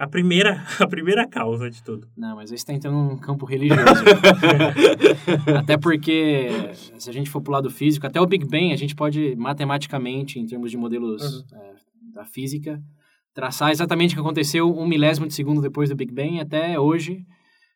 A 0.02 0.08
primeira, 0.08 0.66
a 0.82 0.88
primeira 0.88 1.28
causa 1.28 1.70
de 1.70 1.84
tudo. 1.84 2.08
Não, 2.18 2.36
mas 2.36 2.52
aí 2.52 2.58
você 2.58 2.66
tá 2.66 2.74
entrando 2.74 2.98
num 2.98 3.18
campo 3.18 3.46
religioso. 3.46 4.04
até 5.56 5.78
porque, 5.78 6.50
se 6.98 7.08
a 7.08 7.14
gente 7.14 7.30
for 7.30 7.40
pro 7.40 7.54
lado 7.54 7.70
físico, 7.70 8.08
até 8.08 8.20
o 8.20 8.26
Big 8.26 8.44
Bang, 8.44 8.74
a 8.74 8.76
gente 8.76 8.96
pode, 8.96 9.36
matematicamente, 9.36 10.40
em 10.40 10.46
termos 10.48 10.72
de 10.72 10.78
modelos 10.78 11.22
Uhum. 11.22 11.44
é, 11.54 11.74
da 12.16 12.26
física, 12.26 12.82
traçar 13.32 13.70
exatamente 13.70 14.14
o 14.14 14.16
que 14.16 14.22
aconteceu 14.22 14.76
um 14.76 14.88
milésimo 14.88 15.28
de 15.28 15.36
segundo 15.36 15.62
depois 15.62 15.90
do 15.90 15.96
Big 15.96 16.12
Bang 16.12 16.40
até 16.40 16.80
hoje, 16.80 17.18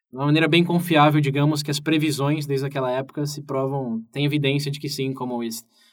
de 0.09 0.17
uma 0.17 0.25
maneira 0.25 0.47
bem 0.47 0.63
confiável, 0.63 1.21
digamos, 1.21 1.61
que 1.61 1.69
as 1.69 1.79
previsões 1.79 2.47
desde 2.47 2.65
aquela 2.65 2.89
época 2.89 3.27
se 3.27 3.43
provam, 3.43 4.01
tem 4.11 4.25
evidência 4.25 4.71
de 4.71 4.79
que 4.79 4.89
sim, 4.89 5.13
como 5.13 5.39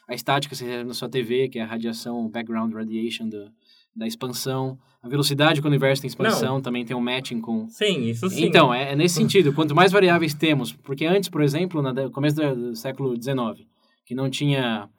a 0.07 0.15
estática 0.15 0.49
que 0.49 0.57
você 0.57 0.65
recebe 0.65 0.87
na 0.87 0.95
sua 0.95 1.09
TV, 1.09 1.47
que 1.47 1.59
é 1.59 1.61
a 1.61 1.67
radiação, 1.67 2.27
background 2.27 2.73
radiation 2.73 3.29
do, 3.29 3.51
da 3.95 4.07
expansão, 4.07 4.77
a 5.01 5.09
velocidade 5.09 5.59
que 5.59 5.67
o 5.67 5.69
universo 5.69 6.01
tem 6.01 6.07
expansão 6.07 6.61
também 6.61 6.85
tem 6.85 6.95
um 6.95 7.01
matching 7.01 7.41
com 7.41 7.67
Sim, 7.67 8.05
isso 8.05 8.29
sim. 8.29 8.45
então, 8.45 8.73
é, 8.73 8.93
é 8.93 8.95
nesse 8.95 9.15
sentido. 9.15 9.53
Quanto 9.53 9.75
mais 9.75 9.91
variáveis 9.91 10.33
temos, 10.33 10.71
porque 10.71 11.05
antes, 11.05 11.29
por 11.29 11.41
exemplo, 11.41 11.81
no 11.81 12.09
começo 12.09 12.37
do, 12.37 12.75
século 12.75 13.13
XIX, 13.15 13.67
que 14.05 14.15
não 14.15 14.29
tinha 14.29 14.89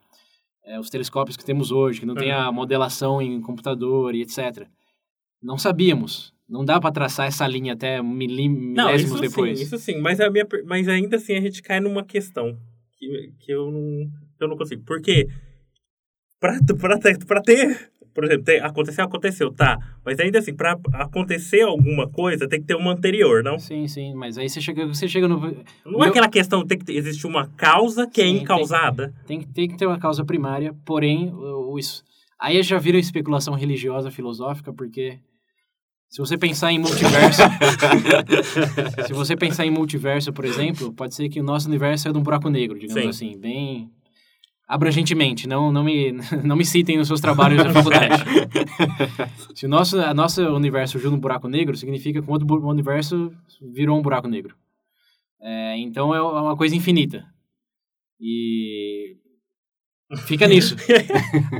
é, 0.64 0.78
os 0.78 0.90
telescópios 0.90 1.36
que 1.36 1.44
temos 1.44 1.72
hoje, 1.72 2.00
que 2.00 2.06
não 2.06 2.14
tem 2.14 2.30
a 2.30 2.52
modelação 2.52 3.20
em 3.20 3.40
computador 3.40 4.14
e 4.14 4.22
etc. 4.22 4.66
Não 5.42 5.56
sabíamos. 5.56 6.34
Não 6.46 6.64
dá 6.64 6.78
para 6.78 6.92
traçar 6.92 7.26
essa 7.26 7.46
linha 7.46 7.72
até 7.72 8.02
milí- 8.02 8.48
Não, 8.48 8.86
milésimos 8.86 9.14
isso 9.14 9.30
depois. 9.30 9.58
sim, 9.58 9.64
isso 9.64 9.78
sim. 9.78 10.00
Mas, 10.00 10.20
a 10.20 10.30
minha, 10.30 10.46
mas 10.66 10.86
ainda 10.86 11.16
assim 11.16 11.34
a 11.34 11.40
gente 11.40 11.62
cai 11.62 11.80
numa 11.80 12.04
questão 12.04 12.58
que, 12.98 13.32
que 13.40 13.52
eu, 13.52 13.70
não, 13.70 14.10
eu 14.38 14.48
não 14.48 14.56
consigo. 14.56 14.82
Porque 14.84 15.26
pra 16.38 17.40
ter, 17.40 17.90
por 18.14 18.24
exemplo, 18.24 18.44
ter, 18.44 18.62
aconteceu, 18.64 19.04
aconteceu, 19.04 19.52
tá. 19.52 19.76
Mas 20.04 20.20
ainda 20.20 20.38
assim, 20.38 20.54
pra 20.54 20.78
acontecer 20.92 21.62
alguma 21.62 22.08
coisa, 22.08 22.48
tem 22.48 22.60
que 22.60 22.66
ter 22.66 22.76
uma 22.76 22.92
anterior, 22.92 23.42
não? 23.42 23.58
Sim, 23.58 23.88
sim, 23.88 24.14
mas 24.14 24.38
aí 24.38 24.48
você 24.48 24.60
chega, 24.60 24.86
você 24.86 25.08
chega 25.08 25.26
no. 25.26 25.40
Não 25.40 25.48
é 25.50 25.54
Meu- 25.84 26.02
aquela 26.04 26.28
questão, 26.28 26.64
tem 26.64 26.78
que 26.78 26.84
ter- 26.84 26.94
existe 26.96 27.26
uma 27.26 27.48
causa 27.56 28.06
que 28.06 28.22
Sim, 28.22 28.28
é 28.28 28.32
tem- 28.32 28.42
incausada. 28.42 29.12
Tem, 29.26 29.40
que- 29.40 29.46
tem 29.48 29.68
que 29.68 29.76
ter 29.76 29.86
uma 29.86 29.98
causa 29.98 30.24
primária, 30.24 30.72
porém, 30.86 31.28
o, 31.32 31.72
o 31.72 31.78
isso- 31.78 32.04
aí 32.40 32.62
já 32.62 32.78
vira 32.78 32.98
especulação 32.98 33.54
religiosa, 33.54 34.10
filosófica, 34.10 34.72
porque 34.72 35.18
se 36.08 36.18
você 36.18 36.38
pensar 36.38 36.70
em 36.70 36.78
multiverso, 36.78 37.42
se 39.06 39.12
você 39.12 39.36
pensar 39.36 39.66
em 39.66 39.70
multiverso, 39.70 40.32
por 40.32 40.44
exemplo, 40.44 40.92
pode 40.92 41.14
ser 41.14 41.28
que 41.28 41.40
o 41.40 41.44
nosso 41.44 41.68
universo 41.68 42.08
é 42.08 42.12
de 42.12 42.18
um 42.18 42.22
buraco 42.22 42.48
negro, 42.48 42.78
digamos 42.78 43.02
Sim. 43.02 43.08
assim, 43.30 43.38
bem 43.40 43.90
abrangentemente, 44.66 45.46
não, 45.46 45.70
não, 45.70 45.84
me, 45.84 46.12
não 46.42 46.56
me 46.56 46.64
citem 46.64 46.96
nos 46.98 47.08
seus 47.08 47.20
trabalhos 47.20 47.62
da 47.62 47.70
faculdade. 47.72 48.24
se 49.54 49.66
o 49.66 49.68
nosso, 49.68 49.98
a 50.00 50.14
nosso 50.14 50.42
universo 50.54 50.92
surgiu 50.92 51.10
num 51.10 51.18
buraco 51.18 51.48
negro, 51.48 51.76
significa 51.76 52.20
que 52.20 52.28
um 52.28 52.32
outro 52.32 52.66
universo 52.66 53.32
virou 53.72 53.98
um 53.98 54.02
buraco 54.02 54.28
negro. 54.28 54.56
É, 55.40 55.76
então 55.78 56.14
é 56.14 56.22
uma 56.22 56.56
coisa 56.56 56.74
infinita. 56.74 57.26
E 58.18 59.16
fica 60.26 60.46
nisso. 60.46 60.76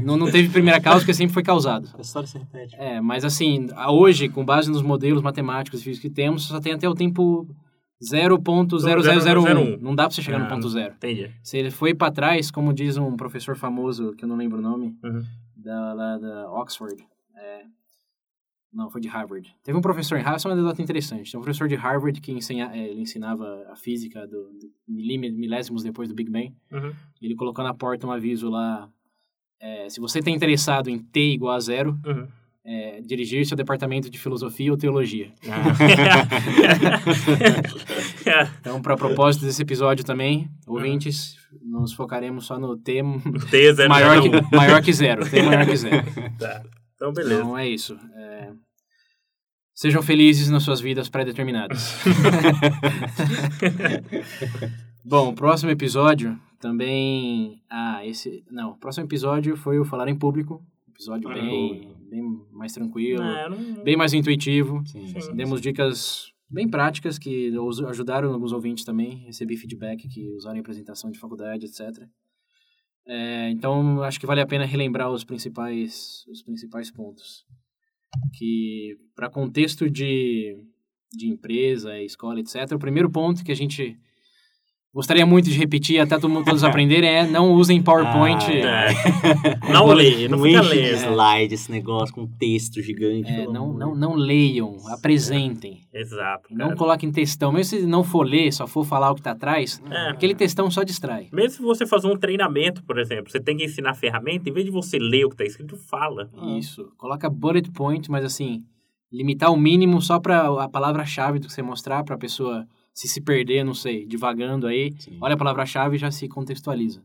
não, 0.03 0.17
não 0.17 0.31
teve 0.31 0.49
primeira 0.49 0.81
causa, 0.81 1.01
porque 1.01 1.13
sempre 1.13 1.35
foi 1.35 1.43
causado. 1.43 1.91
A 1.99 2.01
história 2.01 2.27
se 2.27 2.39
repete. 2.39 2.75
É, 2.77 3.01
mas 3.01 3.25
assim, 3.25 3.67
hoje, 3.89 4.29
com 4.29 4.45
base 4.45 4.71
nos 4.71 4.81
modelos 4.81 5.23
matemáticos 5.23 5.81
e 5.81 5.85
físicos 5.85 6.09
que 6.09 6.15
temos, 6.15 6.45
só 6.45 6.61
tem 6.61 6.73
até 6.73 6.89
o 6.89 6.95
tempo 6.95 7.47
0.0001. 8.03 9.79
Não 9.81 9.95
dá 9.95 10.05
pra 10.05 10.11
você 10.15 10.23
chegar 10.23 10.39
no 10.39 10.47
Ah, 10.47 10.49
ponto 10.49 10.69
zero. 10.69 10.95
Entendi. 10.95 11.31
Se 11.43 11.57
ele 11.59 11.71
foi 11.71 11.95
para 11.95 12.13
trás, 12.13 12.51
como 12.51 12.73
diz 12.73 12.97
um 12.97 13.17
professor 13.17 13.57
famoso, 13.57 14.13
que 14.15 14.25
eu 14.25 14.29
não 14.29 14.37
lembro 14.37 14.59
o 14.59 14.63
nome, 14.63 14.97
Uhum. 15.03 15.23
da, 15.57 15.93
lá 15.95 16.19
da 16.19 16.51
Oxford. 16.53 17.05
é, 17.37 17.65
não, 18.73 18.91
foi 18.91 19.01
de 19.01 19.07
Harvard. 19.09 19.55
Teve 19.63 19.79
um 19.79 19.81
professor 19.81 20.17
em 20.17 20.23
Harvard, 20.23 20.37
essa 20.41 20.49
é 20.49 20.51
uma 20.51 20.59
anedota 20.59 20.83
interessante. 20.83 21.31
Tem 21.31 21.39
um 21.39 21.43
professor 21.43 21.69
de 21.69 21.77
Harvard 21.77 22.21
que 22.21 22.33
ensina, 22.33 22.75
é, 22.77 22.89
ele 22.91 23.01
ensinava 23.03 23.67
a 23.71 23.77
física 23.77 24.27
do, 24.27 24.51
do 24.53 24.71
milésimos 24.89 25.83
depois 25.85 26.09
do 26.09 26.15
Big 26.15 26.29
Bang. 26.31 26.53
Uhum. 26.73 26.93
Ele 27.23 27.35
colocou 27.37 27.63
na 27.65 27.73
porta 27.73 28.07
um 28.07 28.11
aviso 28.11 28.51
lá, 28.51 28.89
é, 29.61 29.89
se 29.89 30.01
você 30.01 30.19
está 30.19 30.31
interessado 30.31 30.89
em 30.91 30.99
T 30.99 31.21
igual 31.35 31.55
a 31.55 31.61
zero, 31.61 31.97
Uhum. 32.05 32.27
É, 32.65 33.01
dirigir-se 33.03 33.53
ao 33.53 33.57
departamento 33.57 34.09
de 34.09 34.19
filosofia 34.19 34.71
ou 34.71 34.79
teologia. 34.79 35.33
Ah. 35.49 35.65
Então, 38.61 38.81
para 38.81 38.97
propósito 38.97 39.45
desse 39.45 39.61
episódio 39.61 40.03
também, 40.03 40.49
ouvintes, 40.67 41.37
nos 41.63 41.93
focaremos 41.93 42.47
só 42.47 42.59
no 42.59 42.75
T 42.77 43.03
T001. 43.03 43.89
maior 43.89 44.23
que, 44.23 44.31
maior 44.57 44.83
que 44.83 44.93
zero. 44.93 45.29
T 45.29 45.43
maior 45.43 45.67
que 45.67 45.77
zero. 45.77 46.07
Tá. 46.39 46.63
Então, 46.95 47.13
beleza. 47.13 47.43
Então 47.43 47.59
é 47.59 47.69
isso. 47.69 47.99
É, 48.17 48.51
Sejam 49.75 50.03
felizes 50.03 50.49
nas 50.49 50.63
suas 50.63 50.81
vidas 50.81 51.09
pré-determinadas. 51.09 51.97
Bom, 55.05 55.31
o 55.31 55.35
próximo 55.35 55.73
episódio 55.73 56.39
também. 56.61 57.61
Ah, 57.69 58.07
esse. 58.07 58.45
Não, 58.49 58.71
o 58.71 58.79
próximo 58.79 59.05
episódio 59.05 59.57
foi 59.57 59.81
o 59.81 59.85
Falar 59.85 60.09
em 60.09 60.17
Público. 60.17 60.65
Episódio 60.89 61.29
bem, 61.29 61.69
Público. 61.69 62.01
Bem 62.15 62.23
mais 62.53 62.73
tranquilo, 62.73 63.23
Ah, 63.23 63.49
não- 63.49 63.83
bem 63.83 63.97
mais 63.97 64.13
intuitivo. 64.13 64.83
Sim, 64.87 65.07
Sim. 65.07 65.21
sim. 65.21 65.35
Demos 65.35 65.61
dicas 65.61 66.33
bem 66.49 66.69
práticas 66.69 67.19
que 67.19 67.51
os- 67.59 67.83
ajudaram 67.83 68.33
alguns 68.33 68.53
ouvintes 68.53 68.85
também. 68.85 69.25
Recebi 69.27 69.57
feedback 69.57 70.07
que 70.09 70.31
usaram 70.35 70.57
em 70.57 70.61
apresentação 70.61 71.11
de 71.11 71.19
faculdade, 71.19 71.67
etc. 71.67 72.07
É, 73.07 73.51
então, 73.51 74.03
acho 74.03 74.19
que 74.21 74.27
vale 74.27 74.41
a 74.41 74.47
pena 74.47 74.65
relembrar 74.65 75.11
os 75.11 75.25
principais, 75.25 76.25
os 76.29 76.43
principais 76.43 76.91
pontos. 76.91 77.45
Que, 78.39 78.97
para 79.17 79.29
contexto 79.29 79.91
de, 79.91 80.57
de 81.13 81.29
empresa, 81.29 82.01
escola, 82.01 82.39
etc., 82.41 82.73
o 82.75 82.79
primeiro 82.79 83.11
ponto 83.11 83.45
que 83.45 83.51
a 83.53 83.57
gente 83.57 83.99
gostaria 84.95 85.27
muito 85.27 85.51
de 85.51 85.59
repetir 85.59 86.01
até 86.01 86.17
todo 86.19 86.31
mundo, 86.31 86.45
todos 86.45 86.63
aprenderem 86.65 87.11
é 87.11 87.27
não 87.27 87.53
usem 87.53 87.83
PowerPoint. 87.83 88.45
Ah, 88.65 88.91
É. 88.91 89.65
Não 89.75 89.87
lê, 89.89 90.29
não 90.29 90.39
fica 90.41 90.61
enche 90.61 90.69
de 90.71 90.77
lendo. 90.77 90.97
slide 91.13 91.55
esse 91.55 91.71
negócio 91.73 92.15
com 92.15 92.27
texto 92.27 92.81
gigante. 92.81 93.29
É, 93.31 93.45
não, 93.47 93.65
amor. 93.65 93.79
não, 93.79 93.95
não 93.95 94.15
leiam, 94.15 94.77
apresentem. 94.89 95.81
Exato. 95.93 96.49
Não 96.51 96.67
cara. 96.67 96.77
coloquem 96.77 97.11
textão. 97.11 97.51
Mesmo 97.53 97.79
se 97.81 97.87
não 97.87 98.05
for 98.05 98.23
ler, 98.25 98.53
só 98.53 98.67
for 98.67 98.85
falar 98.85 99.11
o 99.11 99.15
que 99.17 99.23
tá 99.23 99.33
atrás, 99.33 99.83
É. 99.91 100.11
aquele 100.11 100.35
textão 100.35 100.71
só 100.71 100.83
distrai. 100.85 101.29
Mesmo 101.33 101.51
se 101.51 101.63
você 101.63 101.87
fazer 101.87 102.07
um 102.07 102.17
treinamento, 102.17 102.85
por 102.85 102.99
exemplo, 102.99 103.31
você 103.33 103.41
tem 103.41 103.57
que 103.57 103.65
ensinar 103.65 103.91
a 103.91 103.95
ferramenta, 103.95 104.49
em 104.49 104.53
vez 104.53 104.65
de 104.67 104.71
você 104.71 104.99
ler 104.99 105.25
o 105.25 105.29
que 105.29 105.35
está 105.35 105.45
escrito, 105.45 105.77
fala. 105.77 106.31
Isso. 106.59 106.89
Coloca 106.97 107.29
bullet 107.29 107.71
point, 107.73 108.09
mas 108.11 108.25
assim, 108.25 108.63
limitar 109.13 109.51
o 109.53 109.57
mínimo 109.57 110.01
só 110.01 110.21
para 110.21 110.63
a 110.63 110.69
palavra-chave 110.69 111.39
do 111.41 111.47
que 111.49 111.53
você 111.53 111.63
mostrar 111.63 112.05
para 112.05 112.15
a 112.15 112.19
pessoa 112.19 112.65
se 112.95 113.09
se 113.09 113.21
perder, 113.21 113.65
não 113.65 113.75
sei, 113.75 114.07
divagando 114.07 114.67
aí. 114.67 114.95
Sim. 114.99 115.19
Olha 115.21 115.35
a 115.35 115.39
palavra-chave 115.39 115.97
e 115.97 115.99
já 115.99 116.11
se 116.11 116.29
contextualiza. 116.29 117.03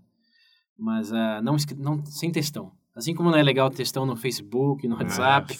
Mas 0.77 1.11
ah, 1.11 1.41
não, 1.41 1.57
não 1.77 2.05
sem 2.05 2.31
textão. 2.31 2.71
Assim 2.95 3.13
como 3.15 3.29
não 3.31 3.37
é 3.37 3.43
legal 3.43 3.69
textão 3.69 4.05
no 4.05 4.15
Facebook, 4.15 4.85
no 4.87 4.95
WhatsApp, 4.97 5.57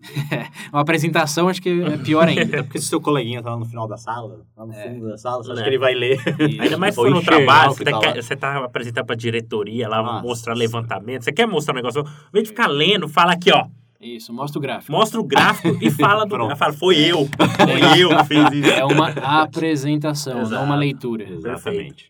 uma 0.72 0.80
apresentação 0.80 1.48
acho 1.48 1.60
que 1.60 1.68
é 1.82 1.96
pior 1.98 2.26
ainda. 2.26 2.64
Porque 2.64 2.78
se 2.80 2.86
seu 2.86 3.00
coleguinha 3.00 3.42
tá 3.42 3.50
lá 3.50 3.58
no 3.58 3.66
final 3.66 3.86
da 3.86 3.96
sala, 3.96 4.46
lá 4.56 4.66
no 4.66 4.72
fundo 4.72 5.08
da 5.08 5.16
sala, 5.18 5.42
você 5.42 5.52
acha 5.52 5.60
É. 5.60 5.64
que 5.64 5.68
ele 5.70 5.78
vai 5.78 5.94
ler? 5.94 6.18
Ainda 6.60 6.78
mais 6.78 6.94
se 6.94 7.00
for 7.00 7.10
no 7.10 7.22
trabalho, 7.22 7.72
você 7.72 7.84
que 7.84 7.90
tá, 7.90 8.00
tá 8.00 8.08
lá. 8.08 8.14
você 8.14 8.36
tá 8.36 8.64
apresentando 8.64 9.04
pra 9.06 9.14
diretoria 9.16 9.88
lá, 9.88 10.02
Nossa. 10.02 10.22
mostrar 10.26 10.54
levantamento. 10.54 11.22
Você 11.22 11.32
quer 11.32 11.46
mostrar 11.46 11.74
um 11.74 11.76
negócio? 11.76 12.00
Em 12.02 12.32
vez 12.32 12.44
de 12.44 12.50
ficar 12.50 12.66
lendo, 12.66 13.08
fala 13.08 13.32
aqui, 13.32 13.50
ó. 13.52 13.66
Isso, 14.00 14.32
mostra 14.32 14.58
o 14.58 14.62
gráfico. 14.62 14.92
Mostra 14.92 15.20
o 15.20 15.24
gráfico 15.24 15.76
e 15.82 15.90
fala 15.90 16.24
do. 16.24 16.30
Pronto. 16.34 16.56
Fala, 16.56 16.72
foi 16.72 16.96
eu. 16.98 17.26
Foi 17.26 18.00
eu 18.02 18.08
que 18.16 18.24
fiz 18.24 18.52
isso. 18.52 18.70
É 18.70 18.84
uma 18.84 19.08
apresentação, 19.42 20.34
não 20.36 20.42
Exato. 20.42 20.64
uma 20.64 20.76
leitura. 20.76 21.28
Exatamente. 21.28 22.08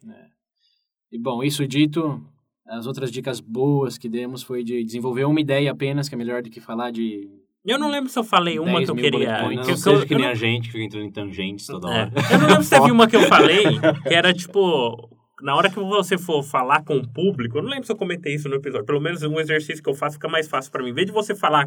E 1.13 1.19
bom, 1.19 1.43
isso 1.43 1.67
dito, 1.67 2.23
as 2.69 2.87
outras 2.87 3.11
dicas 3.11 3.41
boas 3.41 3.99
que 3.99 4.09
demos 4.09 4.43
foi 4.45 4.63
de 4.63 4.85
desenvolver 4.85 5.25
uma 5.25 5.41
ideia 5.41 5.73
apenas, 5.73 6.09
que 6.09 6.15
é 6.15 6.19
melhor 6.19 6.43
do 6.43 6.51
que 6.51 6.61
falar 6.61 6.93
de. 6.93 7.29
Eu 7.67 7.79
não 7.79 7.91
lembro 7.91 8.09
se 8.09 8.19
eu 8.19 8.25
falei 8.25 8.59
uma 8.59 8.73
10 8.79 8.85
que 8.85 8.91
eu 8.91 8.95
queria. 8.97 9.43
Não, 9.43 9.49
que- 9.51 9.55
não 9.57 9.63
que 9.65 9.77
seja 9.77 9.91
eu- 9.97 10.07
que 10.07 10.15
eu 10.15 10.19
nem 10.19 10.27
não- 10.27 10.33
a 10.33 10.37
gente 10.37 10.67
que 10.69 10.73
fica 10.73 10.85
entrando 10.85 11.05
em 11.05 11.11
tangentes 11.11 11.67
toda 11.67 11.89
É. 11.93 12.01
hora. 12.03 12.13
Eu 12.33 12.39
não 12.39 12.47
lembro 12.47 12.63
se 12.63 12.81
viu 12.81 12.95
uma 12.95 13.07
que 13.09 13.17
eu 13.17 13.23
falei, 13.27 13.65
que 14.07 14.15
era 14.15 14.33
tipo. 14.33 15.11
Na 15.43 15.55
hora 15.57 15.71
que 15.71 15.81
você 15.81 16.19
for 16.19 16.43
falar 16.43 16.85
com 16.85 16.97
o 16.97 17.09
público, 17.09 17.59
eu 17.59 17.63
não 17.63 17.71
lembro 17.71 17.87
se 17.87 17.93
eu 17.93 17.97
comentei 17.97 18.35
isso 18.35 18.49
no 18.49 18.57
episódio. 18.57 18.87
Pelo 18.87 19.01
menos 19.01 19.23
um 19.23 19.41
exercício 19.41 19.83
que 19.83 19.89
eu 19.89 19.95
faço 19.95 20.15
fica 20.15 20.29
mais 20.29 20.49
fácil 20.49 20.71
pra 20.71 20.83
mim. 20.83 20.91
Em 20.91 20.95
vez 20.95 21.07
de 21.07 21.13
você 21.13 21.35
falar 21.35 21.67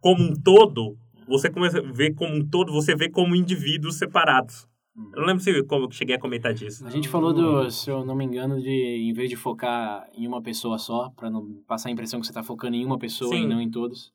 como 0.00 0.22
um 0.22 0.34
todo, 0.34 0.96
você 1.26 1.50
começa 1.50 1.78
a 1.78 1.92
ver 1.92 2.14
como 2.14 2.34
um 2.34 2.48
todo, 2.48 2.72
você 2.72 2.94
vê 2.94 3.08
como 3.08 3.34
indivíduos 3.34 3.96
separados. 3.96 4.66
Eu 5.14 5.20
não 5.20 5.26
lembro 5.28 5.42
se 5.42 5.62
como 5.64 5.84
eu 5.84 5.90
cheguei 5.92 6.16
a 6.16 6.18
comentar 6.18 6.52
disso. 6.52 6.84
A 6.84 6.90
gente 6.90 7.08
falou 7.08 7.32
do, 7.32 7.70
se 7.70 7.88
eu 7.88 8.04
não 8.04 8.16
me 8.16 8.24
engano, 8.24 8.60
de 8.60 8.68
em 8.68 9.12
vez 9.12 9.30
de 9.30 9.36
focar 9.36 10.08
em 10.12 10.26
uma 10.26 10.42
pessoa 10.42 10.76
só, 10.76 11.10
para 11.10 11.30
não 11.30 11.62
passar 11.68 11.88
a 11.88 11.92
impressão 11.92 12.18
que 12.18 12.26
você 12.26 12.32
está 12.32 12.42
focando 12.42 12.76
em 12.76 12.84
uma 12.84 12.98
pessoa 12.98 13.30
Sim. 13.30 13.44
e 13.44 13.46
não 13.46 13.60
em 13.60 13.70
todos, 13.70 14.12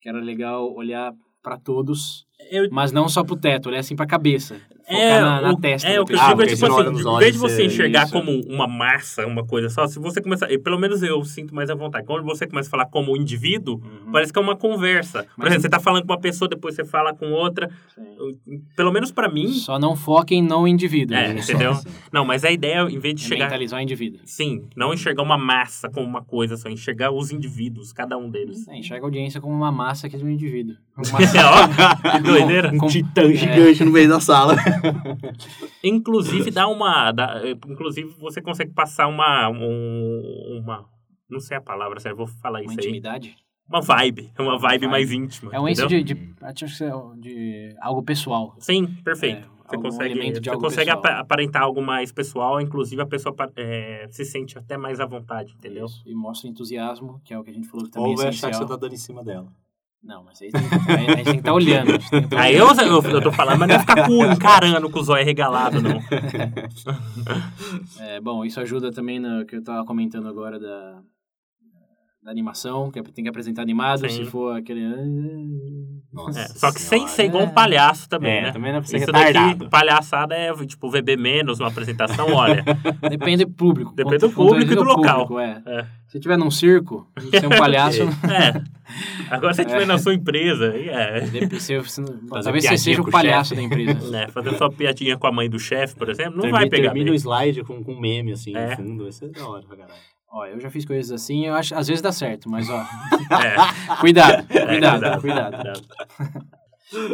que 0.00 0.08
era 0.08 0.20
legal 0.20 0.70
olhar 0.74 1.14
para 1.42 1.56
todos, 1.56 2.26
Eu, 2.50 2.68
mas 2.70 2.92
não 2.92 3.08
só 3.08 3.24
pro 3.24 3.36
teto, 3.36 3.68
olhar 3.70 3.78
assim 3.78 3.96
para 3.96 4.04
a 4.04 4.08
cabeça, 4.08 4.60
É, 4.88 5.20
na, 5.20 5.40
na 5.42 5.52
o, 5.52 5.56
testa. 5.60 5.86
é, 5.88 6.00
o 6.00 6.04
que 6.04 6.14
eu. 6.14 6.18
Ah, 6.18 6.28
digo 6.28 6.32
é 6.42 6.46
porque 6.46 6.54
tipo 6.54 6.66
assim, 6.66 6.88
em 7.14 7.18
vez 7.18 7.32
de 7.34 7.38
você 7.38 7.54
você- 7.56 7.64
enxergar 7.66 8.04
isso. 8.04 8.12
como 8.12 8.40
uma 8.46 8.66
massa, 8.66 9.26
uma 9.26 9.44
coisa 9.44 9.68
só, 9.68 9.86
se 9.86 9.98
você 9.98 10.20
começar, 10.20 10.50
e 10.50 10.58
pelo 10.58 10.78
menos 10.78 11.02
eu 11.02 11.22
sinto 11.24 11.54
mais 11.54 11.68
à 11.70 11.74
vontade, 11.74 12.06
quando 12.06 12.24
você 12.24 12.46
começa 12.46 12.68
a 12.68 12.70
falar 12.70 12.86
como 12.86 13.16
indivíduo, 13.16 13.74
Uhum. 13.76 14.12
parece 14.12 14.32
que 14.32 14.38
é 14.38 14.42
uma 14.42 14.56
conversa. 14.56 15.24
Por 15.24 15.28
Mas- 15.36 15.48
exemplo, 15.48 15.62
você 15.62 15.68
tá 15.68 15.78
falando 15.80 16.06
com 16.06 16.12
uma 16.12 16.20
pessoa, 16.20 16.48
depois 16.48 16.74
você 16.74 16.84
fala 16.84 17.12
com 17.14 17.30
outra, 17.32 17.68
Sim. 17.94 18.62
pelo 18.76 18.90
menos 18.92 19.12
pra 19.12 19.28
mim, 19.28 19.48
Só 19.48 19.78
não 19.78 19.94
foquem 19.94 20.42
no 20.42 20.66
indivíduo. 20.66 21.16
É, 21.16 21.34
né? 21.34 21.40
entendeu? 21.40 21.74
Sim. 21.74 21.88
não, 22.12 22.24
mas 22.24 22.44
a 22.44 22.50
ideia, 22.50 22.80
em 22.88 22.98
vez 22.98 23.14
de 23.14 23.24
É 23.24 23.28
chegar, 23.28 23.44
mentalizar 23.44 23.78
o 23.80 23.82
indivíduo. 23.82 24.20
sim, 24.24 24.62
não 24.76 24.94
enxergar 24.94 25.22
uma 25.22 25.36
massa 25.38 25.88
como 25.90 26.06
uma 26.06 26.22
coisa 26.22 26.56
só, 26.56 26.68
enxergar 26.68 27.10
os 27.10 27.30
indivíduos, 27.30 27.92
cada 27.92 28.16
um 28.16 28.30
deles. 28.30 28.66
É, 28.68 28.76
enxerga 28.78 29.04
a 29.04 29.06
audiência 29.06 29.40
como 29.40 29.54
uma 29.54 29.70
massa 29.70 30.08
que 30.08 30.16
é 30.16 30.18
de 30.18 30.24
um 30.24 30.30
indivíduo. 30.30 30.76
Uma 30.98 31.18
Ó, 31.20 32.10
que 32.10 32.18
doideira. 32.22 32.72
Um 32.74 32.78
Com- 32.78 32.86
titã 32.88 33.32
gigante 33.32 33.84
no 33.84 33.92
meio 33.92 34.08
da 34.08 34.18
sala. 34.18 34.56
Inclusive 35.82 36.50
dá 36.50 36.68
uma, 36.68 37.12
dá- 37.12 37.40
inclusive 37.68 38.08
você 38.18 38.40
consegue 38.40 38.72
passar 38.72 39.06
uma, 39.06 39.48
um- 39.48 40.60
uma, 40.62 40.86
não 41.28 41.40
sei 41.40 41.56
a 41.56 41.60
palavra, 41.60 42.00
sério, 42.00 42.16
vou 42.16 42.26
falar 42.26 42.60
uma 42.60 42.64
isso 42.64 42.72
aí. 42.72 42.86
intimidade. 42.86 43.36
Uma 43.68 43.82
vibe, 43.82 44.32
uma 44.38 44.58
vibe 44.58 44.80
vibe. 44.80 44.86
mais 44.90 45.12
íntima. 45.12 45.50
É 45.54 45.60
um 45.60 45.68
entendeu? 45.68 46.02
de, 46.02 46.14
de, 46.14 46.34
acho 46.40 46.78
que 46.78 46.84
é 46.84 46.90
de 47.20 47.76
algo 47.80 48.02
pessoal. 48.02 48.54
Sim, 48.58 48.86
perfeito. 49.04 49.46
É, 49.46 49.58
você 49.68 49.76
consegue, 49.76 50.14
você 50.40 50.48
algo 50.48 50.62
consegue 50.62 50.88
apa- 50.90 51.18
aparentar 51.20 51.62
algo 51.64 51.82
mais 51.82 52.10
pessoal, 52.10 52.58
inclusive 52.62 53.02
a 53.02 53.06
pessoa 53.06 53.36
é, 53.56 54.08
se 54.10 54.24
sente 54.24 54.56
até 54.56 54.78
mais 54.78 55.00
à 55.00 55.04
vontade, 55.04 55.52
entendeu? 55.52 55.84
Isso. 55.84 56.02
E 56.06 56.14
mostra 56.14 56.48
entusiasmo, 56.48 57.20
que 57.22 57.34
é 57.34 57.38
o 57.38 57.44
que 57.44 57.50
a 57.50 57.52
gente 57.52 57.68
falou 57.68 57.84
que 57.84 57.90
também 57.92 58.08
Ou 58.08 58.14
é 58.14 58.16
vai 58.16 58.28
achar 58.28 58.48
que 58.48 58.54
essencial. 58.54 58.66
você 58.66 58.74
tá 58.74 58.80
dando 58.80 58.94
em 58.94 58.96
cima 58.96 59.22
dela. 59.22 59.52
Não, 60.02 60.24
mas 60.24 60.40
aí 60.40 60.50
tem, 60.50 60.62
aí 60.96 61.06
a 61.06 61.16
gente 61.16 61.24
tem 61.24 61.34
que 61.34 61.38
estar 61.40 61.52
olhando. 61.52 61.98
tem 61.98 62.22
que 62.22 62.28
tá 62.28 62.40
Aí 62.40 62.54
eu, 62.54 62.68
eu, 62.68 63.02
eu 63.02 63.20
tô 63.20 63.32
falando, 63.32 63.58
mas 63.58 63.68
não 63.68 63.74
é 63.76 63.78
ficar 63.80 64.06
com, 64.06 64.24
encarando 64.24 64.88
com 64.88 65.00
o 65.00 65.02
zóio 65.02 65.24
regalado, 65.24 65.82
não. 65.82 66.00
É, 68.00 68.20
bom, 68.20 68.44
isso 68.44 68.60
ajuda 68.60 68.90
também 68.92 69.18
no 69.18 69.44
que 69.44 69.56
eu 69.56 69.62
tava 69.62 69.84
comentando 69.84 70.28
agora 70.28 70.58
da, 70.58 71.00
da 72.22 72.30
animação, 72.32 72.90
que 72.90 73.00
tem 73.02 73.22
que 73.24 73.30
apresentar 73.30 73.62
animado, 73.62 74.00
Sim. 74.00 74.24
se 74.24 74.30
for 74.30 74.56
aquele... 74.56 74.82
Nossa 76.12 76.40
É, 76.40 76.46
só 76.48 76.72
que 76.72 76.80
sem 76.80 77.06
ser 77.06 77.26
igual 77.26 77.44
um 77.44 77.50
palhaço 77.50 78.08
também, 78.08 78.38
É, 78.38 78.42
né? 78.42 78.52
também 78.52 78.72
não 78.72 78.78
é 78.78 78.80
pra 78.80 78.88
ser 78.90 78.96
Isso 78.96 79.06
retardado. 79.06 79.58
daqui, 79.58 79.70
palhaçada 79.70 80.34
é 80.34 80.52
tipo 80.66 80.90
VB 80.90 81.16
menos 81.16 81.60
uma 81.60 81.68
apresentação, 81.68 82.32
olha. 82.34 82.64
Depende 83.08 83.44
do 83.44 83.50
público. 83.52 83.94
Depende 83.94 84.18
do 84.18 84.30
público 84.30 84.72
e 84.72 84.74
do 84.74 84.82
local. 84.82 85.26
público, 85.28 85.38
é. 85.38 85.62
É. 85.66 85.86
Se 86.08 86.18
tiver 86.18 86.36
num 86.36 86.50
circo, 86.50 87.06
ser 87.30 87.46
um 87.46 87.50
palhaço... 87.50 88.02
É. 88.28 88.78
Agora 89.30 89.52
se 89.52 89.58
você 89.62 89.66
estiver 89.68 89.86
na 89.86 89.98
sua 89.98 90.14
empresa, 90.14 90.70
aí 90.72 90.88
é. 90.88 91.20
Dep- 91.20 91.60
se- 91.60 91.78
talvez 92.42 92.64
você 92.64 92.78
seja 92.78 93.02
o 93.02 93.10
palhaço 93.10 93.54
da 93.54 93.60
empresa. 93.62 94.10
né, 94.10 94.26
fazer 94.32 94.54
sua 94.56 94.70
piadinha 94.72 95.16
com 95.18 95.26
a 95.26 95.32
mãe 95.32 95.48
do 95.48 95.58
chefe, 95.58 95.94
por 95.94 96.08
exemplo, 96.08 96.32
não 96.36 96.40
Termina- 96.40 96.58
vai 96.58 96.68
pegar 96.70 96.88
Termina 96.92 97.04
bem. 97.10 97.12
o 97.12 97.16
slide 97.16 97.62
com, 97.64 97.84
com 97.84 98.00
meme, 98.00 98.32
assim, 98.32 98.56
É. 98.56 98.70
no 98.70 98.76
fundo. 98.76 99.02
Vai 99.04 99.12
ser 99.12 99.28
da 99.30 99.46
hora 99.46 99.62
pra 99.66 99.76
caralho. 99.76 100.00
Ó, 100.30 100.44
eu 100.46 100.60
já 100.60 100.70
fiz 100.70 100.84
coisas 100.84 101.10
assim, 101.10 101.46
eu 101.46 101.54
acho, 101.54 101.74
às 101.74 101.88
vezes 101.88 102.02
dá 102.02 102.12
certo, 102.12 102.48
mas 102.50 102.68
ó, 102.68 102.84
É, 103.32 103.96
cuidado, 104.00 104.46
é, 104.50 104.66
cuidado, 104.66 105.20
cuidado. 105.20 105.82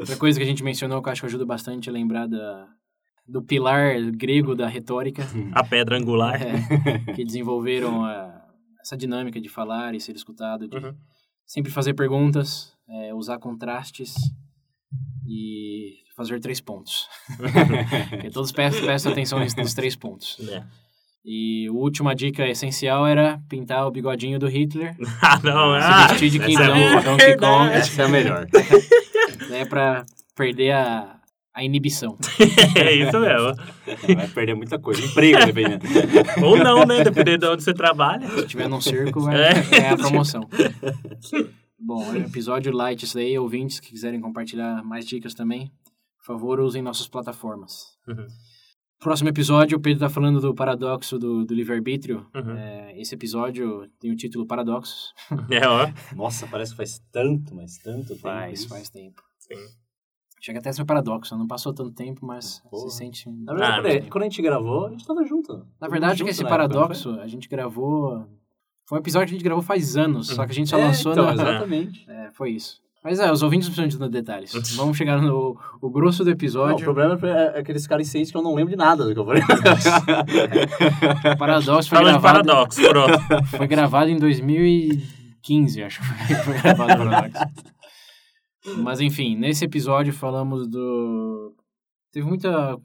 Outra 0.00 0.16
coisa 0.16 0.38
que 0.38 0.44
a 0.44 0.48
gente 0.48 0.62
mencionou 0.64 1.00
que 1.02 1.08
eu 1.08 1.12
acho 1.12 1.20
que 1.22 1.26
ajuda 1.26 1.44
bastante 1.46 1.88
é 1.88 1.92
lembrar 1.92 2.26
da, 2.28 2.66
do 3.26 3.42
pilar 3.42 4.00
grego 4.12 4.54
da 4.54 4.66
retórica, 4.68 5.24
A 5.52 5.64
pedra 5.64 5.96
angular. 5.96 6.40
é, 6.40 7.12
que 7.14 7.24
desenvolveram 7.24 8.04
a- 8.04 8.42
essa 8.80 8.96
dinâmica 8.96 9.40
de 9.40 9.48
falar 9.48 9.94
e 9.94 10.00
ser 10.00 10.14
escutado, 10.14 10.68
de 10.68 10.76
Uhum. 10.76 10.94
sempre 11.46 11.70
fazer 11.72 11.94
perguntas, 11.94 12.72
é, 12.88 13.14
usar 13.14 13.38
contrastes 13.38 14.14
e 15.26 15.94
fazer 16.16 16.38
três 16.40 16.60
pontos. 16.60 17.08
Todos 18.32 18.52
prestam, 18.52 18.84
prestam 18.84 19.12
atenção 19.12 19.38
nos 19.40 19.74
três 19.74 19.96
pontos. 19.96 20.36
É. 20.48 20.62
E 21.24 21.66
a 21.68 21.72
última 21.72 22.14
dica 22.14 22.46
essencial 22.46 23.06
era 23.06 23.40
pintar 23.48 23.86
o 23.86 23.90
bigodinho 23.90 24.38
do 24.38 24.46
Hitler, 24.46 24.94
Ah, 25.22 25.40
não. 25.42 25.80
se 25.80 25.86
Ah, 25.86 26.06
vestir 26.08 26.30
de 26.30 26.36
essa 26.38 26.46
King 26.46 26.62
é. 26.62 27.00
Donkey 27.02 27.36
Kong, 27.38 27.70
Essa 27.72 28.02
é 28.02 28.04
a 28.04 28.08
melhor. 28.08 28.46
né, 29.48 29.64
pra 29.64 30.04
perder 30.36 30.72
a, 30.72 31.16
a 31.54 31.64
inibição. 31.64 32.18
é 32.76 32.92
isso 32.92 33.18
mesmo. 33.18 33.54
Vai 34.16 34.28
perder 34.28 34.54
muita 34.54 34.78
coisa. 34.78 35.00
Emprego, 35.02 35.46
dependendo. 35.46 35.86
Ou 36.44 36.58
não, 36.58 36.84
né? 36.84 37.02
Dependendo 37.02 37.38
de 37.38 37.52
onde 37.52 37.62
você 37.64 37.72
trabalha. 37.72 38.28
Se 38.28 38.46
tiver 38.46 38.68
num 38.68 38.80
circo, 38.82 39.20
vai 39.22 39.36
É. 39.48 39.62
ganhar 39.62 39.94
a 39.94 39.96
promoção. 39.96 40.42
Bom, 41.78 42.04
é 42.14 42.18
um 42.18 42.24
episódio 42.24 42.70
light 42.72 43.02
isso 43.02 43.14
daí, 43.14 43.38
ouvintes 43.38 43.80
que 43.80 43.90
quiserem 43.90 44.20
compartilhar 44.20 44.82
mais 44.84 45.06
dicas 45.06 45.34
também, 45.34 45.70
por 46.18 46.26
favor, 46.34 46.60
usem 46.60 46.82
nossas 46.82 47.06
plataformas. 47.08 47.94
Uhum. 48.08 48.26
Próximo 49.00 49.28
episódio, 49.28 49.76
o 49.76 49.80
Pedro 49.80 50.00
tá 50.00 50.08
falando 50.08 50.40
do 50.40 50.54
paradoxo 50.54 51.18
do, 51.18 51.44
do 51.44 51.54
livre-arbítrio. 51.54 52.26
Uhum. 52.34 52.56
É, 52.56 52.98
esse 52.98 53.14
episódio 53.14 53.86
tem 54.00 54.10
o 54.10 54.16
título 54.16 54.46
Paradoxos. 54.46 55.12
É, 55.50 55.66
ó. 55.68 55.90
Nossa, 56.16 56.46
parece 56.46 56.70
que 56.72 56.78
faz 56.78 57.02
tanto, 57.12 57.54
mas 57.54 57.76
tanto 57.78 58.08
tempo. 58.08 58.20
Faz, 58.20 58.60
isso. 58.60 58.68
faz 58.68 58.88
tempo. 58.88 59.22
Sim. 59.38 59.56
Chega 60.40 60.58
até 60.58 60.70
a 60.70 60.72
ser 60.72 60.84
paradoxo, 60.84 61.36
não 61.36 61.46
passou 61.46 61.72
tanto 61.72 61.90
tempo, 61.92 62.24
mas 62.24 62.60
Porra. 62.70 62.90
se 62.90 62.96
sente... 62.98 63.30
Na 63.30 63.52
verdade, 63.54 63.72
Ah, 63.72 63.82
quando, 63.82 63.96
a- 64.06 64.10
quando 64.10 64.22
a 64.22 64.26
gente 64.26 64.42
gravou, 64.42 64.86
a 64.86 64.90
gente 64.90 65.06
tava 65.06 65.24
junto. 65.24 65.66
Na 65.80 65.88
verdade, 65.88 66.18
Junto 66.18 66.24
que 66.26 66.30
esse 66.32 66.44
paradoxo 66.44 67.10
a 67.20 67.26
gente 67.26 67.48
gravou... 67.48 68.26
Foi 68.86 68.98
um 68.98 69.00
episódio 69.00 69.28
que 69.28 69.34
a 69.34 69.36
gente 69.38 69.44
gravou 69.44 69.62
faz 69.62 69.96
anos, 69.96 70.28
só 70.28 70.44
que 70.44 70.52
a 70.52 70.54
gente 70.54 70.68
só? 70.68 70.78
É, 70.78 70.84
lançou 70.84 71.12
então, 71.12 71.24
na... 71.26 71.32
exatamente. 71.32 72.04
É, 72.08 72.30
foi 72.32 72.50
isso. 72.52 72.82
Mas 73.04 73.20
é, 73.20 73.30
os 73.30 73.42
ouvintes 73.42 73.68
não 73.68 73.74
precisam 73.74 74.08
de 74.08 74.12
detalhes. 74.12 74.50
Vamos 74.76 74.96
chegar 74.96 75.20
no 75.20 75.60
o 75.80 75.90
grosso 75.90 76.24
do 76.24 76.28
Não, 76.28 76.32
o 76.32 76.36
episódio. 76.36 76.84
problema 76.84 77.18
é 77.28 77.58
aqueles 77.60 77.86
caras 77.86 78.08
seis 78.08 78.30
que 78.30 78.36
eu 78.36 78.40
não 78.42 78.54
lembro 78.54 78.70
de 78.70 78.76
nada 78.76 79.04
do 79.04 79.12
que 79.12 79.18
eu 79.20 79.26
falei. 79.26 79.42
O 81.34 81.36
paradoxo 81.36 81.88
foi 81.88 81.98
Falando 81.98 82.16
de 82.16 82.20
gravado, 82.22 82.46
paradoxo, 82.48 82.80
pronto. 82.88 83.46
foi 83.56 83.66
gravado 83.66 84.10
em 84.10 84.16
2015, 84.18 85.82
acho 85.82 86.00
que 86.00 86.06
foi, 86.06 86.36
foi 86.54 86.62
gravado 86.62 86.92
o 87.02 87.06
paradoxo. 87.10 87.44
Mas 88.78 89.00
enfim, 89.00 89.36
nesse 89.36 89.64
episódio 89.66 90.12
falamos 90.12 90.66
do... 90.66 91.54
Teve 92.10 92.26
muita 92.26 92.78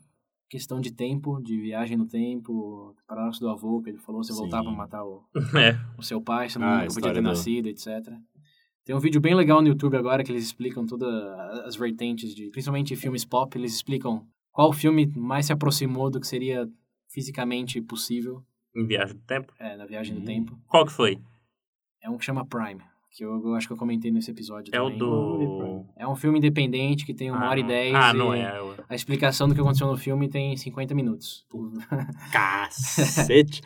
questão 0.50 0.82
de 0.82 0.92
tempo, 0.92 1.40
de 1.42 1.56
viagem 1.62 1.96
no 1.96 2.06
tempo, 2.08 2.94
paradoxo 3.08 3.40
do 3.40 3.48
avô, 3.50 3.82
que 3.82 3.90
ele 3.92 4.00
falou, 4.00 4.22
você 4.24 4.34
voltar 4.34 4.62
pra 4.64 4.72
matar 4.72 5.04
o, 5.06 5.24
É. 5.56 5.78
o 5.98 6.04
seu 6.04 6.20
pai, 6.22 6.50
você 6.50 6.60
não 6.60 6.68
Ah, 6.68 6.82
nunca 6.82 6.94
podia 6.96 7.14
ter 7.14 7.22
do- 7.22 7.28
nascido, 7.30 7.68
etc. 7.68 7.88
Tem 8.86 8.96
um 8.96 9.00
vídeo 9.00 9.22
bem 9.22 9.36
legal 9.36 9.62
no 9.62 9.68
YouTube 9.68 9.96
agora 9.98 10.24
que 10.24 10.32
eles 10.32 10.44
explicam 10.46 10.86
todas 10.86 11.14
as 11.66 11.76
vertentes 11.76 12.34
de, 12.34 12.50
principalmente 12.50 12.96
filmes 12.96 13.24
pop, 13.24 13.56
eles 13.58 13.74
explicam 13.76 14.26
qual 14.52 14.74
filme 14.74 15.06
mais 15.16 15.46
se 15.46 15.54
aproximou 15.54 16.10
do 16.10 16.20
que 16.20 16.26
seria 16.28 16.68
fisicamente 17.08 17.82
possível 17.82 18.44
Em 18.76 18.86
viagem 18.88 19.16
do 19.16 19.22
tempo. 19.22 19.54
é, 19.60 19.76
na 19.78 19.86
viagem 19.86 20.16
do 20.16 20.22
Hum. 20.22 20.26
tempo. 20.26 20.60
Qual 20.68 20.86
que 20.86 20.92
foi? 20.92 21.20
É 22.02 22.10
um 22.10 22.18
que 22.18 22.26
chama 22.26 22.46
Prime, 22.46 22.82
que 23.12 23.24
eu, 23.24 23.46
eu 23.46 23.54
acho 23.54 23.68
que 23.68 23.74
eu 23.74 23.78
comentei 23.78 24.10
nesse 24.10 24.32
episódio 24.32 24.74
É 24.74 24.82
o 24.82 24.86
também. 24.86 24.98
do... 25.00 25.86
É 25.96 26.08
um 26.08 26.16
filme 26.16 26.40
independente 26.40 27.06
que 27.06 27.14
tem 27.14 27.30
uma 27.30 27.46
Ah, 27.46 27.50
hora 27.50 27.60
e 27.60 27.64
não. 27.64 27.70
dez. 27.70 27.94
Ah, 27.96 28.12
e 28.14 28.18
não 28.18 28.34
é. 28.34 28.62
o- 28.62 28.76
A 28.90 28.96
explicação 28.96 29.48
do 29.48 29.54
que 29.54 29.62
aconteceu 29.62 29.86
no 29.86 29.98
filme 29.98 30.28
tem 30.30 30.56
50 30.58 30.96
minutos. 30.96 31.46
Cacete. 32.32 33.62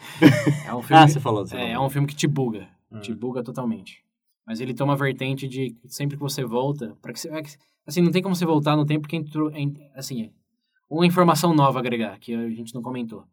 É 0.66 0.74
um 0.74 0.82
filme, 0.82 1.02
Ah, 1.04 1.08
você 1.08 1.20
falou. 1.20 1.46
Você 1.46 1.56
é, 1.56 1.70
é 1.70 1.74
falou. 1.74 1.88
um 1.88 1.90
filme 1.90 2.08
que 2.08 2.16
te 2.16 2.28
buga. 2.28 2.68
Hum. 2.92 3.00
te 3.00 3.14
buga 3.14 3.42
totalmente. 3.44 4.03
Mas 4.46 4.60
ele 4.60 4.74
toma 4.74 4.94
a 4.94 4.98
vertente 4.98 5.48
de 5.48 5.76
sempre 5.88 6.18
que 6.18 6.22
você 6.22 6.44
volta, 6.44 6.96
para 7.02 7.14
que 7.14 7.20
você, 7.20 7.30
é 7.30 7.42
assim, 7.86 8.02
não 8.02 8.12
tem 8.12 8.22
como 8.22 8.36
você 8.36 8.46
voltar 8.46 8.76
no 8.76 8.86
tempo 8.86 9.08
que 9.08 9.16
entrou, 9.16 9.50
em- 9.52 9.74
assim, 9.96 10.32
uma 10.90 11.06
informação 11.06 11.54
nova 11.54 11.80
a 11.80 11.82
agregar 11.82 12.20
que 12.20 12.34
a 12.34 12.50
gente 12.50 12.74
não 12.74 12.82
comentou. 12.82 13.24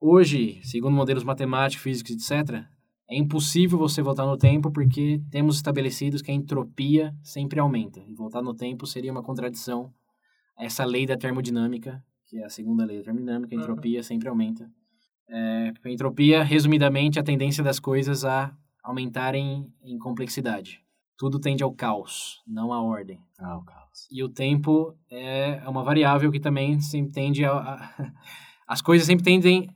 Hoje, 0.00 0.60
segundo 0.62 0.94
modelos 0.94 1.24
matemáticos, 1.24 1.82
físicos, 1.82 2.12
etc, 2.12 2.64
é 3.08 3.16
impossível 3.16 3.78
você 3.78 4.02
voltar 4.02 4.26
no 4.26 4.36
tempo 4.36 4.70
porque 4.70 5.20
temos 5.30 5.56
estabelecidos 5.56 6.22
que 6.22 6.30
a 6.30 6.34
entropia 6.34 7.14
sempre 7.22 7.60
aumenta. 7.60 8.00
E 8.08 8.14
voltar 8.14 8.42
no 8.42 8.54
tempo 8.54 8.86
seria 8.86 9.12
uma 9.12 9.22
contradição 9.22 9.92
a 10.56 10.64
essa 10.64 10.84
lei 10.84 11.06
da 11.06 11.16
termodinâmica, 11.16 12.02
que 12.26 12.38
é 12.38 12.44
a 12.44 12.48
segunda 12.48 12.84
lei 12.84 12.98
da 12.98 13.04
termodinâmica, 13.04 13.54
a 13.54 13.58
entropia 13.58 14.02
sempre 14.02 14.28
aumenta. 14.28 14.70
É, 15.28 15.72
a 15.84 15.90
entropia, 15.90 16.42
resumidamente, 16.42 17.18
é 17.18 17.20
a 17.22 17.24
tendência 17.24 17.62
das 17.62 17.78
coisas 17.78 18.24
a 18.24 18.54
aumentarem 18.82 19.72
em 19.82 19.98
complexidade. 19.98 20.80
Tudo 21.16 21.38
tende 21.38 21.62
ao 21.62 21.72
caos, 21.72 22.40
não 22.46 22.72
à 22.72 22.82
ordem. 22.82 23.20
Ah, 23.38 23.56
o 23.56 23.64
caos. 23.64 24.08
E 24.10 24.22
o 24.22 24.28
tempo 24.28 24.96
é 25.10 25.62
uma 25.68 25.84
variável 25.84 26.32
que 26.32 26.40
também 26.40 26.80
sempre 26.80 27.12
tende 27.12 27.44
a, 27.44 27.52
a- 27.52 28.12
as 28.66 28.80
coisas 28.82 29.06
sempre 29.06 29.24
tendem 29.24 29.68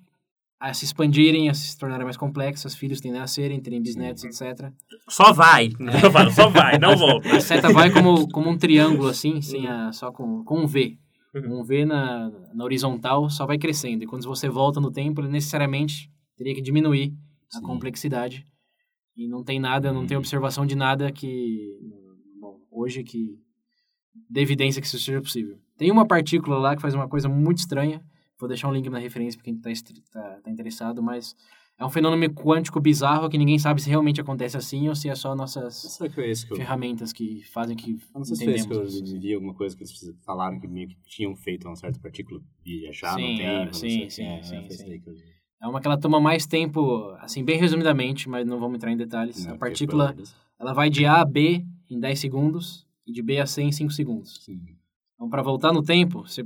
a 0.59 0.73
se 0.73 0.87
expandirem, 0.87 1.49
a 1.51 1.55
se 1.55 1.79
tornarem 1.79 2.05
mais 2.05 2.17
complexas, 2.17 2.75
filhos 2.75 3.01
tendem 3.01 3.19
a 3.19 3.23
nascerem, 3.23 3.61
terem 3.61 3.81
bisnetos, 3.81 4.25
etc. 4.25 4.73
Só 5.09 5.33
vai. 5.33 5.69
Eu 6.03 6.11
falo, 6.11 6.31
só 6.33 6.49
vai, 6.49 6.79
não 6.79 6.97
volta. 6.97 7.37
A 7.37 7.41
seta 7.41 7.71
vai 7.73 7.91
como, 7.91 8.27
como 8.31 8.49
um 8.49 8.57
triângulo, 8.57 9.09
assim, 9.09 9.41
sem 9.43 9.67
a, 9.69 9.93
só 9.93 10.11
com, 10.11 10.43
com 10.45 10.61
um 10.61 10.67
V. 10.67 10.99
Um 11.35 11.63
V 11.63 11.85
na, 11.85 12.31
na 12.55 12.65
horizontal 12.65 13.29
só 13.29 13.45
vai 13.45 13.59
crescendo. 13.59 14.03
E 14.03 14.07
quando 14.07 14.25
você 14.27 14.49
volta 14.49 14.81
no 14.81 14.91
tempo, 14.91 15.21
ele 15.21 15.29
necessariamente 15.29 16.11
teria 16.35 16.55
que 16.55 16.63
diminuir 16.63 17.15
a 17.55 17.59
Sim. 17.59 17.63
complexidade. 17.63 18.47
E 19.17 19.27
não 19.27 19.43
tem 19.43 19.59
nada, 19.59 19.93
não 19.93 20.07
tem 20.07 20.17
Hum. 20.17 20.21
observação 20.21 20.67
de 20.67 20.77
nada 20.77 21.11
que, 21.11 21.79
bom, 22.41 22.61
hoje 22.71 23.03
que 23.03 23.39
dê 24.29 24.41
evidência 24.43 24.81
que 24.81 24.87
isso 24.87 24.99
seja 24.99 25.21
possível. 25.23 25.59
Tem 25.77 25.91
uma 25.91 26.07
partícula 26.07 26.59
lá 26.59 26.77
que 26.77 26.83
faz 26.83 26.95
uma 26.95 27.09
coisa 27.09 27.29
muito 27.29 27.59
estranha. 27.59 28.03
Vou 28.39 28.49
deixar 28.49 28.69
um 28.69 28.73
link 28.73 28.89
na 28.91 28.99
referência 28.99 29.39
para 29.41 29.45
quem 29.45 29.55
está 29.55 30.51
interessado, 30.51 31.03
mas 31.03 31.35
é 31.79 31.85
um 31.85 31.91
fenômeno 31.91 32.33
quântico 32.35 32.79
bizarro 32.81 33.29
que 33.31 33.39
ninguém 33.39 33.59
sabe 33.59 33.81
se 33.83 33.89
realmente 33.89 34.21
acontece 34.21 34.57
assim 34.57 34.89
ou 34.89 34.95
se 34.95 35.09
é 35.09 35.15
só 35.15 35.35
nossas 35.35 35.97
que 35.99 36.05
é 36.05 36.09
que 36.09 36.53
eu... 36.53 36.57
ferramentas 36.57 37.13
que 37.13 37.43
fazem 37.53 37.75
que 37.77 37.93
Eu 37.93 37.99
não 38.19 38.25
sei 38.25 38.37
se 38.37 38.45
foi 38.45 38.55
esse 38.55 38.67
que 38.69 38.75
eu 38.75 38.83
entendemos. 38.87 39.13
vi 39.23 39.35
alguma 39.35 39.55
coisa 39.55 39.75
que 39.77 39.83
eles 39.83 40.15
falaram 40.25 40.61
que 40.61 40.67
meio 40.69 40.89
que 40.89 40.97
tinham 41.07 41.35
feito 41.37 41.67
uma 41.67 41.77
certa 41.77 41.99
partícula 41.99 42.41
viajar 42.65 43.15
Sim, 43.15 43.33
no 43.33 43.39
tempo. 43.39 43.51
é, 43.51 43.65
não 43.67 43.73
sim, 43.73 43.89
sei 43.91 44.07
o 44.07 44.11
sim. 44.11 44.23
É, 44.25 44.43
sim, 44.43 44.61
isso 44.69 44.77
sim. 44.85 45.01
É 45.61 45.67
uma 45.67 45.81
que 45.81 45.87
ela 45.87 45.99
toma 45.99 46.21
mais 46.21 46.47
tempo, 46.47 47.11
assim, 47.19 47.45
bem 47.45 47.59
resumidamente, 47.59 48.29
mas 48.29 48.47
não 48.47 48.61
vamos 48.61 48.77
entrar 48.77 48.93
em 48.93 48.97
detalhes. 48.97 49.45
Não, 49.47 49.55
a 49.55 49.59
partícula, 49.59 50.15
ela 50.59 50.73
vai 50.73 50.91
de 50.91 51.07
A 51.07 51.21
a 51.21 51.25
B 51.25 51.65
em 51.91 51.99
10 51.99 52.19
segundos 52.21 52.87
e 53.07 53.13
de 53.13 53.23
B 53.23 53.39
a 53.39 53.47
C 53.47 53.63
em 53.63 53.73
5 53.73 53.91
segundos. 53.93 54.41
Sim. 54.45 54.61
Então, 55.15 55.31
para 55.31 55.43
voltar 55.43 55.73
no 55.73 55.83
tempo, 55.83 56.27
você 56.27 56.45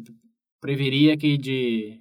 preveria 0.61 1.17
que 1.17 1.37
de, 1.37 2.01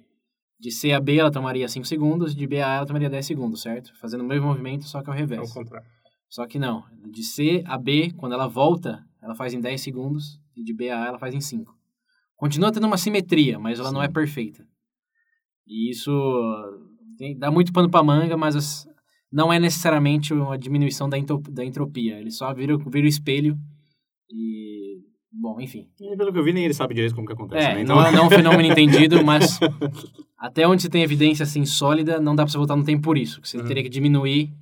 de 0.58 0.70
C 0.70 0.92
a 0.92 1.00
B 1.00 1.16
ela 1.16 1.32
tomaria 1.32 1.66
5 1.68 1.84
segundos, 1.84 2.34
de 2.34 2.46
B 2.46 2.60
a 2.60 2.70
A 2.72 2.76
ela 2.76 2.86
tomaria 2.86 3.10
10 3.10 3.26
segundos, 3.26 3.60
certo? 3.62 3.92
Fazendo 3.98 4.20
o 4.22 4.26
mesmo 4.26 4.46
movimento, 4.46 4.84
só 4.84 5.02
que 5.02 5.10
ao 5.10 5.14
É 5.14 5.16
o 5.16 5.20
revés. 5.20 5.52
contrário. 5.52 5.88
Só 6.28 6.46
que 6.46 6.60
não. 6.60 6.84
De 7.10 7.24
C 7.24 7.64
a 7.66 7.76
B, 7.76 8.12
quando 8.16 8.34
ela 8.34 8.46
volta, 8.46 9.04
ela 9.20 9.34
faz 9.34 9.52
em 9.52 9.60
10 9.60 9.80
segundos, 9.80 10.40
e 10.56 10.62
de 10.62 10.72
B 10.72 10.90
a 10.90 11.02
A 11.02 11.06
ela 11.08 11.18
faz 11.18 11.34
em 11.34 11.40
5. 11.40 11.74
Continua 12.36 12.70
tendo 12.70 12.86
uma 12.86 12.96
simetria, 12.96 13.58
mas 13.58 13.80
ela 13.80 13.90
não 13.90 14.00
Sim. 14.00 14.06
é 14.06 14.08
perfeita. 14.08 14.64
E 15.66 15.90
isso 15.90 16.10
tem- 17.20 17.38
dá 17.38 17.50
muito 17.50 17.72
pano 17.72 17.90
pra 17.90 18.02
manga, 18.02 18.36
mas 18.36 18.56
as- 18.56 18.88
não 19.30 19.52
é 19.52 19.58
necessariamente 19.60 20.32
uma 20.32 20.56
diminuição 20.58 21.08
da, 21.08 21.16
da 21.50 21.64
entropia. 21.64 22.18
Ele 22.18 22.30
só 22.30 22.52
vira, 22.54 22.76
vira 22.78 23.04
o 23.06 23.08
espelho 23.08 23.56
e... 24.30 24.98
Bom, 25.32 25.60
enfim. 25.60 25.88
E 26.00 26.16
pelo 26.16 26.32
que 26.32 26.38
eu 26.40 26.42
vi, 26.44 26.52
nem 26.52 26.64
ele 26.64 26.74
sabe 26.74 26.92
direito 26.92 27.14
como 27.14 27.24
que 27.26 27.32
acontece, 27.32 27.64
É, 27.64 27.74
né? 27.76 27.84
não, 27.84 28.04
é- 28.04 28.10
não 28.10 28.24
é 28.24 28.26
um 28.26 28.30
fenômeno 28.30 28.64
entendido, 28.72 29.24
mas 29.24 29.60
até 30.36 30.66
onde 30.66 30.82
você 30.82 30.88
tem 30.88 31.02
evidência 31.04 31.44
assim 31.44 31.64
sólida, 31.64 32.18
não 32.18 32.34
dá 32.34 32.42
pra 32.42 32.50
você 32.50 32.58
voltar 32.58 32.74
no 32.74 32.84
tempo 32.84 33.02
por 33.02 33.16
isso. 33.16 33.40
Você 33.44 33.58
Uhum. 33.58 33.64
teria 33.66 33.82
que 33.84 33.88
diminuir 33.88 34.52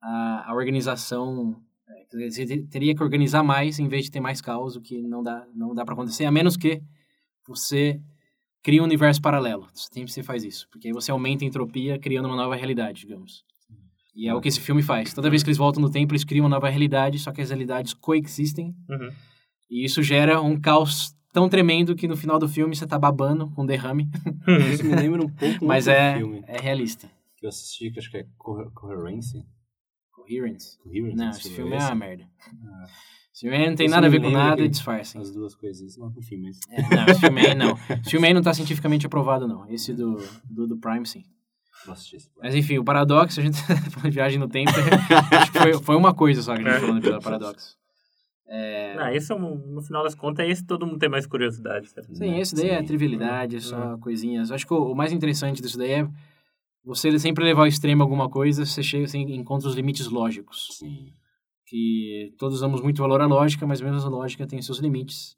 a, 0.00 0.50
a 0.50 0.54
organização. 0.54 1.56
é, 1.88 2.30
Você 2.30 2.46
te- 2.46 2.62
teria 2.68 2.94
que 2.94 3.02
organizar 3.02 3.42
mais 3.42 3.80
em 3.80 3.88
vez 3.88 4.04
de 4.04 4.10
ter 4.12 4.20
mais 4.20 4.40
caos, 4.40 4.76
o 4.76 4.80
que 4.80 5.02
não 5.02 5.24
dá, 5.24 5.44
não 5.54 5.74
dá 5.74 5.84
para 5.84 5.94
acontecer, 5.94 6.24
a 6.24 6.30
menos 6.30 6.56
que 6.56 6.80
você 7.48 8.00
crie 8.66 8.80
um 8.80 8.84
universo 8.84 9.22
paralelo. 9.22 9.68
Sempre 9.72 10.10
você 10.12 10.22
faz 10.24 10.42
isso, 10.42 10.66
porque 10.72 10.88
aí 10.88 10.92
você 10.92 11.12
aumenta 11.12 11.44
a 11.44 11.46
entropia 11.46 11.98
criando 12.00 12.26
uma 12.26 12.34
nova 12.36 12.56
realidade, 12.56 13.00
digamos. 13.02 13.44
E 14.14 14.26
é 14.28 14.34
o 14.34 14.40
que 14.40 14.48
esse 14.48 14.60
filme 14.60 14.82
faz. 14.82 15.14
Toda 15.14 15.30
vez 15.30 15.42
que 15.44 15.48
eles 15.50 15.56
voltam 15.58 15.80
no 15.80 15.88
tempo, 15.90 16.12
eles 16.12 16.24
criam 16.24 16.42
uma 16.44 16.48
nova 16.56 16.68
realidade, 16.68 17.18
só 17.20 17.30
que 17.32 17.40
as 17.40 17.50
realidades 17.50 17.94
coexistem 17.94 18.74
Uhum. 18.90 19.10
e 19.70 19.84
isso 19.84 20.02
gera 20.02 20.40
um 20.40 20.58
caos 20.60 21.14
tão 21.32 21.48
tremendo 21.48 21.94
que 21.94 22.08
no 22.08 22.16
final 22.16 22.38
do 22.38 22.48
filme 22.48 22.74
você 22.74 22.86
tá 22.86 22.98
babando 22.98 23.48
com 23.50 23.64
derrame, 23.64 24.08
Isso 24.72 24.84
me 24.84 24.96
lembra 24.96 25.22
um 25.22 25.28
pouco 25.28 25.64
um 25.64 25.68
mas 25.68 25.86
é, 25.86 26.16
filme 26.16 26.42
é 26.48 26.58
realista. 26.60 27.08
que 27.36 27.46
eu 27.46 27.50
assisti, 27.50 27.90
que 27.92 27.98
acho 28.00 28.10
que 28.10 28.16
é 28.16 28.26
Coher- 28.38 28.70
Coherence. 30.26 30.78
Coherence? 30.82 31.16
Não, 31.16 31.30
esse 31.30 31.50
filme 31.50 31.74
é 31.74 31.78
uma 31.78 31.94
merda. 31.94 32.24
Ah, 32.64 32.84
Esse 33.32 33.40
filme 33.42 33.56
aí 33.56 33.68
não 33.68 33.76
tem 33.76 33.88
nada 33.88 34.06
a 34.06 34.10
ver 34.10 34.18
com 34.20 34.26
lembro 34.26 34.38
nada 34.40 34.62
e 34.62 34.68
disfarça. 34.68 35.18
as 35.20 35.30
duas 35.32 35.54
coisas. 35.54 35.96
Não, 35.96 36.12
enfim, 36.16 36.36
mas. 36.38 36.58
É, 36.70 36.82
não, 36.96 37.06
esse 37.06 37.20
filme 37.20 37.40
aí 37.46 37.54
não. 37.54 37.70
Esse 38.02 38.10
filme 38.10 38.26
aí 38.28 38.34
não 38.34 38.42
tá 38.42 38.52
cientificamente 38.54 39.06
aprovado, 39.06 39.46
não. 39.46 39.68
Esse 39.70 39.92
do, 39.92 40.16
do, 40.44 40.66
do 40.66 40.76
Prime, 40.78 41.06
sim. 41.06 41.24
Mas 42.42 42.54
enfim, 42.54 42.78
o 42.78 42.84
paradoxo, 42.84 43.38
a 43.38 43.42
gente 43.44 43.56
falando 43.92 44.10
de 44.10 44.14
viagem 44.16 44.38
no 44.40 44.48
tempo, 44.48 44.70
acho 45.40 45.52
que 45.52 45.58
foi, 45.58 45.72
foi 45.74 45.96
uma 45.96 46.12
coisa 46.12 46.42
só 46.42 46.56
que 46.56 46.62
a 46.62 46.70
gente 46.70 46.80
falou 46.80 46.94
no 46.94 47.00
episódio 47.00 47.20
do 47.20 47.24
paradoxo. 47.24 47.76
É, 48.48 48.94
Não, 48.96 49.08
esse, 49.10 49.30
é 49.30 49.34
um- 49.34 49.56
no 49.74 49.82
final 49.82 50.02
das 50.02 50.14
contas, 50.14 50.48
esse 50.48 50.64
todo 50.64 50.86
mundo 50.86 50.98
tem 50.98 51.08
mais 51.08 51.26
curiosidade. 51.26 51.88
sabe? 51.90 52.16
sim, 52.16 52.38
esse 52.38 52.54
daí 52.54 52.70
é 52.70 52.78
Sim. 52.80 52.86
trivialidade, 52.86 53.56
é 53.56 53.60
só 53.60 53.96
coisinhas. 53.98 54.50
Acho 54.50 54.66
que 54.66 54.72
o, 54.74 54.92
o 54.92 54.94
mais 54.96 55.12
interessante 55.12 55.60
disso 55.62 55.76
daí 55.78 55.92
é 55.92 56.08
você 56.86 57.18
sempre 57.18 57.44
levar 57.44 57.62
ao 57.62 57.66
extremo 57.66 58.00
alguma 58.00 58.30
coisa, 58.30 58.64
você 58.64 58.80
chega, 58.80 59.08
você 59.08 59.18
encontra 59.18 59.68
os 59.68 59.74
limites 59.74 60.06
lógicos. 60.06 60.68
Sim. 60.78 61.12
Que 61.66 62.32
todos 62.38 62.60
damos 62.60 62.80
muito 62.80 63.02
valor 63.02 63.20
à 63.20 63.26
lógica, 63.26 63.66
mas 63.66 63.80
mesmo 63.80 63.98
a 63.98 64.08
lógica 64.08 64.46
tem 64.46 64.62
seus 64.62 64.78
limites. 64.78 65.36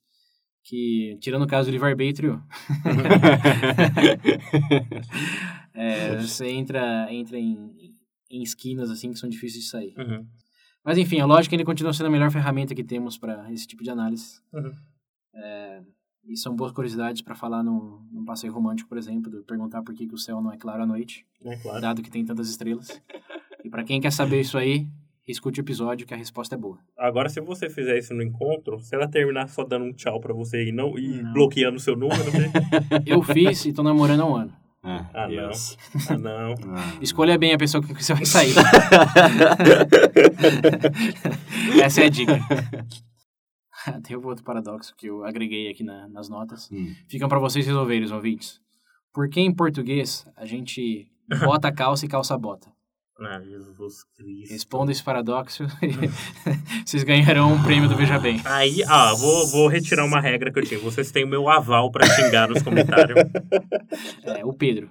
Que, 0.62 1.16
tirando 1.22 1.44
o 1.44 1.46
caso 1.46 1.70
do 1.70 1.72
livre-arbítrio, 1.72 2.42
é, 5.72 6.18
você 6.18 6.48
entra, 6.48 7.10
entra 7.10 7.38
em, 7.38 7.94
em 8.30 8.42
esquinas 8.42 8.90
assim 8.90 9.10
que 9.10 9.18
são 9.18 9.30
difíceis 9.30 9.64
de 9.64 9.70
sair. 9.70 9.94
Uhum. 9.96 10.26
Mas 10.84 10.98
enfim, 10.98 11.18
a 11.18 11.24
lógica 11.24 11.54
ainda 11.54 11.64
continua 11.64 11.94
sendo 11.94 12.08
a 12.08 12.10
melhor 12.10 12.30
ferramenta 12.30 12.74
que 12.74 12.84
temos 12.84 13.16
para 13.16 13.50
esse 13.50 13.66
tipo 13.66 13.82
de 13.82 13.88
análise. 13.88 14.42
Uhum. 14.52 14.74
É, 15.34 15.67
e 16.28 16.36
são 16.36 16.54
boas 16.54 16.72
curiosidades 16.72 17.22
para 17.22 17.34
falar 17.34 17.62
num, 17.62 18.00
num 18.12 18.24
passeio 18.24 18.52
romântico, 18.52 18.88
por 18.88 18.98
exemplo, 18.98 19.30
de 19.30 19.38
perguntar 19.44 19.82
por 19.82 19.94
que, 19.94 20.06
que 20.06 20.14
o 20.14 20.18
céu 20.18 20.40
não 20.42 20.52
é 20.52 20.56
claro 20.56 20.82
à 20.82 20.86
noite, 20.86 21.24
É 21.44 21.56
claro. 21.56 21.80
dado 21.80 22.02
que 22.02 22.10
tem 22.10 22.24
tantas 22.24 22.48
estrelas. 22.50 23.00
E 23.64 23.70
para 23.70 23.82
quem 23.82 24.00
quer 24.00 24.12
saber 24.12 24.40
isso 24.40 24.56
aí, 24.58 24.86
escute 25.26 25.60
o 25.60 25.62
episódio 25.62 26.06
que 26.06 26.14
a 26.14 26.16
resposta 26.16 26.54
é 26.54 26.58
boa. 26.58 26.78
Agora, 26.96 27.28
se 27.28 27.40
você 27.40 27.68
fizer 27.70 27.98
isso 27.98 28.14
no 28.14 28.22
encontro, 28.22 28.78
se 28.80 28.94
ela 28.94 29.08
terminar 29.08 29.48
só 29.48 29.64
dando 29.64 29.86
um 29.86 29.92
tchau 29.92 30.20
pra 30.20 30.32
você 30.34 30.68
e 30.68 30.72
não 30.72 30.98
e 30.98 31.22
Não. 31.22 31.32
bloqueando 31.32 31.76
o 31.76 31.80
seu 31.80 31.96
número, 31.96 32.24
você... 32.24 32.50
Eu 33.06 33.22
fiz 33.22 33.64
e 33.66 33.72
tô 33.72 33.82
namorando 33.82 34.20
há 34.22 34.26
um 34.26 34.36
ano. 34.36 34.52
Ah, 34.82 35.06
Ah, 35.12 35.28
não. 35.28 35.50
Ah, 36.08 36.18
não. 36.18 36.54
Ah, 36.76 36.92
Escolha 37.02 37.36
bem 37.36 37.52
a 37.52 37.58
pessoa 37.58 37.82
com 37.84 37.92
que 37.94 38.02
você 38.04 38.14
vai 38.14 38.24
sair. 38.24 38.54
Essa 41.82 42.02
é 42.02 42.06
a 42.06 42.08
dica. 42.08 42.38
Tem 44.02 44.16
outro 44.16 44.44
paradoxo 44.44 44.94
que 44.96 45.06
eu 45.06 45.24
agreguei 45.24 45.70
aqui 45.70 45.82
na- 45.84 46.08
nas 46.08 46.28
notas. 46.28 46.68
hum. 46.72 46.94
Ficam 47.08 47.28
para 47.28 47.38
vocês 47.38 47.66
resolverem, 47.66 48.04
os 48.04 48.10
ouvintes. 48.12 48.60
Por 49.12 49.28
que 49.28 49.40
em 49.40 49.54
português 49.54 50.26
a 50.36 50.44
gente 50.46 51.06
bota 51.44 51.72
calça 51.72 52.04
e 52.04 52.08
calça 52.08 52.36
bota? 52.38 52.68
Ah, 53.20 53.40
Jesus 53.42 54.04
Cristo. 54.16 54.52
Responda 54.52 54.92
esse 54.92 55.02
paradoxo 55.02 55.64
e 55.82 56.86
vocês 56.86 57.02
ganharão 57.02 57.52
um 57.52 57.62
prêmio 57.64 57.88
do 57.88 57.96
Veja 57.96 58.16
Bem. 58.16 58.40
Aí, 58.44 58.80
ah, 58.86 59.12
vou, 59.12 59.44
vou 59.48 59.66
retirar 59.66 60.04
uma 60.04 60.20
regra 60.20 60.52
que 60.52 60.58
eu 60.60 60.62
tinha. 60.64 60.78
Vocês 60.78 61.10
têm 61.10 61.24
o 61.24 61.26
meu 61.26 61.48
aval 61.48 61.90
pra 61.90 62.06
xingar 62.06 62.48
nos 62.48 62.62
comentários. 62.62 63.18
É, 64.22 64.44
o 64.44 64.52
Pedro. 64.52 64.88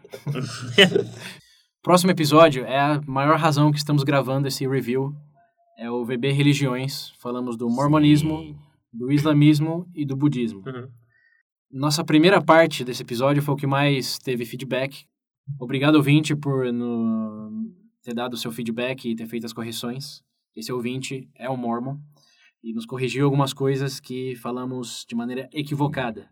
Próximo 1.82 2.12
episódio 2.12 2.66
é 2.66 2.78
a 2.78 3.02
maior 3.08 3.38
razão 3.40 3.72
que 3.72 3.78
estamos 3.78 4.04
gravando 4.04 4.48
esse 4.48 4.68
review. 4.68 5.16
É 5.78 5.90
o 5.90 6.04
VB 6.04 6.32
Religiões. 6.34 7.14
Falamos 7.22 7.56
do 7.56 7.70
mormonismo, 7.70 8.40
Sim. 8.40 8.58
Do 8.98 9.12
islamismo 9.12 9.88
e 9.94 10.06
do 10.06 10.16
budismo. 10.16 10.64
Uhum. 10.66 10.88
Nossa 11.72 12.04
primeira 12.04 12.42
parte 12.42 12.84
desse 12.84 13.04
episódio 13.04 13.42
foi 13.44 13.54
o 13.54 13.58
que 13.58 13.68
mais 13.68 14.18
teve 14.18 14.46
feedback. 14.46 15.06
Obrigado, 15.60 15.96
ouvinte, 15.96 16.36
por 16.36 16.72
no- 16.72 17.52
ter 18.04 18.14
dado 18.14 18.34
o 18.34 18.38
seu 18.38 18.52
feedback 18.52 19.10
e 19.10 19.16
ter 19.16 19.28
feito 19.28 19.46
as 19.46 19.54
correções. 19.54 20.22
Esse 20.56 20.72
ouvinte 20.72 21.30
é 21.36 21.50
o 21.50 21.58
Mormon 21.58 21.98
e 22.64 22.74
nos 22.74 22.86
corrigiu 22.86 23.26
algumas 23.26 23.54
coisas 23.54 24.00
que 24.00 24.36
falamos 24.38 25.06
de 25.08 25.16
maneira 25.16 25.50
equivocada. 25.54 26.30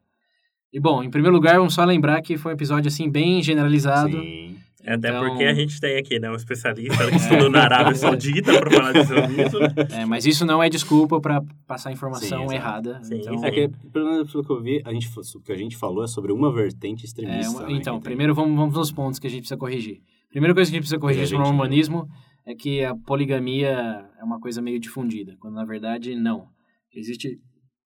E 0.74 0.80
bom, 0.80 1.03
em 1.03 1.09
primeiro 1.09 1.36
lugar, 1.36 1.57
vamos 1.57 1.74
só 1.74 1.84
lembrar 1.86 2.22
que 2.22 2.38
foi 2.38 2.51
um 2.51 2.55
episódio 2.55 2.88
assim 2.88 3.09
bem 3.09 3.41
generalizado. 3.43 4.11
Sim. 4.20 4.57
Até 4.88 5.10
Então- 5.10 5.28
porque 5.28 5.44
a 5.46 5.54
gente 5.54 5.80
tem 5.82 5.98
aqui, 5.98 6.20
né, 6.20 6.30
um 6.30 6.36
especialista 6.36 7.10
que 7.10 7.16
estudou 7.16 7.50
na 7.50 7.64
Arábia 7.64 7.96
Saudita 7.96 8.54
pra 8.60 8.70
falar 8.72 8.92
de 8.94 9.00
islamismo. 9.00 9.60
É, 9.92 10.06
mas 10.06 10.26
isso 10.26 10.46
não 10.46 10.62
é 10.62 10.70
desculpa 10.70 11.20
para 11.20 11.42
passar 11.66 11.92
informação 11.92 12.48
Sim, 12.48 12.54
errada. 12.56 13.00
Sim, 13.04 13.16
então, 13.16 13.38
sim. 13.40 13.46
É 13.46 13.52
que, 13.52 13.68
pelo 13.92 14.26
que 14.26 14.52
eu 14.52 14.62
vi, 14.62 14.82
a 14.86 14.94
gente, 14.94 15.10
o 15.36 15.42
que 15.42 15.52
a 15.52 15.58
gente 15.58 15.76
falou 15.76 16.04
é 16.04 16.08
sobre 16.08 16.32
uma 16.32 16.52
vertente 16.54 17.04
É, 17.04 17.06
extremista. 17.08 17.52
uma- 17.52 17.68
né, 17.68 17.74
então, 17.74 17.96
tem. 17.96 18.04
primeiro 18.04 18.34
vamos, 18.36 18.56
vamos 18.56 18.76
nos 18.76 18.92
pontos 18.92 19.20
que 19.20 19.28
a 19.28 19.30
gente 19.30 19.42
precisa 19.42 19.58
corrigir. 19.58 20.02
Primeira 20.30 20.54
coisa 20.54 20.70
que 20.70 20.76
a 20.76 20.78
gente 20.78 20.84
precisa 20.84 21.00
corrigir 21.00 21.28
sobre 21.28 21.44
o 21.44 21.48
mormonismo 21.48 22.08
é 22.46 22.54
que 22.54 22.84
a 22.84 22.94
poligamia 22.96 24.06
é 24.20 24.24
uma 24.24 24.40
coisa 24.40 24.62
meio 24.62 24.80
difundida, 24.80 25.36
quando 25.40 25.56
na 25.56 25.66
verdade 25.66 26.14
não. 26.16 26.48
Existe. 26.94 27.40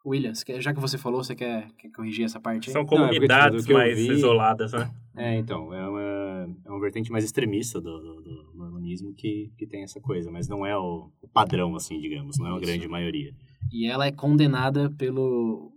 Williams, 0.06 0.44
já 0.60 0.74
que 0.74 0.80
você 0.80 0.98
falou, 0.98 1.24
você 1.24 1.36
quer, 1.36 1.70
quer 1.78 1.90
corrigir 1.92 2.24
essa 2.26 2.40
parte 2.40 2.70
aí? 2.70 2.74
São 2.74 2.84
Não, 2.84 3.06
é 3.06 3.10
comunidades 3.10 3.66
que 3.66 3.72
eu 3.74 3.78
mais 3.78 3.98
vi- 3.98 4.12
isoladas, 4.12 4.72
né? 4.72 4.90
É, 5.16 5.36
então, 5.38 5.74
é 5.74 5.88
uma, 5.90 6.56
é 6.66 6.70
uma 6.70 6.80
vertente 6.80 7.12
mais 7.12 7.26
extremista 7.26 7.82
do, 7.82 8.00
do, 8.00 8.22
do 8.22 8.52
mormonismo 8.56 9.14
que, 9.14 9.52
que 9.58 9.68
tem 9.68 9.84
essa 9.84 10.00
coisa, 10.00 10.32
mas 10.32 10.48
não 10.48 10.66
é 10.66 10.78
o, 10.78 11.12
o 11.22 11.28
padrão, 11.28 11.76
assim, 11.76 12.00
digamos, 12.00 12.38
não 12.40 12.48
é 12.48 12.52
a 12.52 12.54
Isso. 12.56 12.62
grande 12.66 12.88
maioria. 12.88 13.34
E 13.72 13.86
ela 13.88 14.06
é 14.08 14.12
condenada 14.12 14.90
pelo 14.92 15.74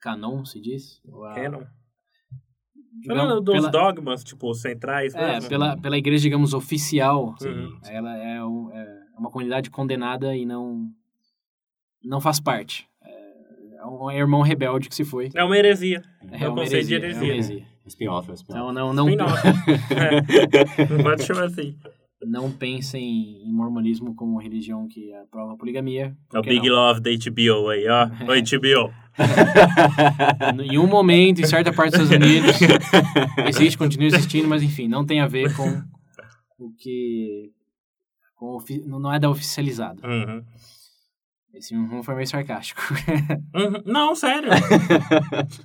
canon, 0.00 0.44
se 0.46 0.58
diz? 0.60 1.02
A- 1.26 1.34
Canon. 1.34 1.64
digamos, 3.00 3.06
Falando 3.22 3.40
dos 3.42 3.54
pela, 3.54 3.68
dogmas, 3.68 4.24
tipo, 4.24 4.54
centrais, 4.54 5.14
é, 5.14 5.34
mesmo. 5.34 5.48
pela, 5.50 5.76
pela 5.76 5.98
igreja, 5.98 6.22
digamos, 6.22 6.54
oficial. 6.54 7.34
Uhum. 7.42 7.78
Ela 7.84 8.16
é, 8.16 8.42
um- 8.42 8.72
é 8.72 9.04
uma 9.18 9.30
comunidade 9.30 9.70
condenada 9.70 10.34
e 10.34 10.46
não, 10.46 10.90
não 12.02 12.20
faz 12.22 12.40
parte. 12.40 12.88
É, 13.86 13.94
é 13.94 14.04
um 14.04 14.10
irmão 14.10 14.42
rebelde 14.42 14.88
que 14.88 14.94
se 14.94 15.04
foi. 15.04 15.30
É 15.34 15.44
uma 15.44 15.56
heresia. 15.56 16.02
É 16.30 16.44
É 16.44 16.48
o 16.48 16.52
uma 16.52 16.62
conceito 16.62 16.86
de 16.88 16.94
heresia. 16.94 17.20
É 17.20 17.24
uma 17.24 17.32
heresia. 17.32 17.64
Spin-off, 17.86 18.30
é 18.30 18.34
spin-off. 18.34 18.72
Então 18.72 18.72
não, 18.72 18.92
não, 18.92 19.08
Spin-off. 19.08 19.42
É. 19.94 20.86
Não 20.96 21.02
pode 21.04 21.22
chamar 21.22 21.44
assim. 21.44 21.76
não 22.24 22.50
pensem 22.50 23.42
em 23.44 23.52
mormonismo 23.52 24.14
como 24.14 24.38
religião 24.38 24.88
que 24.88 25.12
aprova 25.14 25.52
a 25.52 25.56
poligamia. 25.56 26.16
É 26.34 26.38
o 26.38 26.42
Big 26.42 26.68
não. 26.68 26.74
Love 26.74 27.00
da 27.00 27.10
HBO 27.10 27.68
aí, 27.68 27.86
ó. 27.88 28.08
Oi, 28.28 28.42
HBO. 28.42 28.92
Em 30.62 30.78
um 30.78 30.86
momento, 30.86 31.40
em 31.40 31.46
certa 31.46 31.72
parte 31.72 31.96
dos 31.96 32.10
Estados 32.10 32.26
Unidos, 32.26 32.56
existe, 33.48 33.78
continua 33.78 34.08
existindo, 34.08 34.46
mas 34.46 34.62
enfim, 34.62 34.88
não 34.88 35.06
tem 35.06 35.20
a 35.20 35.26
ver 35.26 35.54
com 35.56 35.82
o 36.58 36.70
que... 36.76 37.50
Com 38.34 38.58
não 38.84 39.10
é 39.12 39.18
da 39.18 39.30
oficializada. 39.30 40.06
Uhum. 40.06 40.44
Esse 41.56 41.74
um 41.74 42.02
foi 42.02 42.14
meio 42.14 42.26
sarcástico. 42.26 42.82
Uhum. 43.56 43.82
Não, 43.86 44.14
sério. 44.14 44.50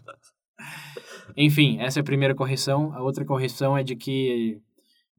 Enfim, 1.36 1.80
essa 1.80 2.00
é 2.00 2.02
a 2.02 2.06
primeira 2.06 2.34
correção. 2.34 2.94
A 2.94 3.02
outra 3.02 3.26
correção 3.26 3.78
é 3.78 3.84
de 3.84 3.98
que 3.98 4.62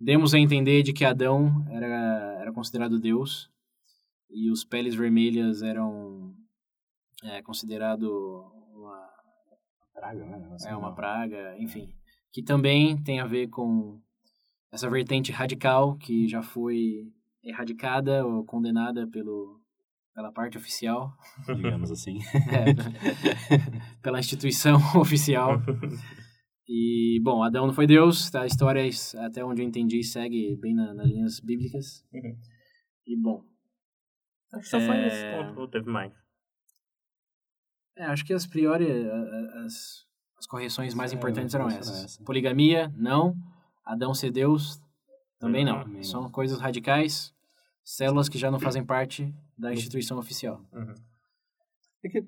demos 0.00 0.32
a 0.32 0.38
entender 0.38 0.82
de 0.82 0.94
que 0.94 1.04
Adão 1.04 1.66
era, 1.70 2.38
era 2.40 2.52
considerado 2.52 2.98
Deus 2.98 3.50
e 4.30 4.50
os 4.50 4.64
peles 4.64 4.94
vermelhas 4.94 5.62
eram 5.62 6.34
é, 7.24 7.42
considerado 7.42 8.50
uma, 8.74 9.12
Praga, 9.94 10.24
né? 10.24 10.56
É, 10.66 10.74
uma 10.76 10.94
praga, 10.94 11.54
enfim. 11.58 11.94
Que 12.32 12.42
também 12.42 12.96
tem 13.02 13.20
a 13.20 13.26
ver 13.26 13.48
com 13.48 14.00
essa 14.72 14.88
vertente 14.88 15.30
radical 15.30 15.96
que 15.96 16.26
já 16.26 16.42
foi 16.42 17.12
erradicada 17.44 18.26
ou 18.26 18.44
condenada 18.44 19.06
pelo, 19.06 19.61
pela 20.14 20.30
parte 20.32 20.58
oficial, 20.58 21.12
digamos 21.56 21.90
assim. 21.90 22.18
é, 22.52 24.00
pela 24.02 24.18
instituição 24.20 24.76
oficial. 25.00 25.60
E, 26.68 27.20
bom, 27.22 27.42
Adão 27.42 27.66
não 27.66 27.74
foi 27.74 27.86
Deus, 27.86 28.30
tá? 28.30 28.42
a 28.42 28.46
história, 28.46 28.82
até 29.26 29.44
onde 29.44 29.62
eu 29.62 29.66
entendi, 29.66 30.02
segue 30.02 30.56
bem 30.56 30.74
na, 30.74 30.94
nas 30.94 31.06
linhas 31.08 31.40
bíblicas. 31.40 32.04
Uhum. 32.12 32.36
E, 33.06 33.16
bom, 33.20 33.42
Acho 34.54 34.62
que 34.64 34.68
só 34.68 34.78
foi 34.80 34.96
É. 34.96 35.02
nesse 35.04 35.24
ponto, 35.46 35.60
ou 35.60 35.66
teve 35.68 35.88
mais. 35.90 36.12
é, 37.96 38.04
acho 38.04 38.24
que 38.24 38.32
as 38.34 38.46
priori, 38.46 38.86
as, 39.64 40.04
as 40.38 40.46
correções 40.46 40.92
mais 40.94 41.10
É, 41.12 41.14
importantes 41.16 41.54
eram 41.54 41.66
essa 41.68 41.76
era 41.76 41.84
essas. 41.84 42.04
essa. 42.04 42.24
Poligamia, 42.24 42.92
não. 42.96 43.34
Adão 43.84 44.12
ser 44.14 44.30
Deus, 44.30 44.78
também 45.38 45.64
não. 45.64 45.80
Também 45.80 45.96
não. 45.96 46.02
São 46.04 46.30
coisas 46.30 46.60
radicais, 46.60 47.34
células 47.84 48.28
que 48.28 48.38
já 48.38 48.50
não 48.50 48.58
fazem 48.60 48.84
parte 48.84 49.32
da 49.56 49.72
instituição 49.72 50.18
oficial. 50.18 50.64
Uhum. 50.72 50.94
É 52.04 52.08
que, 52.08 52.24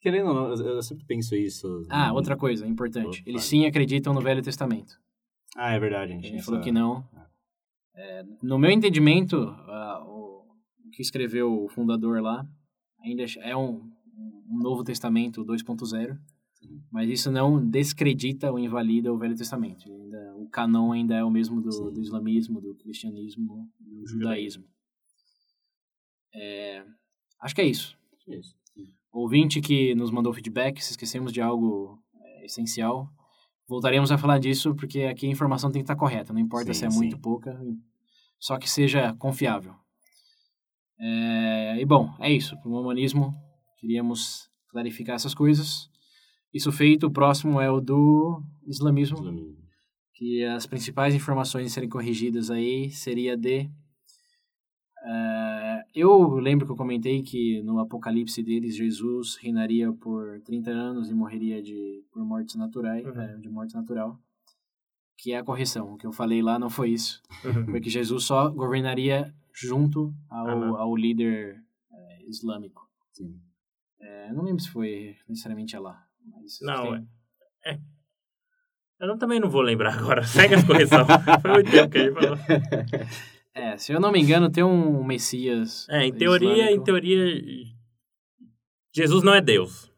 querendo 0.00 0.28
ou 0.28 0.34
não, 0.34 0.48
eu, 0.54 0.82
sempre 0.82 1.04
penso 1.04 1.34
isso. 1.34 1.86
Ah, 1.90 2.12
outra 2.12 2.36
coisa 2.36 2.66
importante. 2.66 3.22
Eles 3.26 3.42
sim 3.44 3.66
acreditam 3.66 4.14
no 4.14 4.20
Velho 4.20 4.42
Testamento. 4.42 4.98
Ah, 5.56 5.72
é 5.72 5.78
verdade, 5.78 6.12
gente. 6.12 6.36
essa- 6.36 6.44
falou 6.46 6.60
que 6.60 6.72
não. 6.72 7.04
É, 7.94 8.24
no 8.42 8.58
meu 8.58 8.70
entendimento, 8.70 9.36
ah, 9.36 10.04
o, 10.06 10.44
o 10.86 10.90
que 10.92 11.02
escreveu 11.02 11.64
o 11.64 11.68
fundador 11.68 12.20
lá 12.22 12.46
ainda 13.02 13.24
é 13.40 13.56
um, 13.56 13.90
um 14.48 14.58
Novo 14.62 14.84
Testamento 14.84 15.44
2.0, 15.44 16.16
mas 16.90 17.10
isso 17.10 17.30
não 17.30 17.64
descredita 17.64 18.50
ou 18.50 18.58
invalida 18.58 19.12
o 19.12 19.18
Velho 19.18 19.36
Testamento. 19.36 19.90
Ainda, 19.92 20.34
o 20.36 20.48
canon 20.48 20.92
ainda 20.92 21.16
é 21.16 21.24
o 21.24 21.30
mesmo 21.30 21.60
do, 21.60 21.90
do 21.90 22.00
islamismo, 22.00 22.60
do 22.60 22.74
cristianismo, 22.76 23.68
do 23.80 24.06
judaísmo. 24.06 24.64
É, 26.34 26.84
acho 27.40 27.54
que 27.54 27.60
é 27.60 27.66
isso. 27.66 27.96
É 28.28 28.36
isso. 28.36 28.56
Ouvinte 29.12 29.60
que 29.60 29.94
nos 29.94 30.10
mandou 30.10 30.32
feedback, 30.32 30.82
se 30.82 30.92
esquecemos 30.92 31.32
de 31.32 31.40
algo 31.40 31.98
é, 32.22 32.44
essencial, 32.44 33.10
voltaremos 33.66 34.12
a 34.12 34.18
falar 34.18 34.38
disso, 34.38 34.74
porque 34.74 35.02
aqui 35.02 35.26
a 35.26 35.30
informação 35.30 35.70
tem 35.70 35.80
que 35.80 35.84
estar 35.84 35.96
correta, 35.96 36.32
não 36.32 36.40
importa 36.40 36.72
Sim, 36.72 36.80
se 36.80 36.86
é 36.86 36.90
sim. 36.90 36.96
muito 36.96 37.18
pouca, 37.18 37.58
só 38.38 38.58
que 38.58 38.68
seja 38.68 39.14
confiável. 39.14 39.74
É, 41.00 41.80
e 41.80 41.84
bom, 41.84 42.14
é 42.18 42.30
isso. 42.30 42.56
Para 42.58 42.68
o 42.68 42.80
humanismo, 42.80 43.34
queríamos 43.78 44.48
clarificar 44.68 45.16
essas 45.16 45.34
coisas. 45.34 45.88
Isso 46.52 46.72
feito, 46.72 47.06
o 47.06 47.10
próximo 47.10 47.60
é 47.60 47.70
o 47.70 47.80
do 47.80 48.42
islamismo, 48.66 49.18
Islamismo. 49.18 49.56
que 50.14 50.44
as 50.44 50.66
principais 50.66 51.14
informações 51.14 51.72
serem 51.72 51.88
corrigidas 51.88 52.50
aí 52.50 52.90
seria 52.90 53.36
de... 53.36 53.70
eh, 55.04 55.84
eu 55.94 56.34
lembro 56.38 56.66
que 56.66 56.72
eu 56.72 56.76
comentei 56.76 57.22
que 57.22 57.62
no 57.62 57.78
apocalipse 57.80 58.42
deles, 58.42 58.76
Jesus 58.76 59.36
reinaria 59.36 59.92
por 59.92 60.40
30 60.42 60.70
anos 60.70 61.10
e 61.10 61.14
morreria 61.14 61.62
de, 61.62 62.04
por 62.12 62.24
mortes 62.24 62.54
naturais, 62.56 63.04
Uhum. 63.06 63.20
eh, 63.20 63.36
de 63.38 63.48
morte 63.48 63.74
natural. 63.74 64.18
Que 65.16 65.32
é 65.32 65.38
a 65.38 65.44
correção. 65.44 65.94
O 65.94 65.96
que 65.96 66.06
eu 66.06 66.12
falei 66.12 66.40
lá 66.42 66.58
não 66.58 66.70
foi 66.70 66.90
isso. 66.90 67.20
Uhum. 67.44 67.66
Foi 67.66 67.80
que 67.80 67.90
Jesus 67.90 68.24
só 68.24 68.48
governaria 68.48 69.34
junto 69.52 70.14
ao, 70.30 70.46
Aham. 70.48 70.76
ao 70.78 70.96
líder 70.96 71.60
eh, 71.92 72.24
islâmico. 72.28 72.88
Sim. 73.12 73.36
Eh, 74.00 74.32
não 74.32 74.44
lembro 74.44 74.62
se 74.62 74.70
foi 74.70 75.16
necessariamente 75.28 75.74
Allah. 75.76 76.00
Mas 76.24 76.58
Não, 76.62 76.92
tem- 76.92 77.08
é. 77.64 77.72
é. 77.74 77.80
Eu 79.00 79.08
não- 79.08 79.18
também 79.18 79.40
não 79.40 79.48
vou 79.50 79.60
lembrar 79.62 79.94
agora. 79.98 80.22
Segue 80.26 80.54
as 80.54 80.64
correções. 80.64 81.06
Foi 81.42 81.52
muito 81.52 81.70
tempo 81.70 81.90
que 81.90 81.98
a 81.98 82.02
gente 82.04 82.14
falou. 82.14 82.36
É, 83.58 83.76
se 83.76 83.92
eu 83.92 84.00
não 84.00 84.12
me 84.12 84.20
engano, 84.20 84.50
tem 84.50 84.62
um 84.62 85.02
Messias. 85.04 85.88
É, 85.88 86.06
em 86.06 86.12
teoria, 86.12 86.48
em 86.48 86.54
islâmico. 86.60 86.84
teoria, 86.84 87.42
Jesus 88.94 89.22
não 89.24 89.34
é 89.34 89.40
Deus. 89.40 89.92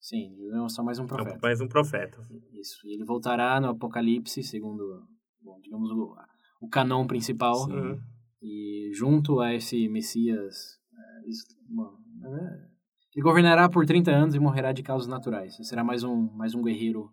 Sim, 0.00 0.34
ele 0.38 0.64
é 0.64 0.68
só 0.68 0.82
mais 0.82 0.98
um 0.98 1.04
É 1.04 1.06
profeta. 1.06 1.38
mais 1.42 1.60
um 1.60 1.68
profeta. 1.68 2.18
Isso. 2.52 2.78
E 2.84 2.94
ele 2.94 3.04
voltará 3.04 3.60
no 3.60 3.68
Apocalipse, 3.68 4.42
segundo, 4.42 5.02
bom, 5.40 5.58
digamos, 5.60 5.90
o, 5.90 6.16
o 6.60 6.68
canon 6.68 7.06
principal. 7.06 7.54
Sim. 7.54 7.72
Uhum. 7.72 8.00
E 8.42 8.90
junto 8.92 9.40
a 9.40 9.54
esse 9.54 9.88
Messias, 9.88 10.78
é, 10.92 11.30
bom, 11.68 11.96
é, 12.24 12.66
ele 13.14 13.22
governará 13.22 13.68
por 13.68 13.86
30 13.86 14.10
anos 14.10 14.34
e 14.34 14.38
morrerá 14.38 14.72
de 14.72 14.82
causas 14.82 15.08
naturais. 15.08 15.56
Será 15.62 15.82
mais 15.82 16.04
um, 16.04 16.28
mais 16.32 16.54
um 16.54 16.62
guerreiro 16.62 17.10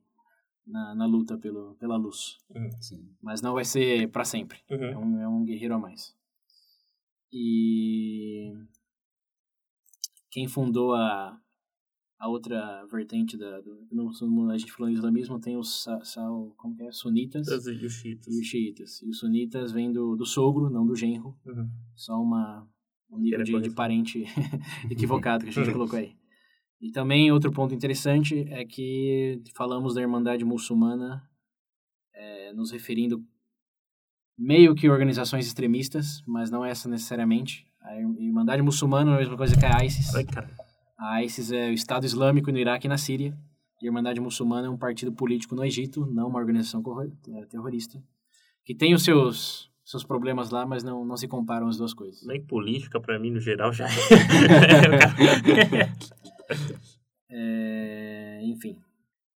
na, 0.66 0.96
na 0.96 1.06
luta 1.06 1.38
pelo, 1.38 1.76
pela 1.76 1.96
luz. 1.98 2.38
Sim. 2.82 3.10
Mas 3.22 3.42
não 3.42 3.54
vai 3.54 3.66
ser 3.66 4.10
para 4.12 4.24
sempre. 4.26 4.60
É 4.70 4.76
Uhum. 4.98 5.06
um, 5.16 5.20
é 5.22 5.28
um 5.28 5.44
guerreiro 5.46 5.76
a 5.76 5.80
mais. 5.80 6.16
E 7.32 8.54
quem 10.30 10.48
fundou 10.48 10.94
a, 10.94 11.40
a 12.20 12.28
outra 12.28 12.86
vertente 12.86 13.38
da, 13.38 13.60
do, 13.62 13.88
no, 13.92 14.12
no- 14.22 14.52
a 14.52 14.58
gente 14.58 14.72
falou 14.72 14.90
em 14.90 14.94
islamismo, 14.94 15.40
tem 15.40 15.58
os 15.58 15.84
sa, 15.84 16.04
sal, 16.04 16.54
como 16.58 16.76
é? 16.82 16.92
sunitas 16.92 17.48
Os 17.48 17.66
e 17.68 17.86
os 17.86 17.94
chiitas. 17.94 18.34
e 18.36 18.40
os 18.40 18.48
xiitas. 18.48 19.02
E 19.02 19.10
os 19.10 19.20
sunitas 19.20 19.72
vêm 19.72 19.92
do, 19.92 20.16
do 20.16 20.26
sogro, 20.26 20.70
não 20.70 20.86
do 20.86 20.96
genro. 20.96 21.36
Uhum. 21.46 21.70
Só 21.96 22.22
uma, 22.22 22.68
um 23.10 23.20
nível 23.20 23.40
de, 23.40 23.46
de 23.46 23.52
correção. 23.52 23.76
parente 23.76 24.24
equivocado 24.90 25.44
que 25.44 25.50
a 25.50 25.54
gente 25.54 25.72
colocou 25.74 25.98
aí. 26.00 26.16
E 26.84 26.92
também 26.92 27.32
outro 27.32 27.50
ponto 27.50 27.74
interessante 27.74 28.46
é 28.50 28.66
que 28.66 29.42
falamos 29.56 29.94
da 29.94 30.02
Irmandade 30.02 30.44
Muçulmana 30.44 31.24
é, 32.14 32.52
nos 32.52 32.72
referindo 32.72 33.24
meio 34.38 34.76
que 34.76 34.90
organizações 34.90 35.48
extremistas, 35.48 36.22
mas 36.28 36.52
não 36.52 36.66
essa 36.66 36.90
necessariamente. 36.90 37.66
A 37.82 37.96
Ir- 37.96 38.18
Irmandade 38.20 38.62
Muçulmana 38.62 39.12
é 39.12 39.16
a 39.16 39.20
mesma 39.20 39.38
coisa 39.38 39.58
que 39.58 39.66
a 39.66 39.86
ISIS. 39.86 40.14
Ai. 40.14 40.26
A 40.98 41.24
ISIS 41.24 41.54
é 41.54 41.70
o 41.70 41.74
Estado 41.74 42.06
Islâmico 42.06 42.52
no 42.52 42.58
Iraque 42.58 42.86
e 42.86 42.90
na 42.90 42.98
Síria. 42.98 43.34
E 43.82 43.86
a 43.86 43.88
Irmandade 43.88 44.20
Muçulmana 44.20 44.68
é 44.68 44.70
um 44.70 44.78
partido 44.78 45.14
político 45.14 45.56
no 45.56 45.64
Egito, 45.64 46.06
não 46.08 46.28
uma 46.28 46.40
organização 46.40 46.84
eh, 47.30 47.46
terrorista. 47.46 48.04
Que 48.66 48.76
tem 48.76 48.94
os 48.94 49.04
seus, 49.04 49.72
seus 49.86 50.04
problemas 50.04 50.50
lá, 50.50 50.66
mas 50.66 50.84
não, 50.84 51.06
não 51.06 51.16
se 51.16 51.30
comparam 51.30 51.70
as 51.70 51.78
duas 51.78 51.94
coisas. 51.94 52.26
Nem 52.28 52.44
política, 52.44 53.00
pra 53.00 53.18
mim, 53.18 53.32
no 53.32 53.40
geral, 53.40 53.72
já 53.72 53.88
é. 57.34 58.40
Enfim. 58.44 58.78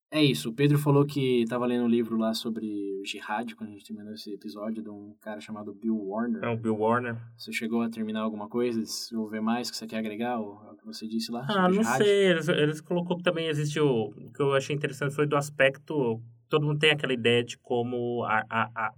É 0.09 0.23
isso. 0.23 0.49
O 0.49 0.53
Pedro 0.53 0.77
falou 0.77 1.05
que 1.05 1.41
estava 1.41 1.65
lendo 1.65 1.83
um 1.83 1.89
livro 1.89 2.15
lá 2.17 2.33
sobre 2.33 2.65
o 3.01 3.05
jihad, 3.05 3.53
quando 3.55 3.71
a 3.71 3.73
gente 3.73 3.83
terminou 3.83 4.13
esse 4.13 4.33
episódio, 4.33 4.81
de 4.81 4.89
um 4.89 5.13
cara 5.19 5.41
chamado 5.41 5.73
Bill 5.73 5.97
Warner. 5.97 6.41
É 6.45 6.47
o 6.47 6.55
Bill 6.55 6.77
Warner. 6.77 7.17
Você 7.37 7.51
chegou 7.51 7.81
a 7.81 7.89
terminar 7.89 8.21
alguma 8.21 8.47
coisa? 8.47 8.85
Se 8.85 9.13
houver 9.17 9.41
mais 9.41 9.69
que 9.69 9.75
você 9.75 9.85
quer 9.85 9.97
agregar, 9.97 10.39
ou 10.39 10.61
é 10.65 10.71
o 10.71 10.77
que 10.77 10.85
você 10.85 11.05
disse 11.05 11.29
lá? 11.29 11.45
Ah, 11.49 11.67
não 11.67 11.83
sei. 11.83 12.29
Eles, 12.29 12.47
eles 12.47 12.79
colocou 12.79 13.17
que 13.17 13.23
também 13.23 13.47
existe 13.47 13.81
o... 13.81 14.05
O 14.05 14.31
que 14.31 14.41
eu 14.41 14.53
achei 14.53 14.73
interessante 14.73 15.13
foi 15.13 15.27
do 15.27 15.35
aspecto... 15.35 16.21
Todo 16.47 16.65
mundo 16.65 16.79
tem 16.79 16.91
aquela 16.91 17.11
ideia 17.11 17.43
de 17.43 17.57
como 17.57 18.23
a, 18.23 18.45
a, 18.49 18.71
a 18.73 18.93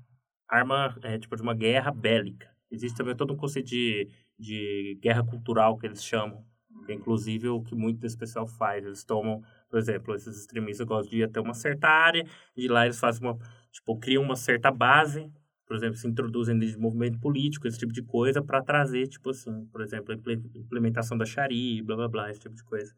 arma 0.48 0.96
é 1.02 1.18
tipo 1.18 1.36
de 1.36 1.42
uma 1.42 1.56
guerra 1.56 1.92
bélica. 1.92 2.48
Existe 2.70 2.96
também 2.96 3.16
todo 3.16 3.34
um 3.34 3.36
conceito 3.36 3.66
de, 3.70 4.08
de 4.38 5.00
guerra 5.02 5.24
cultural 5.24 5.76
que 5.76 5.88
eles 5.88 6.04
chamam. 6.04 6.46
Que 6.90 6.94
é 6.94 6.96
inclusive 6.96 7.48
o 7.50 7.62
que 7.62 7.76
muito 7.76 8.00
desse 8.00 8.18
pessoal 8.18 8.48
faz. 8.48 8.84
Eles 8.84 9.04
tomam, 9.04 9.44
por 9.70 9.78
exemplo, 9.78 10.16
esses 10.16 10.40
extremistas 10.40 10.88
gostam 10.88 11.12
de 11.12 11.18
ir 11.18 11.24
até 11.24 11.40
uma 11.40 11.54
certa 11.54 11.88
área, 11.88 12.26
e 12.58 12.68
lá 12.68 12.86
eles 12.86 13.00
fazem 13.00 13.22
uma, 13.22 13.38
tipo, 13.72 13.96
criam 14.00 14.24
uma 14.24 14.36
certa 14.36 14.72
base, 14.72 15.32
por 15.68 15.76
exemplo, 15.76 15.98
se 15.98 16.08
introduzem 16.08 16.58
dentro 16.58 16.76
de 16.76 16.82
movimento 16.82 17.20
político, 17.20 17.68
esse 17.68 17.78
tipo 17.78 17.94
de 17.94 18.02
coisa, 18.02 18.42
para 18.42 18.64
trazer, 18.64 19.08
tipo 19.08 19.30
assim, 19.30 19.68
por 19.68 19.82
exemplo, 19.82 20.12
a 20.12 20.16
imple- 20.16 20.42
implementação 20.56 21.16
da 21.16 21.26
Sharia, 21.26 21.84
blá 21.84 21.96
blá 21.96 22.08
blá, 22.08 22.32
esse 22.32 22.40
tipo 22.40 22.56
de 22.56 22.64
coisa. 22.64 22.92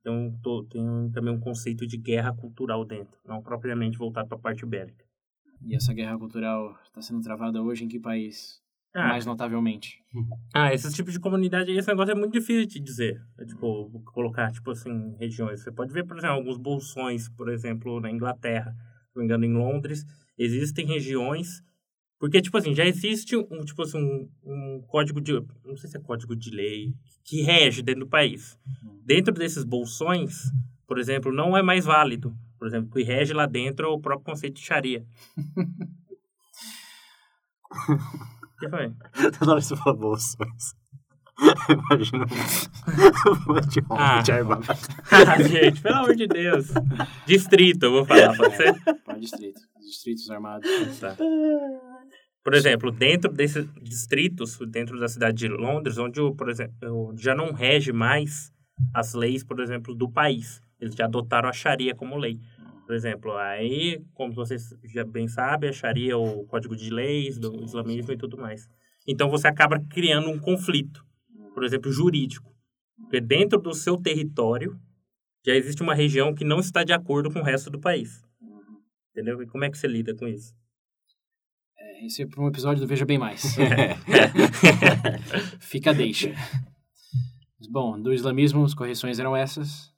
Então, 0.00 0.32
tô, 0.42 0.64
tem 0.64 1.10
também 1.12 1.34
um 1.34 1.38
conceito 1.38 1.86
de 1.86 1.98
guerra 1.98 2.32
cultural 2.32 2.86
dentro, 2.86 3.18
não 3.22 3.42
propriamente 3.42 3.98
voltado 3.98 4.28
para 4.28 4.38
a 4.38 4.40
parte 4.40 4.64
bélica. 4.64 5.04
E 5.60 5.74
essa 5.74 5.92
guerra 5.92 6.16
cultural 6.16 6.78
está 6.84 7.02
sendo 7.02 7.20
travada 7.20 7.60
hoje 7.60 7.84
em 7.84 7.88
que 7.88 8.00
país? 8.00 8.62
Ah, 8.96 9.08
Mais 9.08 9.26
notavelmente. 9.26 10.02
Ah, 10.54 10.72
esse 10.72 10.90
tipo 10.94 11.10
de 11.10 11.20
comunidade, 11.20 11.70
esse 11.70 11.86
negócio 11.86 12.12
é 12.12 12.14
muito 12.14 12.32
difícil 12.32 12.66
de 12.66 12.80
dizer. 12.80 13.20
É, 13.38 13.44
tipo, 13.44 13.90
colocar, 14.06 14.50
tipo 14.50 14.70
assim, 14.70 15.14
regiões. 15.18 15.60
Você 15.60 15.70
pode 15.70 15.92
ver, 15.92 16.06
por 16.06 16.16
exemplo, 16.16 16.36
alguns 16.36 16.56
bolsões, 16.56 17.28
por 17.28 17.50
exemplo, 17.50 18.00
na 18.00 18.10
Inglaterra, 18.10 18.72
se 18.72 19.14
não 19.14 19.20
me 19.20 19.24
engano, 19.26 19.44
em 19.44 19.52
Londres, 19.52 20.02
existem 20.38 20.86
regiões. 20.86 21.62
Porque, 22.18 22.40
tipo 22.40 22.56
assim, 22.56 22.74
já 22.74 22.86
existe 22.86 23.36
um, 23.36 23.64
tipo 23.66 23.82
assim, 23.82 23.98
um, 23.98 24.30
um 24.42 24.82
código 24.88 25.20
de. 25.20 25.32
Não 25.62 25.76
sei 25.76 25.90
se 25.90 25.98
é 25.98 26.00
código 26.00 26.34
de 26.34 26.48
lei, 26.48 26.94
que 27.22 27.42
rege 27.42 27.82
dentro 27.82 28.06
do 28.06 28.08
país. 28.08 28.58
Dentro 29.04 29.34
desses 29.34 29.62
bolsões, 29.62 30.50
por 30.86 30.98
exemplo, 30.98 31.30
não 31.30 31.54
é 31.54 31.62
mais 31.62 31.84
válido. 31.84 32.34
Por 32.58 32.66
exemplo, 32.66 32.88
o 32.88 32.92
que 32.94 33.02
rege 33.02 33.34
lá 33.34 33.44
dentro 33.44 33.84
é 33.84 33.88
o 33.90 34.00
próprio 34.00 34.24
conceito 34.24 34.54
de 34.54 34.64
Sharia. 34.64 35.04
O 38.56 38.58
que 38.58 38.68
foi? 38.70 38.92
Toda 39.38 39.52
hora 39.52 39.60
que 39.60 39.66
você 39.66 39.76
fala 39.76 39.96
bolsões. 39.96 40.74
Imagina 41.68 42.24
de 43.68 43.82
Ah. 43.90 44.22
de 44.22 44.32
arma. 44.32 44.60
Ah, 45.12 45.42
gente, 45.42 45.82
pelo 45.82 45.96
amor 45.96 46.14
de 46.16 46.26
Deus. 46.26 46.68
Distrito, 47.26 47.84
eu 47.84 47.92
vou 47.92 48.04
falar, 48.06 48.34
pode 48.36 48.56
ser? 48.56 48.74
Para 49.04 49.18
distrito. 49.18 49.60
Distritos 49.80 50.30
armados. 50.30 50.68
Tá. 50.98 51.14
Por 52.42 52.54
exemplo, 52.54 52.90
dentro 52.90 53.30
desses 53.32 53.66
distritos, 53.82 54.58
dentro 54.68 54.98
da 54.98 55.08
cidade 55.08 55.36
de 55.36 55.48
Londres, 55.48 55.98
onde, 55.98 56.20
o, 56.20 56.34
por 56.34 56.48
exemplo, 56.48 57.12
já 57.18 57.34
não 57.34 57.52
rege 57.52 57.92
mais 57.92 58.50
as 58.94 59.12
leis, 59.14 59.44
por 59.44 59.60
exemplo, 59.60 59.94
do 59.94 60.08
país. 60.10 60.60
Eles 60.80 60.94
já 60.94 61.04
adotaram 61.06 61.48
a 61.48 61.52
Sharia 61.52 61.94
como 61.94 62.16
lei. 62.16 62.38
Por 62.86 62.94
exemplo, 62.94 63.36
aí, 63.36 64.00
como 64.14 64.32
vocês 64.32 64.70
já 64.84 65.04
bem 65.04 65.26
sabem, 65.26 65.68
a 65.68 65.72
Sharia 65.72 66.12
é 66.12 66.16
o 66.16 66.44
código 66.44 66.76
de 66.76 66.88
leis 66.88 67.36
do 67.36 67.64
islamismo 67.64 68.12
e 68.12 68.16
tudo 68.16 68.38
mais. 68.38 68.68
Então, 69.08 69.28
você 69.28 69.48
acaba 69.48 69.80
criando 69.90 70.30
um 70.30 70.38
conflito, 70.38 71.04
por 71.52 71.64
exemplo, 71.64 71.90
jurídico. 71.90 72.54
Porque 72.96 73.20
dentro 73.20 73.60
do 73.60 73.74
seu 73.74 73.96
território, 73.96 74.78
já 75.44 75.54
existe 75.54 75.82
uma 75.82 75.94
região 75.94 76.32
que 76.32 76.44
não 76.44 76.60
está 76.60 76.84
de 76.84 76.92
acordo 76.92 77.30
com 77.30 77.40
o 77.40 77.42
resto 77.42 77.70
do 77.70 77.80
país. 77.80 78.24
Entendeu? 79.10 79.42
E 79.42 79.46
como 79.46 79.64
é 79.64 79.70
que 79.70 79.76
você 79.76 79.88
lida 79.88 80.14
com 80.14 80.28
isso? 80.28 80.54
É, 81.76 82.06
esse 82.06 82.22
é 82.22 82.26
para 82.26 82.42
um 82.42 82.48
episódio 82.48 82.80
do 82.80 82.86
Veja 82.86 83.04
Bem 83.04 83.18
Mais. 83.18 83.56
Fica 85.58 85.92
deixa. 85.92 86.32
Mas, 87.58 87.68
bom, 87.68 88.00
do 88.00 88.12
islamismo, 88.12 88.64
as 88.64 88.74
correções 88.74 89.18
eram 89.18 89.34
essas. 89.34 89.92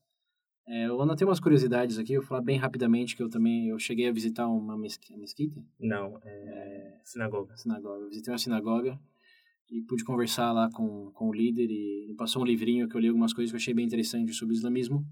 É, 0.70 0.86
eu 0.86 1.00
anotei 1.00 1.26
umas 1.26 1.40
curiosidades 1.40 1.98
aqui, 1.98 2.12
eu 2.12 2.20
vou 2.20 2.28
falar 2.28 2.42
bem 2.42 2.58
rapidamente 2.58 3.16
que 3.16 3.22
eu 3.22 3.30
também 3.30 3.68
eu 3.68 3.78
cheguei 3.78 4.06
a 4.06 4.12
visitar 4.12 4.46
uma 4.46 4.76
mesqui- 4.76 5.16
mesquita, 5.16 5.64
Não, 5.80 6.18
é 6.22 6.98
sinagoga. 7.04 7.56
sinagoga. 7.56 8.04
Eu 8.04 8.08
visitei 8.10 8.30
uma 8.32 8.38
sinagoga 8.38 9.00
e 9.70 9.80
pude 9.82 10.04
conversar 10.04 10.52
lá 10.52 10.68
com, 10.70 11.10
com 11.12 11.28
o 11.28 11.32
líder 11.32 11.70
e 11.70 12.14
passou 12.18 12.42
um 12.42 12.44
livrinho 12.44 12.86
que 12.88 12.94
eu 12.96 13.00
li 13.00 13.08
algumas 13.08 13.32
coisas 13.32 13.50
que 13.50 13.56
eu 13.56 13.60
achei 13.60 13.72
bem 13.72 13.86
interessantes 13.86 14.36
sobre 14.36 14.54
o 14.54 14.56
islamismo. 14.58 15.06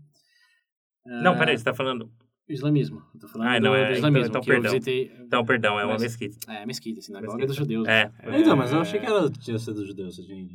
Não, 1.06 1.32
Ah, 1.32 1.38
peraí, 1.38 1.56
você 1.56 1.64
tá 1.64 1.72
falando... 1.74 2.10
Islamismo. 2.48 3.02
Eu 3.12 3.20
tô 3.20 3.26
falando 3.28 3.48
Ah, 3.48 3.58
do, 3.58 3.64
não, 3.64 3.74
é, 3.74 3.78
do 3.78 3.84
então- 3.86 3.96
islamismo, 3.96 4.28
então 4.28 4.40
eu 4.40 4.44
perdão. 4.46 4.70
visitei... 4.72 5.10
Então, 5.20 5.44
perdão, 5.44 5.80
é 5.80 5.84
uma 5.84 5.94
Mas- 5.94 6.02
mesquita. 6.02 6.36
É, 6.52 6.64
mesquita, 6.66 7.00
sinagoga 7.00 7.28
Mesquita. 7.32 7.46
dos 7.48 7.56
judeus. 7.56 7.88
É. 7.88 8.12
Então, 8.40 8.56
mas 8.56 8.72
eu 8.72 8.78
achei 8.80 9.00
que 9.00 9.06
era, 9.06 9.28
tinha 9.30 9.58
sido 9.58 9.84
judeu, 9.84 10.08
você 10.10 10.22
tinha 10.22 10.40
ido. 10.40 10.54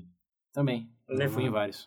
Também. 0.54 0.89
Eu 1.10 1.30
fui 1.30 1.43
em 1.43 1.49
vários. 1.49 1.86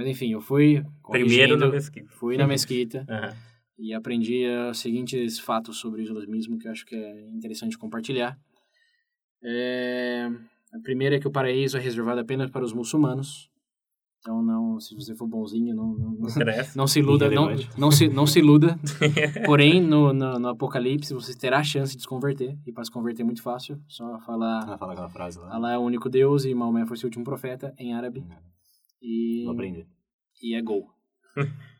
Mas 0.00 0.08
enfim, 0.08 0.32
eu 0.32 0.40
fui 0.40 0.82
Primeiro 1.10 1.58
na 1.58 1.68
mesquita. 1.68 2.08
fui 2.14 2.36
na 2.38 2.46
mesquita 2.46 3.04
Aham. 3.06 3.36
e 3.78 3.92
aprendi 3.92 4.46
os 4.70 4.78
seguintes 4.78 5.38
fatos 5.38 5.76
sobre 5.76 6.00
o 6.00 6.04
islamismo 6.04 6.58
que 6.58 6.66
eu 6.66 6.72
acho 6.72 6.86
que 6.86 6.94
é 6.96 7.28
interessante 7.28 7.76
compartilhar. 7.76 8.38
É, 9.42 10.26
a 10.72 10.78
primeira 10.82 11.16
é 11.16 11.20
que 11.20 11.28
o 11.28 11.30
paraíso 11.30 11.76
é 11.76 11.80
reservado 11.80 12.18
apenas 12.18 12.50
para 12.50 12.64
os 12.64 12.72
muçulmanos. 12.72 13.50
Então, 14.20 14.42
não, 14.42 14.80
se 14.80 14.94
você 14.94 15.14
for 15.14 15.26
bonzinho, 15.26 15.74
não, 15.76 15.88
não, 15.92 16.10
Não 16.12 16.28
não 16.76 16.86
se 16.86 16.98
iluda, 16.98 17.30
não, 17.30 17.50
não, 17.76 17.90
se, 17.90 18.08
não 18.08 18.26
se 18.26 18.38
iluda. 18.38 18.78
Porém, 19.44 19.82
no, 19.82 20.14
no, 20.14 20.38
no 20.38 20.48
Apocalipse, 20.48 21.12
você 21.12 21.36
terá 21.36 21.58
a 21.58 21.62
chance 21.64 21.94
de 21.94 22.00
se 22.02 22.08
converter. 22.08 22.56
E 22.66 22.72
para 22.72 22.84
se 22.84 22.90
converter 22.90 23.20
é 23.20 23.24
muito 23.26 23.42
fácil. 23.42 23.78
Só 23.86 24.18
falar, 24.20 24.64
Ah, 24.66 24.78
fala 24.78 24.92
aquela 24.92 25.10
frase 25.10 25.38
lá. 25.38 25.54
Allah 25.54 25.72
é 25.74 25.78
o 25.78 25.82
único 25.82 26.08
Deus 26.08 26.46
e 26.46 26.54
Maomé 26.54 26.86
foi 26.86 26.96
seu 26.96 27.06
último 27.06 27.22
profeta, 27.24 27.74
em 27.78 27.92
árabe. 27.92 28.24
E, 29.02 29.42
Vou 29.44 29.54
aprender. 29.54 29.86
e 30.42 30.54
é 30.54 30.62
gol. 30.62 30.88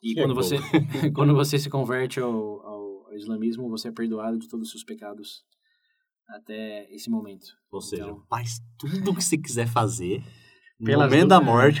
E 0.00 0.12
é 0.12 0.22
quando 0.22 0.32
gol. 0.34 0.42
você, 0.44 0.56
quando 1.12 1.34
você 1.34 1.58
se 1.58 1.68
converte 1.68 2.20
ao, 2.20 2.30
ao, 2.64 3.06
ao 3.08 3.16
islamismo, 3.16 3.68
você 3.68 3.88
é 3.88 3.92
perdoado 3.92 4.38
de 4.38 4.46
todos 4.48 4.66
os 4.66 4.70
seus 4.70 4.84
pecados 4.84 5.44
até 6.28 6.86
esse 6.94 7.10
momento. 7.10 7.46
Ou 7.70 7.80
seja, 7.80 8.04
Então- 8.04 8.22
faz 8.28 8.60
tudo 8.78 9.10
o 9.10 9.14
que 9.16 9.24
você 9.24 9.36
quiser 9.36 9.66
fazer. 9.66 10.22
Pelas 10.84 11.10
momento 11.10 11.28
da 11.28 11.38
dúvidas. 11.40 11.54
morte. 11.54 11.80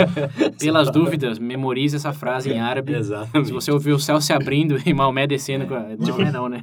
Pelas 0.58 0.90
dúvidas, 0.90 1.38
memorize 1.38 1.94
essa 1.94 2.12
frase 2.12 2.50
em 2.50 2.58
árabe. 2.58 2.94
Exatamente. 2.94 3.48
Se 3.48 3.52
você 3.52 3.70
ouvir 3.70 3.92
o 3.92 3.98
céu 3.98 4.18
se 4.20 4.32
abrindo 4.32 4.78
e 4.84 4.94
Maomé 4.94 5.26
descendo 5.26 5.72
a... 5.74 5.80
Maomé 5.98 6.30
não, 6.32 6.48
né? 6.48 6.62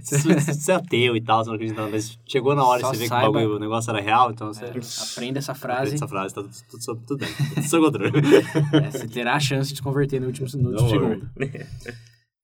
Se 0.00 0.22
você 0.32 0.72
é 0.72 0.74
ateu 0.74 1.14
e 1.14 1.20
tal, 1.20 1.44
você 1.44 1.50
não 1.50 1.56
acredita, 1.56 1.86
mas 1.90 2.18
chegou 2.26 2.54
na 2.54 2.64
hora 2.64 2.80
Só 2.80 2.92
e 2.92 2.96
você 2.96 3.02
vê 3.02 3.08
que 3.08 3.14
o, 3.14 3.32
bagulho, 3.32 3.56
o 3.56 3.58
negócio 3.58 3.90
era 3.90 4.00
real, 4.00 4.30
então 4.30 4.52
você. 4.52 4.64
É, 4.64 4.72
aprenda 5.12 5.38
essa 5.38 5.54
frase, 5.54 5.96
Essa 5.96 6.08
frase 6.08 6.34
tá 6.34 6.42
tudo, 6.42 6.82
sob- 6.82 7.02
tudo 7.06 7.18
bem. 7.20 7.28
Tudo 7.54 7.68
sob 7.68 7.84
controle. 7.84 8.12
é, 8.72 8.90
você 8.90 9.06
terá 9.08 9.34
a 9.34 9.40
chance 9.40 9.70
de 9.70 9.76
se 9.76 9.82
converter 9.82 10.20
no 10.20 10.28
último, 10.28 10.46
no 10.54 10.70
último 10.70 10.88
segundo. 10.88 11.30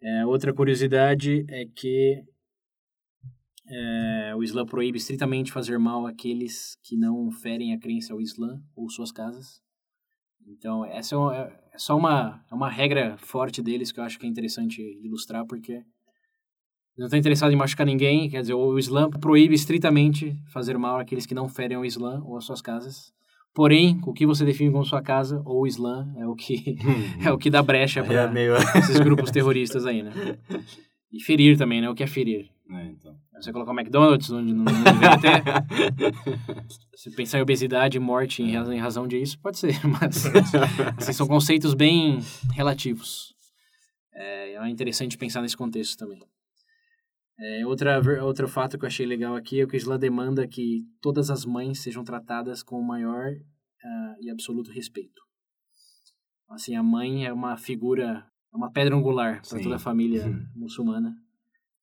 É, 0.03 0.27
outra 0.27 0.53
curiosidade 0.53 1.47
é 1.49 1.65
que 1.75 2.23
é, 3.67 4.33
o 4.37 4.43
Islã 4.43 4.65
proíbe 4.67 4.99
estritamente 4.99 5.51
fazer 5.53 5.79
mal 5.79 6.07
àqueles 6.07 6.77
que 6.83 6.97
não 6.97 7.31
ferem 7.31 7.73
a 7.75 7.79
crença 7.79 8.13
ao 8.13 8.21
Islã 8.21 8.61
ou 8.77 8.89
suas 8.91 9.11
casas. 9.13 9.61
Então, 10.47 10.85
essa 10.85 11.15
é, 11.15 11.19
uma- 11.19 11.35
é 11.37 11.79
só 11.79 11.97
uma, 11.97 12.45
é 12.51 12.55
uma 12.55 12.69
regra 12.71 13.17
forte 13.19 13.63
deles 13.63 13.91
que 13.91 13.99
eu 14.01 14.05
acho 14.05 14.19
que 14.19 14.27
é 14.27 14.29
interessante 14.29 14.83
ilustrar, 15.03 15.47
porque 15.47 15.83
não 16.97 17.07
estão 17.07 17.19
interessados 17.19 17.53
em 17.53 17.57
machucar 17.59 17.87
ninguém, 17.87 18.29
quer 18.29 18.41
dizer, 18.43 18.55
o 18.55 18.79
Islã 18.79 19.11
proíbe 19.11 19.55
estritamente 19.55 20.37
fazer 20.53 20.77
mal 20.79 20.99
àqueles 20.99 21.27
que 21.27 21.35
não 21.35 21.49
ferem 21.49 21.77
ao 21.77 21.85
Islã 21.85 22.23
ou 22.25 22.37
às 22.37 22.45
suas 22.45 22.61
casas. 22.61 23.13
Porém, 23.55 24.01
o 24.05 24.13
que 24.13 24.27
você 24.27 24.45
define 24.45 24.71
como 24.73 24.85
sua 24.85 25.01
casa 25.01 25.41
ou 25.45 25.63
o 25.63 25.67
Islã 25.67 26.13
é 26.19 26.27
o 26.27 26.35
que, 26.35 26.77
é 27.25 27.33
o 27.33 27.39
que 27.39 27.49
dá 27.51 27.63
brecha 27.63 28.01
É 28.01 28.03
para 28.03 28.29
meio. 28.29 28.55
esses 28.79 28.99
grupos 29.01 29.31
terroristas 29.31 29.87
aí, 29.87 30.03
né? 30.03 30.13
E 31.13 31.23
ferir 31.23 31.57
também, 31.57 31.81
né? 31.81 31.89
O 31.89 31.95
que 31.95 32.03
é 32.03 32.09
ferir? 32.09 32.51
É, 32.69 32.87
então. 32.87 33.17
Você 33.45 33.53
colocar 33.53 33.73
o 33.73 33.79
McDonald's 33.79 34.31
onde 34.31 34.55
não, 34.55 34.65
não 34.65 34.83
deveria 34.83 35.21
ter. 35.21 35.43
Se 36.97 37.11
pensar 37.11 37.39
em 37.39 37.43
obesidade 37.43 37.99
e 37.99 38.01
morte 38.01 38.43
em 38.43 38.55
razão, 38.55 38.73
em 38.73 38.79
razão 38.79 39.07
disso, 39.07 39.39
pode 39.39 39.59
ser, 39.59 39.75
mas 39.87 40.25
assim, 40.97 41.13
são 41.13 41.27
conceitos 41.27 41.75
bem 41.75 42.21
relativos. 42.55 43.35
É, 44.15 44.55
é 44.55 44.69
interessante 44.71 45.19
pensar 45.19 45.43
nesse 45.43 45.59
contexto 45.59 45.99
também. 45.99 46.23
É, 47.39 47.67
outra, 47.67 48.01
outro 48.25 48.49
fato 48.49 48.79
que 48.79 48.85
eu 48.85 48.87
achei 48.87 49.05
legal 49.05 49.37
aqui 49.37 49.61
é 49.61 49.67
que 49.67 49.75
o 49.75 49.77
Islã 49.77 49.99
demanda 49.99 50.49
que 50.49 50.83
todas 51.03 51.29
as 51.29 51.45
mães 51.45 51.81
sejam 51.81 52.03
tratadas 52.03 52.63
com 52.63 52.81
o 52.81 52.87
maior 52.87 53.27
ah, 53.85 54.15
e 54.23 54.31
absoluto 54.31 54.71
respeito. 54.71 55.21
Assim, 56.49 56.77
a 56.77 56.83
mãe 56.83 57.27
é 57.27 57.33
uma 57.33 57.59
figura, 57.59 58.25
é 58.55 58.57
uma 58.57 58.71
pedra 58.71 58.97
angular 58.97 59.43
para 59.43 59.59
Sim. 59.59 59.65
toda 59.65 59.77
a 59.77 59.81
família 59.81 60.27
Uhum. 60.27 60.47
muçulmana. 60.55 61.15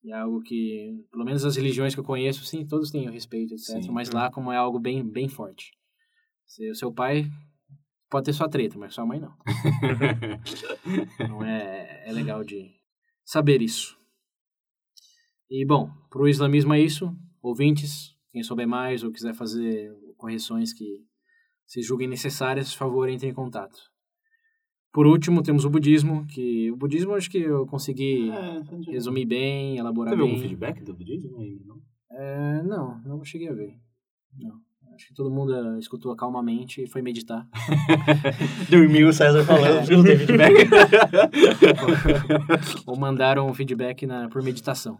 E 0.04 0.10
é 0.12 0.16
algo 0.16 0.42
que, 0.42 1.04
pelo 1.12 1.24
menos 1.24 1.44
as 1.44 1.56
religiões 1.56 1.94
que 1.94 2.00
eu 2.00 2.04
conheço, 2.04 2.44
sim, 2.44 2.66
todos 2.66 2.90
têm 2.90 3.08
o 3.08 3.12
respeito, 3.12 3.54
etc. 3.54 3.82
Sim. 3.82 3.90
Mas 3.92 4.10
lá, 4.10 4.30
como 4.30 4.50
é 4.50 4.56
algo 4.56 4.78
bem, 4.80 5.02
bem 5.08 5.28
forte. 5.28 5.70
Se- 6.46 6.70
O 6.70 6.74
seu 6.74 6.92
pai 6.92 7.30
pode 8.10 8.24
ter 8.26 8.32
sua 8.32 8.48
treta, 8.48 8.76
mas 8.78 8.94
sua 8.94 9.06
mãe 9.06 9.20
não. 9.20 9.34
Não 11.28 11.44
é, 11.44 12.02
é 12.08 12.12
legal 12.12 12.42
de 12.44 12.70
saber 13.24 13.62
isso. 13.62 13.96
E, 15.48 15.64
bom, 15.64 15.90
para 16.10 16.20
o 16.22 16.28
islamismo 16.28 16.74
é 16.74 16.80
isso. 16.80 17.14
Ouvintes, 17.40 18.16
quem 18.32 18.42
souber 18.42 18.66
mais 18.66 19.02
ou 19.04 19.12
quiser 19.12 19.34
fazer 19.34 19.92
correções 20.16 20.72
que 20.72 20.98
se 21.66 21.80
julguem 21.82 22.08
necessárias, 22.08 22.72
por 22.72 22.78
favor, 22.78 23.08
entre 23.08 23.28
em 23.28 23.34
contato. 23.34 23.78
Por 24.92 25.06
último, 25.06 25.42
temos 25.42 25.64
o 25.64 25.70
budismo, 25.70 26.26
que 26.26 26.70
o 26.70 26.76
budismo 26.76 27.12
eu 27.12 27.16
acho 27.16 27.30
que 27.30 27.38
eu 27.38 27.66
consegui 27.66 28.30
É, 28.30 28.60
resumir 28.90 29.24
bem, 29.24 29.78
elaborar 29.78 30.10
Teve 30.12 30.22
algum 30.22 30.34
bem. 30.34 30.42
feedback 30.42 30.82
do 30.84 30.92
budismo? 30.94 31.30
Não 31.32 31.38
lembro, 31.38 31.64
não. 31.66 31.80
É, 32.10 32.62
não, 32.62 33.00
não 33.04 33.24
cheguei 33.24 33.48
a 33.48 33.54
ver. 33.54 33.74
Não. 34.38 34.60
Acho 34.94 35.08
que 35.08 35.14
todo 35.14 35.30
mundo 35.30 35.54
eh, 35.54 35.78
escutou 35.78 36.14
calmamente 36.14 36.82
e 36.82 36.86
foi 36.86 37.00
meditar. 37.00 37.48
Dormiu 38.68 39.08
o 39.08 39.12
César 39.14 39.42
falando, 39.42 39.88
não 39.90 40.04
teve 40.04 40.26
feedback. 40.26 40.68
ou 42.86 42.94
mandaram 42.98 43.48
um 43.48 43.54
feedback 43.54 44.06
na, 44.06 44.28
por 44.28 44.42
meditação. 44.42 44.98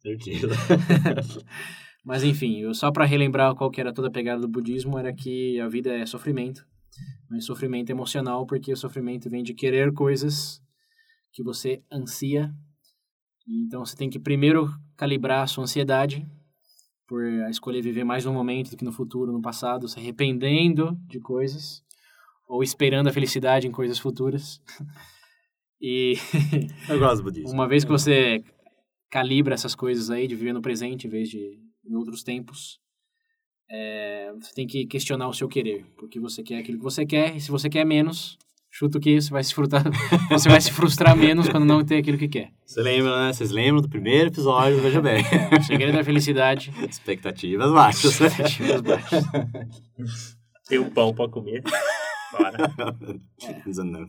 Certeza. 0.00 0.48
Mas 2.04 2.24
enfim, 2.24 2.58
eu, 2.58 2.74
só 2.74 2.90
para 2.90 3.04
relembrar 3.04 3.54
qual 3.54 3.70
que 3.70 3.80
era 3.80 3.92
toda 3.92 4.08
a 4.08 4.10
pegada 4.10 4.40
do 4.40 4.48
budismo, 4.48 4.98
era 4.98 5.12
que 5.12 5.60
a 5.60 5.68
vida 5.68 5.92
é 5.92 6.04
sofrimento. 6.04 6.66
Mas 7.30 7.44
sofrimento 7.44 7.90
emocional, 7.90 8.46
porque 8.46 8.72
o 8.72 8.76
sofrimento 8.76 9.28
vem 9.28 9.42
de 9.42 9.54
querer 9.54 9.92
coisas 9.92 10.62
que 11.32 11.42
você 11.42 11.82
ansia. 11.90 12.54
Então 13.48 13.84
você 13.84 13.96
tem 13.96 14.08
que 14.08 14.18
primeiro 14.18 14.68
calibrar 14.96 15.42
a 15.42 15.46
sua 15.46 15.64
ansiedade 15.64 16.26
por 17.06 17.24
escolher 17.48 17.82
viver 17.82 18.04
mais 18.04 18.24
no 18.24 18.32
momento 18.32 18.70
do 18.70 18.76
que 18.76 18.84
no 18.84 18.92
futuro, 18.92 19.32
no 19.32 19.40
passado, 19.40 19.88
se 19.88 19.98
arrependendo 19.98 20.98
de 21.06 21.20
coisas 21.20 21.84
ou 22.48 22.62
esperando 22.62 23.08
a 23.08 23.12
felicidade 23.12 23.66
em 23.66 23.72
coisas 23.72 23.98
futuras. 23.98 24.60
E 25.78 26.14
Eu 26.88 26.98
gosto 26.98 27.22
budismo. 27.22 27.52
uma 27.52 27.68
vez 27.68 27.84
que 27.84 27.90
você 27.90 28.42
calibra 29.10 29.52
essas 29.52 29.74
coisas 29.74 30.08
aí 30.08 30.26
de 30.26 30.34
viver 30.34 30.54
no 30.54 30.62
presente 30.62 31.06
em 31.06 31.10
vez 31.10 31.28
de 31.28 31.60
em 31.84 31.94
outros 31.94 32.22
tempos, 32.22 32.80
é, 33.70 34.32
você 34.40 34.54
tem 34.54 34.66
que 34.66 34.86
questionar 34.86 35.28
o 35.28 35.32
seu 35.34 35.48
querer, 35.48 35.84
porque 35.96 36.18
você 36.20 36.42
quer 36.42 36.58
aquilo 36.58 36.78
que 36.78 36.84
você 36.84 37.04
quer, 37.06 37.34
e 37.36 37.40
se 37.40 37.50
você 37.50 37.68
quer 37.68 37.84
menos, 37.84 38.38
chuto 38.70 39.00
que 39.00 39.20
você 39.20 39.30
vai 39.30 39.42
se 39.42 39.54
frustrar, 39.54 39.84
você 40.30 40.48
vai 40.48 40.60
se 40.60 40.70
frustrar 40.72 41.16
menos 41.16 41.48
quando 41.48 41.64
não 41.64 41.84
ter 41.84 41.96
aquilo 41.98 42.18
que 42.18 42.28
quer. 42.28 42.50
Você 42.64 42.82
lembra, 42.82 43.26
né? 43.26 43.32
Vocês 43.32 43.50
lembram 43.50 43.80
do 43.82 43.88
primeiro 43.88 44.28
episódio, 44.28 44.80
veja 44.80 45.00
bem. 45.00 45.22
O 45.58 45.62
segredo 45.62 45.96
da 45.96 46.04
felicidade 46.04 46.72
Expectativas 46.88 47.72
baixas. 47.72 48.20
expectativas 48.20 48.80
baixas. 48.82 49.24
Tem 50.68 50.78
um 50.80 50.90
pão 50.90 51.14
pra 51.14 51.28
comer. 51.28 51.62
Bora. 52.32 52.56
Enough. 53.66 54.08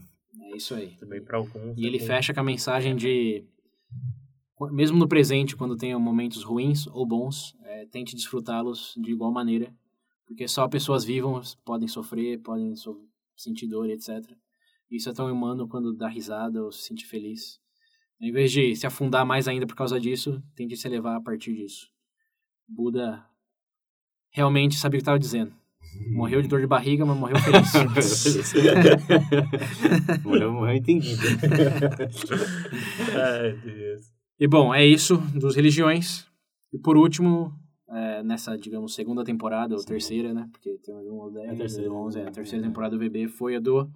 É 0.53 0.57
isso 0.57 0.73
aí. 0.73 0.87
Também 0.99 1.21
pra 1.21 1.37
alguns. 1.37 1.77
E 1.77 1.85
ele 1.85 1.99
tem- 1.99 2.07
fecha 2.07 2.33
com 2.33 2.39
a 2.39 2.43
mensagem 2.43 2.95
de, 2.95 3.43
mesmo 4.71 4.97
no 4.97 5.07
presente, 5.07 5.55
quando 5.55 5.77
tenha 5.77 5.99
momentos 5.99 6.43
ruins 6.43 6.87
ou 6.87 7.05
bons, 7.05 7.55
é, 7.63 7.85
tente 7.85 8.15
desfrutá-los 8.15 8.95
de 8.97 9.11
igual 9.11 9.31
maneira, 9.31 9.71
porque 10.25 10.47
só 10.47 10.67
pessoas 10.67 11.03
vivas 11.03 11.55
podem 11.63 11.87
sofrer, 11.87 12.41
podem 12.41 12.75
so 12.75 12.99
sentir 13.35 13.67
dor, 13.67 13.87
etc. 13.89 14.25
Isso 14.89 15.09
é 15.09 15.13
tão 15.13 15.31
humano 15.31 15.67
quando 15.67 15.93
dá 15.93 16.07
risada 16.07 16.63
ou 16.63 16.71
se 16.71 16.83
sentir 16.83 17.05
feliz. 17.05 17.59
Em 18.19 18.31
vez 18.31 18.51
de 18.51 18.75
se 18.75 18.87
afundar 18.87 19.23
mais 19.25 19.47
ainda 19.47 19.67
por 19.67 19.75
causa 19.75 19.99
disso, 19.99 20.41
tente 20.55 20.75
se 20.75 20.87
elevar 20.87 21.15
a 21.15 21.21
partir 21.21 21.53
disso. 21.53 21.87
Buda 22.67 23.23
realmente 24.31 24.75
sabia 24.75 24.97
o 24.97 24.99
que 24.99 25.03
estava 25.03 25.19
dizendo. 25.19 25.53
Morreu 26.09 26.41
de 26.41 26.47
dor 26.47 26.61
de 26.61 26.67
barriga, 26.67 27.05
mas 27.05 27.17
morreu 27.17 27.37
feliz. 27.39 27.73
morreu, 30.23 30.51
morreu 30.51 30.75
entendido. 30.75 31.21
Ai, 33.15 33.53
Deus. 33.63 34.16
E 34.39 34.47
bom, 34.47 34.73
é 34.73 34.85
isso 34.85 35.17
dos 35.33 35.55
religiões. 35.55 36.27
E 36.71 36.77
por 36.77 36.95
último, 36.95 37.53
é, 37.89 38.21
nessa, 38.21 38.57
digamos, 38.57 38.93
segunda 38.93 39.23
temporada, 39.23 39.73
ou 39.73 39.79
Sim. 39.79 39.87
terceira, 39.87 40.33
né? 40.33 40.47
Porque 40.51 40.77
tem 40.83 40.93
um 40.95 41.31
dez, 41.31 41.47
É 41.47 41.51
a 41.51 41.55
terceira. 41.55 41.91
11, 41.91 42.19
é, 42.19 42.27
a 42.27 42.31
terceira 42.31 42.63
temporada 42.63 42.97
do 42.97 43.03
VB 43.03 43.27
foi 43.27 43.55
a 43.55 43.59
do 43.59 43.89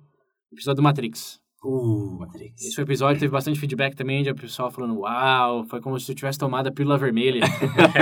episódio 0.51 0.77
do 0.77 0.83
Matrix. 0.83 1.39
Uh, 1.63 2.17
Matrix. 2.17 2.65
Esse 2.65 2.81
episódio 2.81 3.19
teve 3.19 3.31
bastante 3.31 3.59
feedback 3.59 3.95
também 3.95 4.23
de 4.23 4.33
pessoal 4.33 4.71
falando, 4.71 4.97
uau, 5.01 5.63
foi 5.65 5.79
como 5.79 5.99
se 5.99 6.11
eu 6.11 6.15
tivesse 6.15 6.39
tomado 6.39 6.67
a 6.67 6.71
pílula 6.71 6.97
vermelha. 6.97 7.43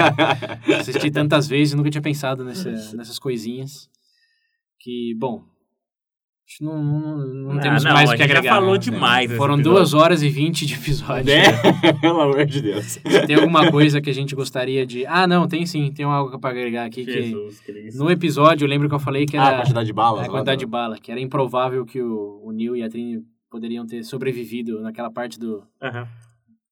Assisti 0.80 1.12
tantas 1.12 1.46
vezes 1.46 1.74
e 1.74 1.76
nunca 1.76 1.90
tinha 1.90 2.02
pensado 2.02 2.46
nessa, 2.46 2.72
nessas 2.96 3.20
coisinhas. 3.20 3.90
Que, 4.80 5.14
bom, 5.18 5.44
Que 6.52 6.64
não, 6.64 6.84
não, 6.84 7.18
não 7.28 7.52
Ah, 7.52 7.60
temos 7.62 7.84
não, 7.84 7.93
mais 7.93 8.10
o 8.10 8.14
que 8.14 8.18
gente 8.18 8.28
já 8.32 8.38
agregar. 8.39 8.56
falou 8.56 8.74
né? 8.74 8.78
demais 8.80 9.28
nesse 9.30 9.38
Foram 9.38 9.54
episódio. 9.54 9.78
duas 9.78 9.93
horas 9.93 10.24
e 10.24 10.30
vinte 10.30 10.66
de 10.66 10.74
episódio. 10.74 11.26
Né? 11.32 11.43
Pelo 12.02 12.22
amor 12.22 12.43
de 12.47 12.60
Deus. 12.62 12.95
Tem 13.28 13.36
alguma 13.36 13.70
coisa 13.70 14.02
que 14.02 14.10
a 14.10 14.14
gente 14.14 14.34
gostaria 14.34 14.84
de... 14.84 15.06
Ah, 15.06 15.28
não, 15.28 15.47
tem 15.47 15.64
sim. 15.68 15.91
Tem 15.91 16.04
algo 16.06 16.39
pra 16.39 16.50
agregar 16.50 16.86
aqui 16.86 17.06
que... 17.06 17.12
Jesus 17.12 17.60
Cristo. 17.60 18.00
No 18.04 18.10
episódio, 18.10 18.66
eu 18.66 18.70
lembro 18.70 18.89
que 18.89 18.95
eu 18.95 19.00
falei 19.00 19.28
que 19.28 19.38
Ah, 19.38 19.45
era... 19.45 19.56
a 19.58 19.62
quantidade 19.62 19.86
de 19.86 19.93
balas. 19.93 20.22
a 20.22 20.24
lá 20.24 20.30
quantidade 20.30 20.58
do- 20.58 20.60
de 20.62 20.66
bala. 20.66 20.97
Que 20.97 21.12
era 21.12 21.22
improvável 21.22 21.86
que 21.86 22.02
o, 22.02 22.41
o 22.43 22.52
Neil 22.52 22.76
e 22.76 22.82
a 22.82 22.89
Trini 22.89 23.22
poderiam 23.52 23.86
ter 23.86 24.04
sobrevivido 24.04 24.82
naquela 24.82 25.12
parte 25.12 25.38
do, 25.38 25.64
Aham. 25.84 26.08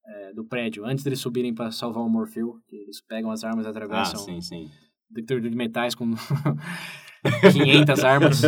é, 0.07 0.33
do 0.33 0.43
prédio. 0.43 0.85
Antes 0.85 1.03
deles 1.03 1.19
subirem 1.19 1.53
pra 1.53 1.69
salvar 1.69 2.01
o 2.03 2.09
Morpheu. 2.09 2.55
Que 2.67 2.77
eles 2.77 2.99
pegam 3.07 3.29
as 3.29 3.43
armas 3.43 3.65
e 3.65 3.67
Ah, 3.67 3.71
atravessam 3.71 4.19
sim, 4.21 4.41
sim. 4.41 4.67
detector 5.11 5.39
de 5.39 5.55
metais 5.55 5.93
com 5.93 6.15
500 7.53 8.03
armas. 8.03 8.43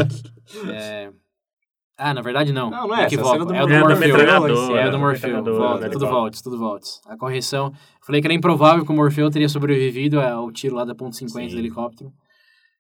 É... 0.67 1.11
Ah, 2.01 2.13
na 2.13 2.21
verdade 2.21 2.53
não. 2.53 2.69
Não, 2.71 2.87
não 2.87 2.95
é 2.95 3.03
essa, 3.05 3.21
a 3.21 3.25
cena 3.25 3.45
do 3.45 3.53
É 3.53 3.63
o 3.63 3.67
do 3.67 3.73
É, 3.73 3.79
da 3.79 3.85
Morpheu. 3.87 3.99
metralhadora, 4.07 4.53
É 4.53 4.55
o 4.55 4.85
do 4.85 4.91
da 4.91 4.97
Morpheu. 4.97 5.29
metralhadora, 5.29 5.57
Volta, 5.57 5.85
do 5.87 5.91
tudo 5.91 6.07
volta, 6.07 6.39
tudo 6.43 6.57
volta. 6.57 6.87
A 7.07 7.17
correção. 7.17 7.73
Falei 8.05 8.21
que 8.21 8.27
era 8.27 8.33
improvável 8.33 8.85
que 8.85 8.91
o 8.91 8.95
Morpheu 8.95 9.29
teria 9.29 9.49
sobrevivido 9.49 10.19
ao 10.21 10.49
tiro 10.51 10.75
lá 10.75 10.85
da 10.85 10.95
ponto 10.95 11.13
.50 11.15 11.27
Sim. 11.29 11.47
do 11.55 11.59
helicóptero. 11.59 12.11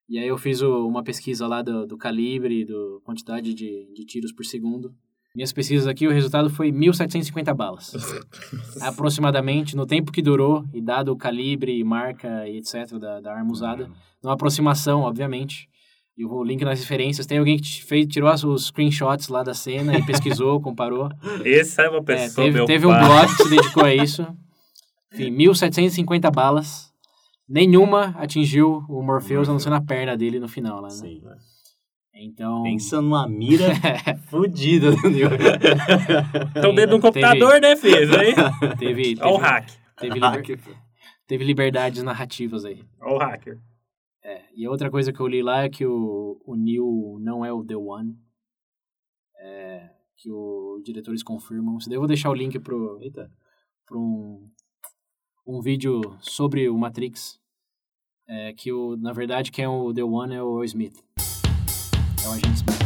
E 0.07 0.17
aí 0.17 0.27
eu 0.27 0.37
fiz 0.37 0.61
o- 0.61 0.87
uma 0.87 1.03
pesquisa 1.03 1.45
lá 1.47 1.61
do, 1.61 1.85
do 1.85 1.97
calibre, 1.97 2.63
do 2.65 3.01
quantidade 3.05 3.53
de, 3.53 3.91
de 3.93 4.05
tiros 4.05 4.31
por 4.31 4.45
segundo. 4.45 4.91
Minhas 5.35 5.53
pesquisas 5.53 5.85
aqui, 5.85 6.07
o 6.07 6.11
resultado 6.11 6.49
foi 6.49 6.71
1.750 6.71 7.53
balas. 7.53 7.91
Aproximadamente, 8.81 9.75
no 9.75 9.85
tempo 9.85 10.11
que 10.11 10.21
durou, 10.21 10.65
e 10.73 10.81
dado 10.81 11.11
o 11.11 11.17
calibre, 11.17 11.83
marca 11.83 12.47
e 12.47 12.57
etc. 12.57 12.97
da, 12.97 13.19
da 13.21 13.33
arma 13.35 13.51
usada, 13.51 13.89
numa 14.23 14.33
aproximação, 14.33 15.01
obviamente. 15.01 15.68
E 16.19 16.25
o 16.25 16.43
link 16.43 16.65
nas 16.65 16.81
referências. 16.81 17.25
Tem 17.25 17.37
alguém 17.37 17.55
que 17.55 17.63
te- 17.63 17.83
fez, 17.85 18.05
tirou 18.07 18.29
as- 18.29 18.43
os 18.43 18.65
screenshots 18.65 19.29
lá 19.29 19.41
da 19.41 19.53
cena 19.53 19.97
e 19.97 20.05
pesquisou, 20.05 20.59
comparou. 20.61 21.09
Esse 21.45 21.81
é 21.81 21.87
uma 21.89 21.99
É, 21.99 22.01
pessoa, 22.01 22.45
teve 22.45 22.57
meu 22.57 22.65
teve 22.65 22.85
um 22.85 22.89
blog 22.89 23.27
que 23.37 23.43
se 23.43 23.49
dedicou 23.49 23.85
a 23.85 23.93
isso. 23.95 24.27
Enfim, 25.13 25.31
1.750 25.31 26.29
balas. 26.29 26.89
Nenhuma 27.47 28.13
atingiu 28.17 28.83
o 28.89 29.01
Morpheus, 29.01 29.47
a 29.47 29.53
não 29.53 29.59
ser 29.59 29.69
na 29.69 29.81
perna 29.81 30.17
dele 30.17 30.39
no 30.41 30.47
final 30.49 30.81
lá, 30.81 30.89
né? 30.89 30.93
Sim. 30.93 31.21
Então... 32.13 32.63
Pensando 32.63 33.03
numa 33.07 33.25
mira 33.27 33.67
fodida 34.27 34.91
do 34.91 35.09
Neil. 35.09 35.29
Então 36.51 36.75
dentro 36.75 36.89
de 36.91 36.95
um 36.95 36.99
Teve- 36.99 37.21
computador, 37.21 37.61
né, 37.61 37.75
fez? 37.77 38.11
Aí, 38.13 38.33
Teve, 38.77 39.17
Olha 39.21 39.29
o 39.31 39.37
teve, 39.37 39.47
hack. 39.47 39.69
teve, 39.97 40.13
liber- 40.19 40.57
teve 41.25 41.43
liberdades 41.45 42.03
narrativas 42.03 42.65
aí. 42.65 42.83
Olha 43.01 43.15
o 43.15 43.17
hacker. 43.19 43.57
É, 44.29 44.43
e 44.53 44.63
a 44.63 44.69
outra 44.69 44.91
coisa 44.91 45.11
que 45.11 45.19
eu 45.19 45.27
li 45.27 45.41
lá 45.41 45.63
é 45.63 45.69
que 45.69 45.83
o, 45.83 46.39
o 46.45 46.55
Neil 46.55 47.17
não 47.19 47.43
é 47.43 47.51
o 47.51 47.65
The 47.65 47.75
One. 47.75 48.15
É, 49.39 49.89
que 50.15 50.31
os 50.31 50.83
diretores 50.83 51.23
confirmam. 51.23 51.79
Isso 51.79 51.89
daí 51.89 51.95
eu 51.95 52.01
vou 52.01 52.07
deixar 52.07 52.29
o 52.29 52.35
link 52.35 52.59
pro, 52.59 52.99
Eita. 53.01 53.31
pro 53.87 53.99
um, 53.99 54.47
um 55.47 55.59
vídeo 55.61 55.99
sobre 56.19 56.69
o 56.69 56.77
Matrix. 56.77 57.39
É, 58.27 58.53
que, 58.53 58.71
o, 58.71 58.95
na 58.97 59.13
verdade, 59.13 59.51
quem 59.51 59.65
é 59.65 59.69
o 59.69 59.91
The 59.91 60.03
One 60.03 60.35
é 60.35 60.43
o 60.43 60.63
Smith. 60.63 61.03
É 62.23 62.27
o 62.27 62.33
agente 62.33 62.53
Smith. 62.53 62.77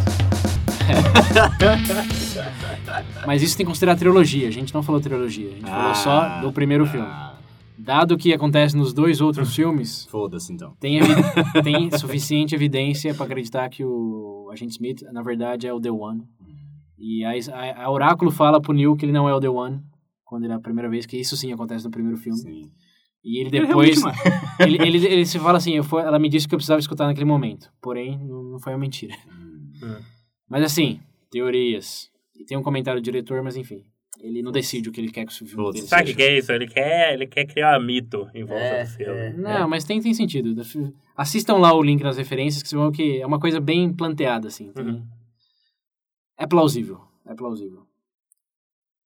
Mas 3.27 3.41
isso 3.41 3.57
tem 3.57 3.65
que 3.65 3.69
considerar 3.69 3.97
trilogia. 3.97 4.47
A 4.47 4.51
gente 4.51 4.73
não 4.73 4.81
falou 4.81 5.01
trilogia. 5.01 5.49
A 5.49 5.55
gente 5.55 5.69
falou 5.69 5.95
só 5.95 6.39
do 6.39 6.53
primeiro 6.53 6.85
filme. 6.85 7.32
Dado 7.77 8.13
o 8.13 8.17
que 8.17 8.33
acontece 8.33 8.75
nos 8.77 8.93
dois 8.93 9.19
outros 9.21 9.53
filmes, 9.55 10.05
Foda-se, 10.05 10.53
então. 10.53 10.75
tem, 10.79 10.97
evi- 10.97 11.13
tem 11.63 11.91
suficiente 11.97 12.53
evidência 12.55 13.13
para 13.13 13.25
acreditar 13.25 13.67
que 13.69 13.83
o 13.83 14.49
agente 14.51 14.71
Smith, 14.73 15.01
na 15.11 15.21
verdade, 15.21 15.67
é 15.67 15.73
o 15.73 15.79
The 15.81 15.91
One. 15.91 16.23
E 16.97 17.23
a, 17.25 17.31
a, 17.53 17.83
a 17.85 17.91
Oráculo 17.91 18.31
fala 18.31 18.61
pro 18.61 18.73
Neil 18.73 18.95
que 18.95 19.05
ele 19.05 19.11
não 19.11 19.27
é 19.27 19.33
o 19.33 19.39
The 19.39 19.49
One, 19.49 19.81
quando 20.23 20.43
ele 20.45 20.53
é 20.53 20.55
a 20.55 20.59
primeira 20.59 20.89
vez, 20.89 21.05
que 21.05 21.17
isso 21.17 21.35
sim 21.35 21.51
acontece 21.51 21.83
no 21.85 21.91
primeiro 21.91 22.17
filme. 22.17 22.39
Sim. 22.39 22.71
E 23.23 23.39
ele 23.39 23.49
Ele 23.57 23.67
depois. 23.67 23.97
é. 24.03 24.09
ele, 24.67 24.77
ele, 24.85 25.05
ele 25.07 25.25
se 25.25 25.39
fala 25.39 25.57
assim: 25.57 25.71
eu 25.73 25.83
fui- 25.83 26.01
ela 26.01 26.19
me 26.19 26.29
disse 26.29 26.47
que 26.47 26.53
eu 26.55 26.57
precisava 26.57 26.79
escutar 26.79 27.07
naquele 27.07 27.25
momento. 27.25 27.69
Porém, 27.81 28.17
não, 28.19 28.43
não 28.43 28.59
foi 28.59 28.73
uma 28.73 28.79
mentira. 28.79 29.15
Hum. 29.81 29.97
Mas 30.49 30.63
assim, 30.63 30.99
teorias. 31.31 32.09
E 32.35 32.45
tem 32.45 32.57
um 32.57 32.63
comentário 32.63 33.01
do 33.01 33.03
diretor, 33.03 33.41
mas 33.43 33.55
enfim. 33.55 33.83
Ele 34.19 34.41
não 34.41 34.51
decide 34.51 34.87
o 34.87 34.91
que 34.91 35.01
ele 35.01 35.11
quer 35.11 35.25
que 35.25 35.31
o 35.33 35.35
filme 35.35 35.51
Foda-se. 35.53 35.73
dele 35.79 35.87
Sabe 35.87 36.03
o 36.03 36.05
seja. 36.07 36.17
que 36.17 36.23
é 36.23 36.37
isso? 36.37 36.51
Ele 36.51 36.67
quer, 36.67 37.13
ele 37.13 37.27
quer 37.27 37.45
criar 37.45 37.79
um 37.79 37.83
mito 37.83 38.29
em 38.33 38.43
volta 38.43 38.63
É, 38.63 38.83
do 38.83 38.89
filme. 38.89 39.19
é. 39.19 39.33
Não, 39.33 39.67
mas 39.67 39.83
tem, 39.83 39.99
tem 40.01 40.13
sentido. 40.13 40.53
Assistam 41.17 41.55
lá 41.57 41.73
o 41.73 41.81
link 41.83 42.01
nas 42.03 42.17
referências, 42.17 42.61
que 42.63 42.69
vocês 42.69 42.79
vão 42.79 42.89
ver 42.91 42.95
que 42.97 43.21
é 43.21 43.25
uma 43.25 43.39
coisa 43.39 43.59
bem 43.59 43.91
planteada, 43.91 44.47
assim. 44.47 44.71
Uhum. 44.77 45.05
É 46.37 46.45
plausível. 46.47 47.01
É 47.25 47.33
plausível. 47.33 47.85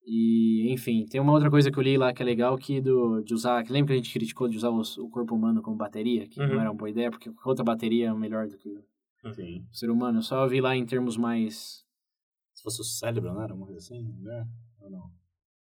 E, 0.05 0.71
enfim, 0.71 1.05
tem 1.05 1.19
uma 1.19 1.33
outra 1.33 1.49
coisa 1.49 1.69
que 1.69 1.77
eu 1.77 1.83
li 1.83 1.97
lá 1.97 2.13
que 2.13 2.21
é 2.21 2.25
legal, 2.25 2.57
que 2.57 2.79
do, 2.79 3.21
de 3.23 3.33
usar... 3.33 3.61
Que 3.63 3.73
lembra 3.73 3.87
que 3.87 3.93
a 3.93 3.97
gente 4.03 4.13
criticou 4.13 4.47
de 4.47 4.55
usar 4.55 4.69
os- 4.69 4.97
o 4.97 5.09
corpo 5.09 5.35
humano 5.35 5.61
como 5.61 5.75
bateria? 5.75 6.25
Que 6.27 6.39
Uhum. 6.39 6.47
não 6.47 6.61
era 6.61 6.69
uma 6.71 6.77
boa 6.77 6.89
ideia, 6.89 7.11
porque 7.11 7.29
outra 7.45 7.63
bateria 7.63 8.07
é 8.09 8.13
melhor 8.13 8.47
do 8.47 8.57
que 8.57 8.69
o 9.25 9.33
Sim. 9.33 9.65
ser 9.71 9.89
humano. 9.89 10.19
Eu 10.19 10.23
só 10.23 10.47
vi 10.47 10.61
lá 10.61 10.75
em 10.75 10.85
termos 10.85 11.17
mais... 11.17 11.83
Se 12.53 12.63
fosse 12.63 12.79
o 12.81 12.83
cérebro, 12.85 13.33
não 13.33 13.41
era 13.41 13.53
uma 13.53 13.65
coisa 13.65 13.79
assim? 13.79 14.01
Melhor? 14.19 14.45
Ou 14.87 14.91
não? 14.91 15.11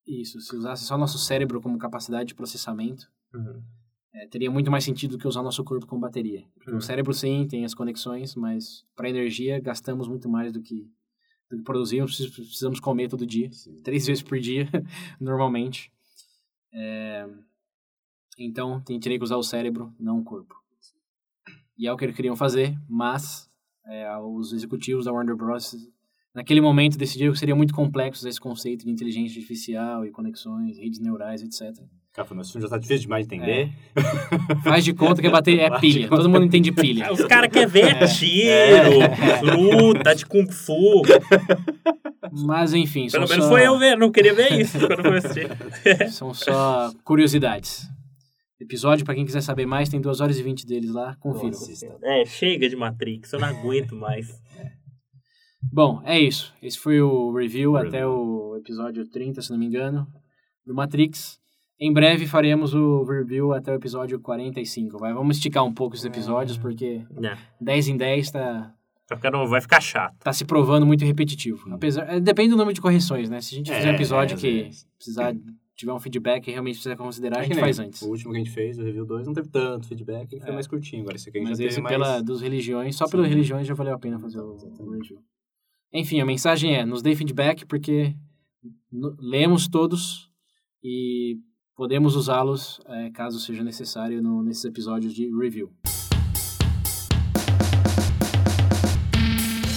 Isso, 0.06 0.40
se 0.40 0.56
usasse 0.56 0.84
só 0.84 0.96
nosso 0.96 1.18
cérebro 1.18 1.60
como 1.60 1.76
capacidade 1.78 2.28
de 2.28 2.34
processamento, 2.34 3.10
Uhum. 3.34 3.62
é, 4.14 4.26
teria 4.26 4.50
muito 4.50 4.70
mais 4.70 4.84
sentido 4.84 5.12
do 5.12 5.18
que 5.18 5.28
usar 5.28 5.42
nosso 5.42 5.62
corpo 5.64 5.86
como 5.86 6.00
bateria. 6.00 6.46
Uhum. 6.66 6.76
o 6.78 6.80
cérebro, 6.80 7.12
sim, 7.12 7.46
tem 7.46 7.64
as 7.64 7.74
conexões, 7.74 8.34
mas 8.34 8.84
para 8.96 9.08
energia 9.10 9.60
gastamos 9.60 10.08
muito 10.08 10.28
mais 10.28 10.50
do 10.52 10.62
que, 10.62 10.90
do 11.50 11.58
que 11.58 11.62
produzimos. 11.62 12.16
Precis- 12.16 12.34
Precisamos 12.34 12.80
comer 12.80 13.08
todo 13.08 13.26
dia, 13.26 13.50
Sim. 13.52 13.82
três 13.82 14.06
vezes 14.06 14.22
por 14.22 14.38
dia, 14.40 14.66
normalmente. 15.20 15.92
É, 16.72 17.28
então, 18.38 18.80
teria 18.80 19.18
que 19.18 19.24
usar 19.24 19.36
o 19.36 19.42
cérebro, 19.42 19.92
não 19.98 20.18
o 20.20 20.24
corpo. 20.24 20.54
E 21.76 21.86
é 21.86 21.92
o 21.92 21.96
que 21.96 22.04
eles 22.04 22.16
queriam 22.16 22.34
fazer, 22.36 22.76
mas 22.88 23.48
é, 23.84 24.16
os 24.18 24.52
executivos 24.52 25.04
da 25.04 25.12
Warner 25.12 25.36
Bros. 25.36 25.74
Naquele 26.38 26.60
momento 26.60 26.96
decidiram 26.96 27.32
que 27.32 27.38
seria 27.38 27.56
muito 27.56 27.74
complexo 27.74 28.26
esse 28.26 28.40
conceito 28.40 28.84
de 28.84 28.90
inteligência 28.90 29.40
artificial 29.40 30.06
e 30.06 30.10
conexões, 30.10 30.78
redes 30.78 31.00
neurais, 31.00 31.42
etc. 31.42 31.76
Cara, 32.12 32.28
mas 32.34 32.48
o 32.48 32.52
filme 32.52 32.66
já 32.66 32.70
tá 32.70 32.78
difícil 32.78 33.02
demais 33.02 33.26
de 33.26 33.34
entender. 33.34 33.72
Faz 34.62 34.84
de 34.84 34.92
conta 34.92 35.20
que 35.20 35.26
é 35.26 35.30
bater 35.30 35.58
é 35.58 35.78
pilha. 35.78 36.08
conta 36.08 36.22
Todo 36.22 36.30
mundo 36.30 36.44
entende 36.44 36.70
pilha. 36.70 37.12
Os 37.12 37.24
caras 37.24 37.50
querem 37.50 37.68
ver 37.68 38.08
tiro, 38.08 39.00
luta 39.56 40.14
de 40.14 40.24
Kung 40.24 40.50
Fu. 40.50 41.02
Mas 42.46 42.72
enfim, 42.72 43.08
Pelo 43.10 43.28
menos 43.28 43.44
só, 43.44 43.50
foi 43.50 43.66
eu 43.66 43.78
ver, 43.78 43.96
não 43.96 44.10
queria 44.12 44.34
ver 44.34 44.52
isso 44.60 44.78
quando 44.78 45.06
eu 45.06 45.14
assisti. 45.14 45.48
são 46.10 46.32
só 46.32 46.92
curiosidades. 47.04 47.88
Episódio, 48.60 49.04
pra 49.04 49.14
quem 49.14 49.24
quiser 49.24 49.40
saber 49.40 49.66
mais, 49.66 49.88
tem 49.88 50.00
2 50.00 50.20
horas 50.20 50.38
e 50.38 50.42
20 50.42 50.66
deles 50.66 50.92
lá, 50.92 51.16
confiram. 51.20 51.50
Nossa. 51.50 51.98
É, 52.02 52.24
chega 52.24 52.68
de 52.68 52.74
Matrix, 52.74 53.32
eu 53.32 53.38
não 53.38 53.48
aguento 53.48 53.94
mais. 53.94 54.28
Bom, 55.62 56.00
é 56.04 56.18
isso. 56.18 56.54
Esse 56.62 56.78
foi 56.78 57.00
o 57.00 57.32
review, 57.32 57.76
até 57.76 58.06
o 58.06 58.56
episódio 58.56 59.06
30, 59.08 59.42
se 59.42 59.50
não 59.50 59.58
me 59.58 59.66
engano, 59.66 60.06
do 60.64 60.74
Matrix. 60.74 61.38
Em 61.80 61.92
breve 61.92 62.26
faremos 62.26 62.74
o 62.74 63.04
review 63.04 63.52
até 63.52 63.72
o 63.72 63.74
episódio 63.74 64.18
45. 64.20 64.98
Vai, 64.98 65.12
vamos 65.12 65.36
esticar 65.36 65.64
um 65.64 65.72
pouco 65.72 65.94
esses 65.94 66.04
episódios, 66.06 66.58
porque 66.58 67.04
É, 67.22 67.36
10 67.60 67.88
em 67.88 67.96
10 67.96 68.30
tá, 68.32 68.74
tá 69.06 69.16
vai 69.46 69.60
ficar 69.60 69.80
chato. 69.80 70.16
tá 70.18 70.32
se 70.32 70.44
provando 70.44 70.84
muito 70.86 71.04
repetitivo. 71.04 71.72
Apesar, 71.72 72.02
é, 72.08 72.20
depende 72.20 72.50
do 72.50 72.56
número 72.56 72.74
de 72.74 72.80
correções, 72.80 73.28
né? 73.30 73.40
Se 73.40 73.54
a 73.54 73.58
gente 73.58 73.72
fizer 73.72 73.88
um 73.88 73.92
É, 73.92 73.94
episódio 73.94 74.36
é, 74.36 74.40
que 74.40 74.60
é. 74.62 74.70
precisar 74.96 75.34
tiver 75.76 75.92
um 75.92 76.00
feedback 76.00 76.48
e 76.48 76.50
realmente 76.50 76.74
precisa 76.74 76.96
considerar, 76.96 77.36
a 77.36 77.40
É 77.40 77.42
que 77.42 77.48
gente 77.50 77.56
nem 77.56 77.64
faz 77.64 77.78
antes. 77.78 78.02
O 78.02 78.08
último 78.08 78.32
que 78.32 78.36
a 78.38 78.40
gente 78.42 78.52
fez, 78.52 78.76
o 78.80 78.82
review 78.82 79.06
2, 79.06 79.26
não 79.28 79.32
teve 79.32 79.48
tanto 79.48 79.86
feedback, 79.86 80.32
ele 80.32 80.40
foi 80.40 80.50
É. 80.50 80.54
mais 80.54 80.66
curtinho. 80.66 81.02
Agora 81.02 81.14
esse 81.14 81.28
aqui 81.28 81.38
a 81.38 81.40
gente 81.40 81.50
Mas 81.50 81.58
já 81.58 81.64
esse 81.64 81.76
teve 81.76 81.82
mais... 81.84 81.96
pela 81.96 82.20
dos 82.20 82.40
religiões, 82.42 82.96
só 82.96 83.04
Sim. 83.06 83.12
pelas 83.12 83.28
religiões 83.28 83.64
já 83.66 83.74
valeu 83.74 83.94
a 83.94 83.98
pena 83.98 84.18
fazer 84.18 84.40
o, 84.40 84.56
o 84.80 84.90
review. 84.90 85.20
Enfim, 85.92 86.20
a 86.20 86.24
mensagem 86.26 86.74
é, 86.74 86.84
nos 86.84 87.00
dê 87.02 87.14
feedback 87.16 87.64
porque 87.64 88.14
lemos 89.18 89.66
todos 89.68 90.30
e 90.82 91.38
podemos 91.74 92.14
usá-los 92.14 92.78
é, 92.86 93.10
caso 93.10 93.40
seja 93.40 93.62
necessário 93.64 94.20
no- 94.22 94.42
nesses 94.42 94.64
episódios 94.64 95.14
de 95.14 95.30
review. 95.34 95.70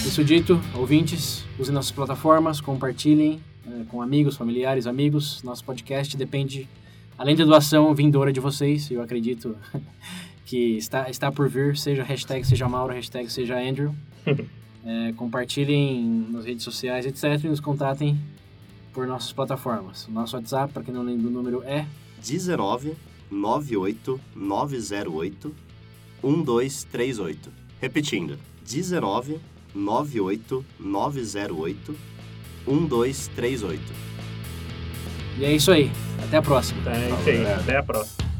Isso 0.06 0.22
dito, 0.22 0.60
ouvintes, 0.76 1.44
usem 1.58 1.72
nossas 1.74 1.90
plataformas, 1.92 2.60
compartilhem 2.60 3.40
é, 3.66 3.84
com 3.84 4.02
amigos, 4.02 4.36
familiares, 4.36 4.86
amigos. 4.86 5.42
Nosso 5.42 5.64
podcast 5.64 6.14
depende, 6.14 6.68
além 7.16 7.34
da 7.34 7.44
doação 7.44 7.94
vindoura 7.94 8.30
de 8.30 8.38
vocês, 8.40 8.90
eu 8.90 9.00
acredito 9.00 9.56
que 10.44 10.76
está, 10.76 11.08
está 11.08 11.32
por 11.32 11.48
vir, 11.48 11.74
seja 11.78 12.02
hashtag 12.02 12.46
seja 12.46 12.68
Mauro, 12.68 12.92
hashtag 12.92 13.32
seja 13.32 13.58
Andrew. 13.58 13.94
É, 14.84 15.12
compartilhem 15.12 16.26
nas 16.30 16.44
redes 16.44 16.64
sociais, 16.64 17.06
etc. 17.06 17.44
E 17.44 17.48
nos 17.48 17.60
contatem 17.60 18.18
por 18.92 19.06
nossas 19.06 19.32
plataformas. 19.32 20.06
O 20.06 20.10
nosso 20.10 20.36
WhatsApp, 20.36 20.72
para 20.72 20.82
quem 20.82 20.92
não 20.92 21.02
lembra 21.02 21.28
o 21.28 21.30
número, 21.30 21.62
é 21.62 21.86
19 22.20 22.94
98 23.30 24.20
908 24.34 25.54
1238. 26.22 27.50
Repetindo, 27.80 28.38
19 28.64 29.40
98 29.74 30.64
908 30.78 31.96
1238. 32.66 33.80
E 35.38 35.44
é 35.44 35.52
isso 35.52 35.72
aí. 35.72 35.90
Até 36.22 36.36
a 36.36 36.42
próxima. 36.42 36.80
Então 36.80 36.92
é 36.92 37.08
isso 37.08 37.30
aí. 37.30 37.46
Até 37.46 37.76
a 37.78 37.82
próxima. 37.82 38.31